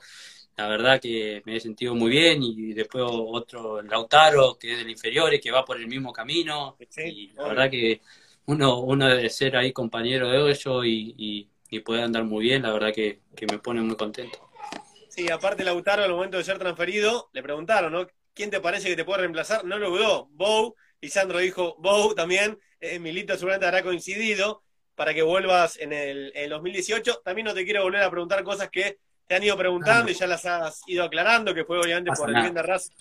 la 0.56 0.68
verdad 0.68 1.00
que 1.00 1.42
me 1.44 1.56
he 1.56 1.60
sentido 1.60 1.94
muy 1.94 2.10
bien 2.10 2.42
y 2.42 2.74
después 2.74 3.04
otro 3.06 3.80
Lautaro 3.80 4.58
que 4.58 4.72
es 4.72 4.78
del 4.78 4.90
inferior 4.90 5.32
y 5.32 5.40
que 5.40 5.50
va 5.50 5.64
por 5.64 5.78
el 5.78 5.86
mismo 5.86 6.12
camino 6.12 6.76
y 7.06 7.28
la 7.32 7.48
verdad 7.48 7.70
que 7.70 8.02
uno, 8.46 8.80
uno 8.80 9.08
debe 9.08 9.30
ser 9.30 9.56
ahí 9.56 9.72
compañero 9.72 10.28
de 10.28 10.50
ellos 10.50 10.84
y, 10.84 11.14
y, 11.16 11.48
y 11.70 11.80
puede 11.80 12.02
andar 12.02 12.24
muy 12.24 12.44
bien, 12.44 12.62
la 12.62 12.72
verdad 12.72 12.92
que, 12.92 13.20
que, 13.34 13.46
me 13.46 13.58
pone 13.58 13.80
muy 13.80 13.96
contento. 13.96 14.49
Sí, 15.20 15.30
aparte 15.30 15.64
Lautaro 15.64 16.02
al 16.02 16.12
momento 16.12 16.38
de 16.38 16.44
ser 16.44 16.58
transferido 16.58 17.28
le 17.34 17.42
preguntaron, 17.42 17.92
¿no? 17.92 18.06
¿Quién 18.32 18.48
te 18.48 18.58
parece 18.58 18.88
que 18.88 18.96
te 18.96 19.04
puede 19.04 19.20
reemplazar? 19.20 19.66
No 19.66 19.76
lo 19.76 19.90
dudó, 19.90 20.28
Bow, 20.30 20.74
y 20.98 21.10
Sandro 21.10 21.40
dijo 21.40 21.76
Bow 21.78 22.14
también, 22.14 22.58
eh, 22.80 22.98
Milito 22.98 23.34
seguramente 23.34 23.66
habrá 23.66 23.82
coincidido 23.82 24.62
para 24.94 25.12
que 25.12 25.20
vuelvas 25.20 25.76
en 25.78 25.92
el, 25.92 26.32
en 26.34 26.44
el 26.44 26.50
2018. 26.50 27.20
También 27.22 27.44
no 27.44 27.52
te 27.52 27.66
quiero 27.66 27.82
volver 27.82 28.02
a 28.02 28.10
preguntar 28.10 28.42
cosas 28.44 28.70
que 28.70 28.96
te 29.26 29.34
han 29.34 29.42
ido 29.42 29.58
preguntando 29.58 30.10
y 30.10 30.14
ya 30.14 30.26
las 30.26 30.46
has 30.46 30.80
ido 30.86 31.04
aclarando, 31.04 31.54
que 31.54 31.66
fue 31.66 31.78
obviamente 31.78 32.12
por 32.16 32.30
el 32.30 32.40
bien 32.40 32.54
de 32.54 32.62
Racing, 32.62 32.94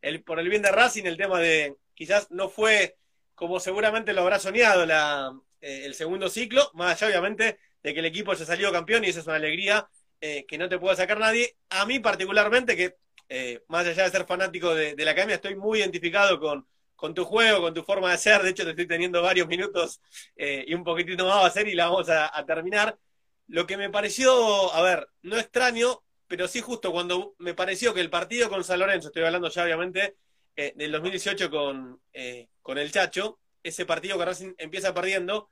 el, 0.00 0.22
por 0.22 0.40
el 0.40 0.48
bien 0.48 0.62
de 0.62 0.72
Racing, 0.72 1.04
el 1.04 1.18
tema 1.18 1.40
de 1.40 1.76
quizás 1.92 2.30
no 2.30 2.48
fue 2.48 2.96
como 3.34 3.60
seguramente 3.60 4.14
lo 4.14 4.22
habrá 4.22 4.38
soñado 4.38 4.86
la, 4.86 5.38
eh, 5.60 5.82
el 5.84 5.94
segundo 5.94 6.30
ciclo, 6.30 6.70
más 6.72 7.02
allá 7.02 7.10
obviamente 7.10 7.58
de 7.82 7.92
que 7.92 8.00
el 8.00 8.06
equipo 8.06 8.34
se 8.34 8.46
salió 8.46 8.72
campeón 8.72 9.04
y 9.04 9.08
esa 9.08 9.20
es 9.20 9.26
una 9.26 9.36
alegría 9.36 9.86
eh, 10.20 10.46
que 10.46 10.56
no 10.56 10.68
te 10.68 10.78
pueda 10.78 10.96
sacar 10.96 11.18
nadie. 11.18 11.56
A 11.70 11.84
mí 11.84 12.00
particularmente, 12.00 12.76
que 12.76 12.96
eh, 13.28 13.62
más 13.68 13.86
allá 13.86 14.04
de 14.04 14.10
ser 14.10 14.24
fanático 14.26 14.74
de, 14.74 14.94
la 15.04 15.10
academia, 15.10 15.36
estoy 15.36 15.56
muy 15.56 15.80
identificado 15.80 16.40
con, 16.40 17.14
tu 17.14 17.24
juego, 17.24 17.60
con 17.60 17.74
tu 17.74 17.82
forma 17.82 18.10
de 18.10 18.18
ser, 18.18 18.42
de 18.42 18.50
hecho 18.50 18.64
te 18.64 18.70
estoy 18.70 18.86
teniendo 18.86 19.20
varios 19.22 19.46
minutos 19.46 20.00
eh, 20.36 20.64
y 20.66 20.74
un 20.74 20.84
poquitito 20.84 21.26
más 21.26 21.42
va 21.42 21.46
a 21.46 21.50
ser 21.50 21.68
y 21.68 21.74
la 21.74 21.86
vamos 21.86 22.08
a, 22.08 22.44
terminar. 22.46 22.98
Lo 23.48 23.66
que 23.66 23.76
me 23.76 23.90
pareció, 23.90 24.72
a 24.72 24.82
ver, 24.82 25.08
no 25.22 25.36
extraño, 25.36 26.02
pero 26.26 26.48
sí 26.48 26.60
justo 26.60 26.92
cuando 26.92 27.34
me 27.38 27.54
pareció 27.54 27.94
que 27.94 28.00
el 28.00 28.10
partido 28.10 28.48
con 28.48 28.64
San 28.64 28.80
Lorenzo, 28.80 29.08
estoy 29.08 29.22
hablando 29.22 29.50
ya 29.50 29.64
obviamente 29.64 30.16
del 30.56 30.90
2018 30.90 31.50
con, 31.50 32.00
el 32.12 32.90
Chacho, 32.90 33.38
ese 33.62 33.84
partido 33.84 34.18
que 34.18 34.24
Racing 34.24 34.54
empieza 34.56 34.94
perdiendo, 34.94 35.50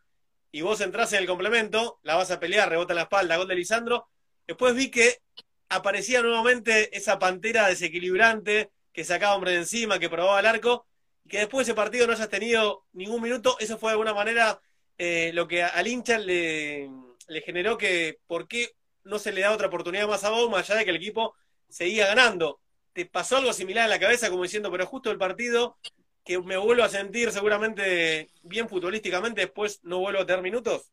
y 0.51 0.63
vos 0.63 0.81
entrás 0.81 1.13
en 1.13 1.19
el 1.19 1.27
complemento, 1.27 1.99
la 2.03 2.17
vas 2.17 2.31
a 2.31 2.41
pelear, 2.41 2.71
rebota 2.71 2.95
la 2.95 3.03
espalda, 3.03 3.37
gol 3.37 3.49
de 3.49 3.57
Lisandro, 3.57 4.09
después 4.47 4.75
vi 4.75 4.91
que 4.91 5.21
aparecía 5.69 6.23
nuevamente 6.23 6.97
esa 6.97 7.19
pantera 7.19 7.69
desequilibrante 7.69 8.71
que 8.93 9.05
sacaba 9.05 9.35
hombre 9.35 9.53
de 9.53 9.59
encima, 9.59 9.99
que 9.99 10.11
probaba 10.11 10.41
el 10.41 10.47
arco, 10.47 10.87
y 11.25 11.31
que 11.31 11.39
después 11.39 11.67
de 11.67 11.73
ese 11.73 11.77
partido 11.77 12.07
no 12.07 12.13
hayas 12.13 12.29
tenido 12.29 12.85
ningún 12.93 13.23
minuto, 13.23 13.57
eso 13.59 13.79
fue 13.79 13.91
de 13.91 13.93
alguna 13.93 14.15
manera 14.15 14.61
eh, 14.99 15.33
lo 15.35 15.49
que 15.49 15.63
al 15.63 15.87
hincha 15.89 16.19
le 16.19 16.89
le 17.29 17.41
generó 17.43 17.79
que 17.79 18.19
por 18.27 18.49
qué 18.49 18.75
no 19.03 19.19
se 19.19 19.33
le 19.33 19.43
da 19.43 19.53
otra 19.53 19.69
oportunidad 19.69 20.09
más 20.09 20.25
a 20.25 20.31
Bow, 20.31 20.51
más 20.51 20.69
allá 20.69 20.79
de 20.79 20.85
que 20.85 20.91
el 20.91 20.97
equipo 20.97 21.35
seguía 21.69 22.07
ganando. 22.07 22.61
¿Te 22.93 23.07
pasó 23.07 23.37
algo 23.37 23.53
similar 23.53 23.85
en 23.85 23.91
la 23.91 23.99
cabeza 23.99 24.31
como 24.31 24.43
diciendo, 24.43 24.71
pero 24.71 24.87
justo 24.87 25.11
el 25.11 25.19
partido 25.19 25.77
que 26.25 26.39
me 26.39 26.57
vuelvo 26.57 26.85
a 26.85 26.89
sentir 26.89 27.31
seguramente 27.33 28.29
bien 28.43 28.69
futbolísticamente, 28.69 29.43
después 29.43 29.81
no 29.83 29.99
vuelvo 29.99 30.21
a 30.21 30.27
tener 30.27 30.43
minutos? 30.43 30.91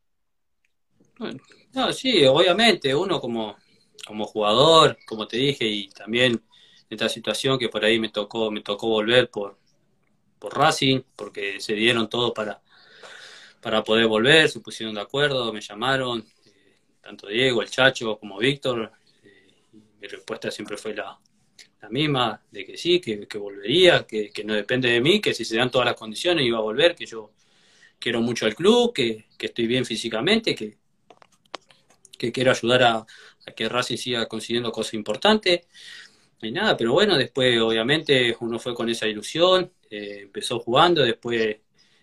No, 1.73 1.93
sí, 1.93 2.25
obviamente, 2.25 2.95
uno 2.95 3.21
como, 3.21 3.55
como 4.05 4.25
jugador, 4.25 4.97
como 5.05 5.27
te 5.27 5.37
dije, 5.37 5.65
y 5.65 5.89
también 5.89 6.33
en 6.33 6.41
esta 6.89 7.07
situación 7.07 7.59
que 7.59 7.69
por 7.69 7.85
ahí 7.85 7.99
me 7.99 8.09
tocó, 8.09 8.51
me 8.51 8.61
tocó 8.61 8.87
volver 8.87 9.29
por, 9.29 9.57
por 10.39 10.57
Racing, 10.57 11.01
porque 11.15 11.59
se 11.59 11.73
dieron 11.73 12.09
todo 12.09 12.33
para, 12.33 12.61
para 13.61 13.83
poder 13.83 14.07
volver, 14.07 14.49
se 14.49 14.59
pusieron 14.59 14.95
de 14.95 15.01
acuerdo, 15.01 15.53
me 15.53 15.61
llamaron, 15.61 16.25
eh, 16.45 16.77
tanto 17.01 17.27
Diego, 17.27 17.61
el 17.61 17.69
Chacho 17.69 18.17
como 18.17 18.39
Víctor. 18.39 18.91
Eh, 19.23 19.47
mi 20.01 20.07
respuesta 20.07 20.49
siempre 20.49 20.77
fue 20.77 20.95
la, 20.95 21.19
la, 21.81 21.89
misma, 21.89 22.41
de 22.51 22.65
que 22.65 22.77
sí, 22.77 22.99
que, 22.99 23.27
que 23.27 23.37
volvería, 23.37 24.05
que, 24.07 24.31
que, 24.31 24.43
no 24.43 24.55
depende 24.55 24.89
de 24.89 24.99
mí, 24.99 25.21
que 25.21 25.33
si 25.33 25.45
se 25.45 25.57
dan 25.57 25.69
todas 25.69 25.85
las 25.85 25.95
condiciones 25.95 26.45
iba 26.45 26.57
a 26.57 26.61
volver, 26.61 26.95
que 26.95 27.05
yo 27.05 27.31
quiero 27.99 28.21
mucho 28.21 28.47
al 28.47 28.55
club, 28.55 28.93
que, 28.93 29.27
que 29.37 29.45
estoy 29.45 29.67
bien 29.67 29.85
físicamente, 29.85 30.55
que, 30.55 30.80
que 32.21 32.31
quiero 32.31 32.51
ayudar 32.51 32.83
a, 32.83 33.05
que 33.55 33.67
Racing 33.67 33.97
siga 33.97 34.27
consiguiendo 34.27 34.71
cosas 34.71 34.93
importantes. 34.93 35.61
Y 36.41 36.51
nada, 36.51 36.77
pero 36.77 36.93
bueno, 36.93 37.17
después 37.17 37.59
obviamente 37.59 38.35
uno 38.41 38.59
fue 38.59 38.75
con 38.75 38.89
esa 38.89 39.07
ilusión, 39.07 39.71
eh, 39.89 40.19
empezó 40.23 40.59
jugando, 40.59 41.03
después 41.03 41.57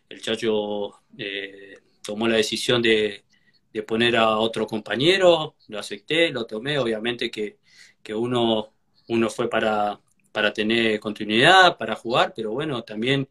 el 0.09 0.21
Chacho 0.21 1.01
eh, 1.17 1.79
tomó 2.03 2.27
la 2.29 2.37
decisión 2.37 2.83
de, 2.83 3.25
de, 3.73 3.83
poner 3.85 4.17
a 4.17 4.39
otro 4.39 4.67
compañero, 4.67 5.57
lo 5.69 5.79
acepté, 5.79 6.31
lo 6.31 6.47
tomé, 6.47 6.79
obviamente 6.79 7.31
que, 7.31 7.59
que 8.03 8.15
uno, 8.15 8.73
uno 9.09 9.31
fue 9.31 9.49
para, 9.49 10.01
para 10.33 10.53
tener 10.53 10.99
continuidad, 11.01 11.77
para 11.77 11.95
jugar, 11.97 12.33
pero 12.35 12.53
bueno, 12.53 12.83
también 12.83 13.29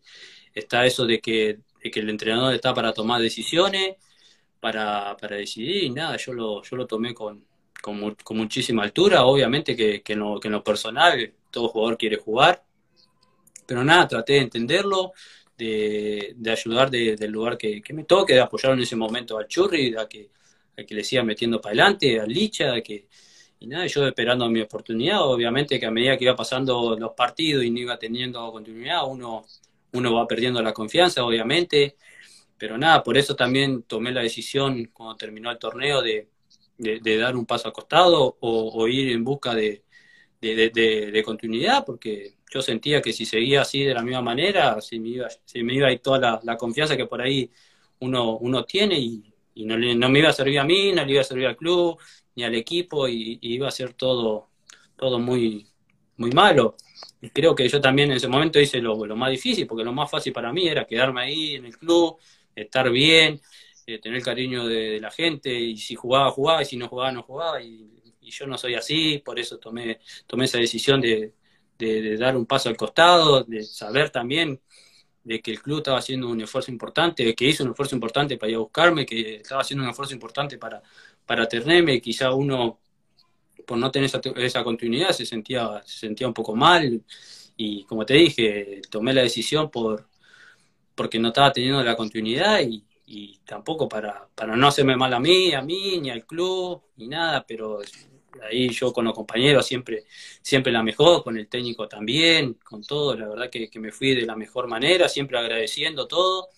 está 0.53 0.85
eso 0.85 1.05
de 1.05 1.19
que, 1.19 1.59
de 1.83 1.91
que 1.91 1.99
el 1.99 2.09
entrenador 2.09 2.53
está 2.53 2.73
para 2.73 2.93
tomar 2.93 3.21
decisiones, 3.21 3.95
para, 4.59 5.15
para 5.17 5.35
decidir, 5.37 5.83
y 5.83 5.89
nada, 5.89 6.17
yo 6.17 6.33
lo, 6.33 6.63
yo 6.63 6.75
lo 6.75 6.87
tomé 6.87 7.13
con, 7.13 7.45
con, 7.81 8.15
con 8.15 8.37
muchísima 8.37 8.83
altura, 8.83 9.25
obviamente 9.25 9.75
que, 9.75 10.01
que, 10.01 10.15
no, 10.15 10.39
que 10.39 10.47
en 10.47 10.53
lo 10.53 10.63
personal 10.63 11.33
todo 11.51 11.69
jugador 11.69 11.97
quiere 11.97 12.17
jugar, 12.17 12.63
pero 13.65 13.83
nada, 13.83 14.07
traté 14.07 14.33
de 14.33 14.39
entenderlo, 14.39 15.13
de, 15.57 16.33
de 16.35 16.51
ayudar 16.51 16.89
de, 16.89 17.15
del 17.15 17.31
lugar 17.31 17.57
que, 17.57 17.81
que, 17.81 17.93
me 17.93 18.03
toque, 18.03 18.33
de 18.33 18.41
apoyar 18.41 18.73
en 18.73 18.81
ese 18.81 18.95
momento 18.95 19.37
al 19.37 19.47
Churri, 19.47 19.95
a 19.95 20.07
que, 20.07 20.29
a 20.77 20.83
que 20.83 20.95
le 20.95 21.03
siga 21.03 21.23
metiendo 21.23 21.59
para 21.59 21.73
adelante, 21.73 22.19
al 22.19 22.29
Licha, 22.29 22.79
que, 22.81 23.07
y 23.59 23.67
nada, 23.67 23.87
yo 23.87 24.07
esperando 24.07 24.47
mi 24.49 24.61
oportunidad, 24.61 25.21
obviamente 25.23 25.79
que 25.79 25.85
a 25.85 25.91
medida 25.91 26.17
que 26.17 26.25
iba 26.25 26.35
pasando 26.35 26.95
los 26.97 27.13
partidos 27.13 27.63
y 27.63 27.71
no 27.71 27.79
iba 27.79 27.97
teniendo 27.97 28.51
continuidad, 28.51 29.07
uno, 29.07 29.45
uno 29.93 30.13
va 30.13 30.27
perdiendo 30.27 30.61
la 30.61 30.73
confianza, 30.73 31.25
obviamente, 31.25 31.97
pero 32.57 32.77
nada, 32.77 33.03
por 33.03 33.17
eso 33.17 33.35
también 33.35 33.83
tomé 33.83 34.11
la 34.11 34.21
decisión 34.21 34.89
cuando 34.93 35.15
terminó 35.15 35.51
el 35.51 35.59
torneo 35.59 36.01
de, 36.01 36.29
de, 36.77 37.17
dar 37.17 37.35
un 37.35 37.45
paso 37.45 37.67
al 37.67 37.73
costado 37.73 38.37
o, 38.39 38.71
o 38.73 38.87
ir 38.87 39.11
en 39.11 39.23
busca 39.23 39.53
de, 39.53 39.83
de, 40.41 41.23
continuidad, 41.25 41.85
porque 41.85 42.35
yo 42.51 42.61
sentía 42.61 43.01
que 43.01 43.13
si 43.13 43.25
seguía 43.25 43.61
así 43.61 43.83
de 43.83 43.93
la 43.93 44.03
misma 44.03 44.21
manera, 44.21 44.79
se 44.81 44.99
me 44.99 45.09
iba, 45.09 45.27
se 45.45 45.63
me 45.63 45.73
iba 45.73 45.89
a 45.89 45.97
toda 45.97 46.41
la, 46.43 46.57
confianza 46.57 46.95
que 46.95 47.05
por 47.05 47.21
ahí 47.21 47.49
uno, 47.99 48.37
uno 48.37 48.63
tiene 48.63 48.99
y, 48.99 49.33
y 49.55 49.65
no, 49.65 49.77
no, 49.77 50.09
me 50.09 50.19
iba 50.19 50.29
a 50.29 50.33
servir 50.33 50.59
a 50.59 50.63
mí, 50.63 50.91
no 50.93 51.03
le 51.03 51.11
iba 51.11 51.21
a 51.21 51.23
servir 51.25 51.47
al 51.47 51.57
club, 51.57 51.97
ni 52.35 52.43
al 52.43 52.55
equipo, 52.55 53.07
y, 53.07 53.39
y, 53.41 53.53
iba 53.55 53.67
a 53.67 53.71
ser 53.71 53.93
todo, 53.93 54.49
todo 54.95 55.19
muy, 55.19 55.67
muy 56.17 56.31
malo. 56.31 56.75
Y 57.21 57.29
creo 57.29 57.55
que 57.55 57.67
yo 57.67 57.81
también 57.81 58.11
en 58.11 58.17
ese 58.17 58.27
momento 58.27 58.59
hice 58.59 58.79
lo, 58.79 59.05
lo, 59.05 59.15
más 59.15 59.31
difícil, 59.31 59.65
porque 59.65 59.83
lo 59.83 59.93
más 59.93 60.09
fácil 60.09 60.33
para 60.33 60.53
mí 60.53 60.67
era 60.67 60.85
quedarme 60.85 61.21
ahí 61.21 61.55
en 61.55 61.65
el 61.65 61.77
club, 61.77 62.17
estar 62.61 62.89
bien, 62.89 63.41
eh, 63.85 63.99
tener 63.99 64.17
el 64.17 64.23
cariño 64.23 64.67
de, 64.67 64.99
la 64.99 65.11
gente, 65.11 65.53
y 65.53 65.77
si 65.77 65.95
jugaba, 65.95 66.31
jugaba, 66.31 66.61
y 66.61 66.65
si 66.65 66.77
no 66.77 66.87
jugaba, 66.89 67.11
no 67.11 67.23
jugaba, 67.23 67.61
y, 67.61 67.93
yo 68.29 68.45
no 68.45 68.57
soy 68.57 68.75
así, 68.75 69.19
por 69.23 69.39
eso 69.39 69.57
tomé, 69.57 69.99
tomé 70.25 70.45
esa 70.45 70.57
decisión 70.57 70.99
de, 70.99 71.33
de, 71.77 72.01
de, 72.01 72.17
dar 72.17 72.35
un 72.35 72.45
paso 72.45 72.67
al 72.67 72.75
costado, 72.75 73.43
de 73.45 73.63
saber 73.63 74.09
también 74.09 74.59
de 75.23 75.41
que 75.41 75.51
el 75.51 75.61
club 75.61 75.77
estaba 75.77 75.99
haciendo 75.99 76.27
un 76.29 76.41
esfuerzo 76.41 76.71
importante, 76.71 77.23
de 77.23 77.35
que 77.35 77.45
hizo 77.45 77.63
un 77.63 77.71
esfuerzo 77.71 77.95
importante 77.95 78.37
para 78.37 78.49
ir 78.49 78.55
a 78.55 78.59
buscarme, 78.59 79.05
que 79.05 79.35
estaba 79.35 79.61
haciendo 79.61 79.83
un 79.85 79.89
esfuerzo 79.91 80.13
importante 80.13 80.57
para, 80.57 80.81
para 81.25 81.47
tenerme, 81.47 82.01
quizá 82.01 82.33
uno 82.33 82.79
por 83.65 83.77
no 83.77 83.91
tener 83.91 84.07
esa, 84.07 84.21
esa 84.37 84.63
continuidad 84.63 85.11
se 85.11 85.25
sentía, 85.25 85.83
se 85.85 85.99
sentía 85.99 86.27
un 86.27 86.33
poco 86.33 86.55
mal 86.55 87.03
y 87.57 87.83
como 87.83 88.05
te 88.05 88.13
dije, 88.13 88.81
tomé 88.89 89.13
la 89.13 89.23
decisión 89.23 89.69
por 89.69 90.07
porque 90.97 91.19
no 91.19 91.29
estaba 91.29 91.53
teniendo 91.53 91.81
la 91.83 91.95
continuidad 91.95 92.59
y, 92.59 92.83
y 93.05 93.37
tampoco 93.45 93.87
para, 93.87 94.27
para 94.35 94.57
no 94.57 94.67
hacerme 94.67 94.97
mal 94.97 95.13
a 95.13 95.19
mí, 95.19 95.53
a 95.53 95.61
mí, 95.61 95.99
ni 96.01 96.09
al 96.09 96.25
club, 96.25 96.81
ni 96.97 97.07
nada, 97.07 97.45
pero 97.47 97.79
ahí 98.43 98.69
yo 98.69 98.91
con 98.91 99.05
los 99.05 99.13
compañeros 99.13 99.65
siempre, 99.65 100.05
siempre 100.41 100.71
la 100.71 100.83
mejor, 100.83 101.23
con 101.23 101.37
el 101.37 101.47
técnico 101.47 101.87
también, 101.87 102.55
con 102.55 102.83
todo, 102.83 103.15
la 103.15 103.27
verdad 103.27 103.49
que, 103.49 103.69
que, 103.69 103.79
me 103.79 103.91
fui 103.91 104.15
de 104.15 104.25
la 104.25 104.35
mejor 104.35 104.67
manera, 104.67 105.07
siempre 105.07 105.37
agradeciendo 105.37 106.07
todo, 106.07 106.49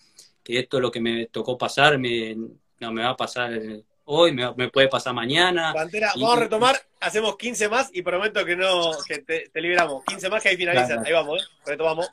que 0.41 0.59
esto 0.59 0.79
lo 0.79 0.89
que 0.89 1.01
me 1.01 1.27
tocó 1.27 1.57
pasar 1.57 1.99
me, 1.99 2.35
no 2.79 2.91
me 2.91 3.03
va 3.03 3.09
a 3.09 3.17
pasar 3.17 3.51
hoy, 4.05 4.33
me, 4.33 4.69
puede 4.69 4.87
pasar 4.87 5.13
mañana. 5.13 5.71
Pantera, 5.73 6.13
vamos 6.15 6.35
a 6.35 6.39
retomar, 6.39 6.75
hacemos 6.99 7.37
15 7.37 7.69
más 7.69 7.89
y 7.93 8.01
prometo 8.01 8.43
que 8.43 8.55
no, 8.55 8.91
que 9.07 9.19
te, 9.19 9.61
liberamos. 9.61 10.03
15 10.05 10.29
más 10.29 10.41
que 10.41 10.49
ahí 10.49 10.57
finalizan. 10.57 11.05
Ahí 11.05 11.13
vamos, 11.13 11.43
¿eh? 11.43 11.45
retomamos. 11.65 12.09